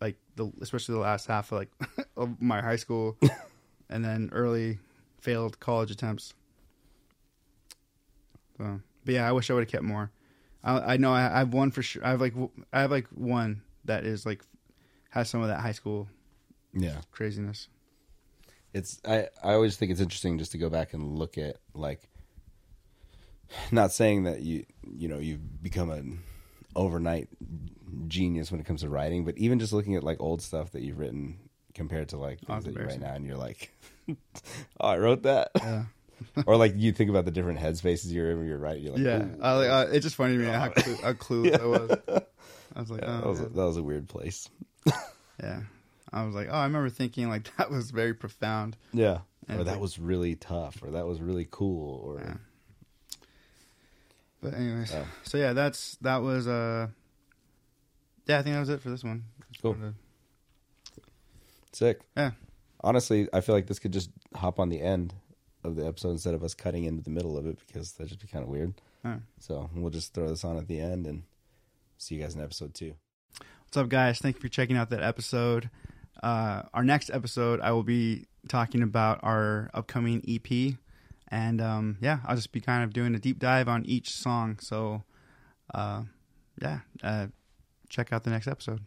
like 0.00 0.16
the 0.36 0.50
especially 0.60 0.94
the 0.94 1.00
last 1.00 1.26
half 1.26 1.52
of 1.52 1.58
like 1.58 1.70
of 2.16 2.40
my 2.40 2.60
high 2.60 2.76
school, 2.76 3.16
and 3.90 4.04
then 4.04 4.28
early 4.32 4.78
failed 5.20 5.60
college 5.60 5.90
attempts. 5.90 6.34
So, 8.58 8.80
but 9.04 9.14
yeah, 9.14 9.28
I 9.28 9.32
wish 9.32 9.50
I 9.50 9.54
would 9.54 9.62
have 9.64 9.70
kept 9.70 9.84
more. 9.84 10.10
I, 10.62 10.94
I 10.94 10.96
know 10.96 11.12
I, 11.12 11.34
I 11.34 11.38
have 11.38 11.52
one 11.54 11.70
for 11.70 11.82
sure. 11.82 12.04
I 12.04 12.10
have 12.10 12.20
like 12.20 12.34
I 12.72 12.80
have 12.82 12.90
like 12.90 13.06
one 13.08 13.62
that 13.84 14.04
is 14.04 14.26
like 14.26 14.42
has 15.10 15.28
some 15.28 15.40
of 15.42 15.48
that 15.48 15.60
high 15.60 15.72
school 15.72 16.08
Yeah. 16.72 17.00
craziness. 17.10 17.68
it's 18.72 19.00
I, 19.04 19.28
I 19.42 19.54
always 19.54 19.76
think 19.76 19.90
it's 19.90 20.00
interesting 20.00 20.38
just 20.38 20.52
to 20.52 20.58
go 20.58 20.68
back 20.70 20.92
and 20.94 21.18
look 21.18 21.38
at 21.38 21.56
like 21.74 22.08
not 23.72 23.90
saying 23.92 24.24
that 24.24 24.42
you 24.42 24.64
you 24.82 25.08
know 25.08 25.18
you've 25.18 25.62
become 25.62 25.90
an 25.90 26.20
overnight 26.76 27.28
genius 28.06 28.50
when 28.50 28.60
it 28.60 28.66
comes 28.66 28.80
to 28.82 28.88
writing 28.88 29.24
but 29.24 29.36
even 29.38 29.58
just 29.58 29.72
looking 29.72 29.94
at 29.96 30.04
like 30.04 30.20
old 30.20 30.40
stuff 30.40 30.70
that 30.72 30.82
you've 30.82 30.98
written 30.98 31.38
compared 31.74 32.08
to 32.08 32.16
like 32.16 32.38
Oh, 32.48 32.54
things 32.54 32.64
that 32.64 32.74
you 32.74 32.86
write 32.86 33.00
now 33.00 33.14
and 33.14 33.26
you're 33.26 33.36
like 33.36 33.72
oh 34.10 34.14
I 34.80 34.98
wrote 34.98 35.22
that. 35.24 35.50
Or 36.46 36.58
like 36.58 36.74
you 36.76 36.92
think 36.92 37.08
about 37.08 37.24
the 37.24 37.30
different 37.30 37.58
headspaces 37.60 38.12
you're 38.12 38.30
in 38.30 38.44
you're 38.46 38.58
writing 38.58 38.82
you're 38.84 38.92
like 38.92 39.02
Yeah, 39.02 39.24
I, 39.40 39.52
like, 39.54 39.70
uh, 39.70 39.86
it's 39.90 40.04
just 40.04 40.16
funny 40.16 40.36
to 40.36 40.38
me 40.38 40.46
how, 40.48 40.68
clue, 40.74 40.96
how 40.96 41.12
clueless 41.14 41.58
I 41.60 41.64
was. 41.64 42.22
I 42.76 42.80
was 42.80 42.90
like, 42.90 43.00
yeah, 43.00 43.08
oh, 43.08 43.20
that, 43.20 43.26
was 43.26 43.40
a, 43.40 43.48
that 43.48 43.64
was 43.64 43.76
a 43.78 43.82
weird 43.82 44.06
place. 44.06 44.48
Yeah. 45.42 45.60
I 46.12 46.24
was 46.26 46.34
like, 46.34 46.48
oh, 46.50 46.54
I 46.54 46.64
remember 46.64 46.90
thinking 46.90 47.30
like 47.30 47.48
that 47.56 47.70
was 47.70 47.90
very 47.90 48.12
profound. 48.12 48.76
yeah. 48.92 49.20
And 49.48 49.60
or 49.60 49.64
that 49.64 49.72
like- 49.72 49.80
was 49.80 49.98
really 49.98 50.34
tough 50.36 50.82
or 50.82 50.90
that 50.90 51.06
was 51.06 51.22
really 51.22 51.48
cool 51.50 52.02
or 52.04 52.20
Yeah. 52.20 52.34
But 54.42 54.54
anyways, 54.54 54.90
Yeah. 54.92 55.04
so 55.22 55.38
yeah, 55.38 55.52
that's 55.52 55.96
that 56.02 56.18
was 56.18 56.46
uh, 56.48 56.88
yeah, 58.26 58.38
I 58.38 58.42
think 58.42 58.54
that 58.54 58.60
was 58.60 58.68
it 58.68 58.80
for 58.80 58.90
this 58.90 59.04
one. 59.04 59.24
Cool. 59.60 59.72
wanted 59.72 59.94
sick 61.72 62.00
yeah, 62.16 62.32
honestly, 62.82 63.28
I 63.32 63.40
feel 63.40 63.54
like 63.54 63.66
this 63.66 63.78
could 63.78 63.92
just 63.92 64.10
hop 64.34 64.58
on 64.58 64.68
the 64.70 64.80
end 64.80 65.14
of 65.62 65.76
the 65.76 65.86
episode 65.86 66.10
instead 66.10 66.34
of 66.34 66.42
us 66.42 66.54
cutting 66.54 66.84
into 66.84 67.02
the 67.02 67.10
middle 67.10 67.36
of 67.36 67.46
it 67.46 67.58
because 67.66 67.92
that'd 67.92 68.08
just 68.08 68.20
be 68.20 68.26
kind 68.26 68.42
of 68.42 68.48
weird. 68.48 68.74
Alright. 69.04 69.20
So 69.38 69.68
we'll 69.74 69.90
just 69.90 70.14
throw 70.14 70.28
this 70.28 70.44
on 70.44 70.56
at 70.56 70.66
the 70.68 70.80
end 70.80 71.06
and 71.06 71.22
see 71.98 72.14
you 72.16 72.22
guys 72.22 72.34
in 72.34 72.40
episode 72.42 72.74
two. 72.74 72.94
What's 73.64 73.76
up, 73.76 73.88
guys? 73.88 74.18
Thank 74.18 74.36
you 74.36 74.40
for 74.40 74.48
checking 74.48 74.76
out 74.76 74.90
that 74.90 75.02
episode. 75.02 75.70
Uh, 76.22 76.62
our 76.74 76.82
next 76.82 77.10
episode, 77.10 77.60
I 77.60 77.72
will 77.72 77.82
be 77.84 78.26
talking 78.48 78.82
about 78.82 79.20
our 79.22 79.70
upcoming 79.74 80.22
EP, 80.28 80.74
and 81.30 81.60
um, 81.60 81.98
yeah, 82.00 82.18
I'll 82.26 82.36
just 82.36 82.52
be 82.52 82.60
kind 82.60 82.84
of 82.84 82.92
doing 82.92 83.14
a 83.14 83.18
deep 83.18 83.38
dive 83.38 83.68
on 83.68 83.84
each 83.86 84.10
song. 84.10 84.58
So, 84.60 85.04
uh, 85.72 86.02
yeah, 86.60 86.80
uh, 87.02 87.28
check 87.88 88.12
out 88.12 88.24
the 88.24 88.30
next 88.30 88.48
episode. 88.48 88.80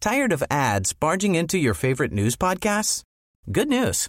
Tired 0.00 0.32
of 0.32 0.44
ads 0.50 0.92
barging 0.92 1.34
into 1.34 1.58
your 1.58 1.74
favorite 1.74 2.12
news 2.12 2.36
podcasts? 2.36 3.02
Good 3.50 3.68
news. 3.68 4.08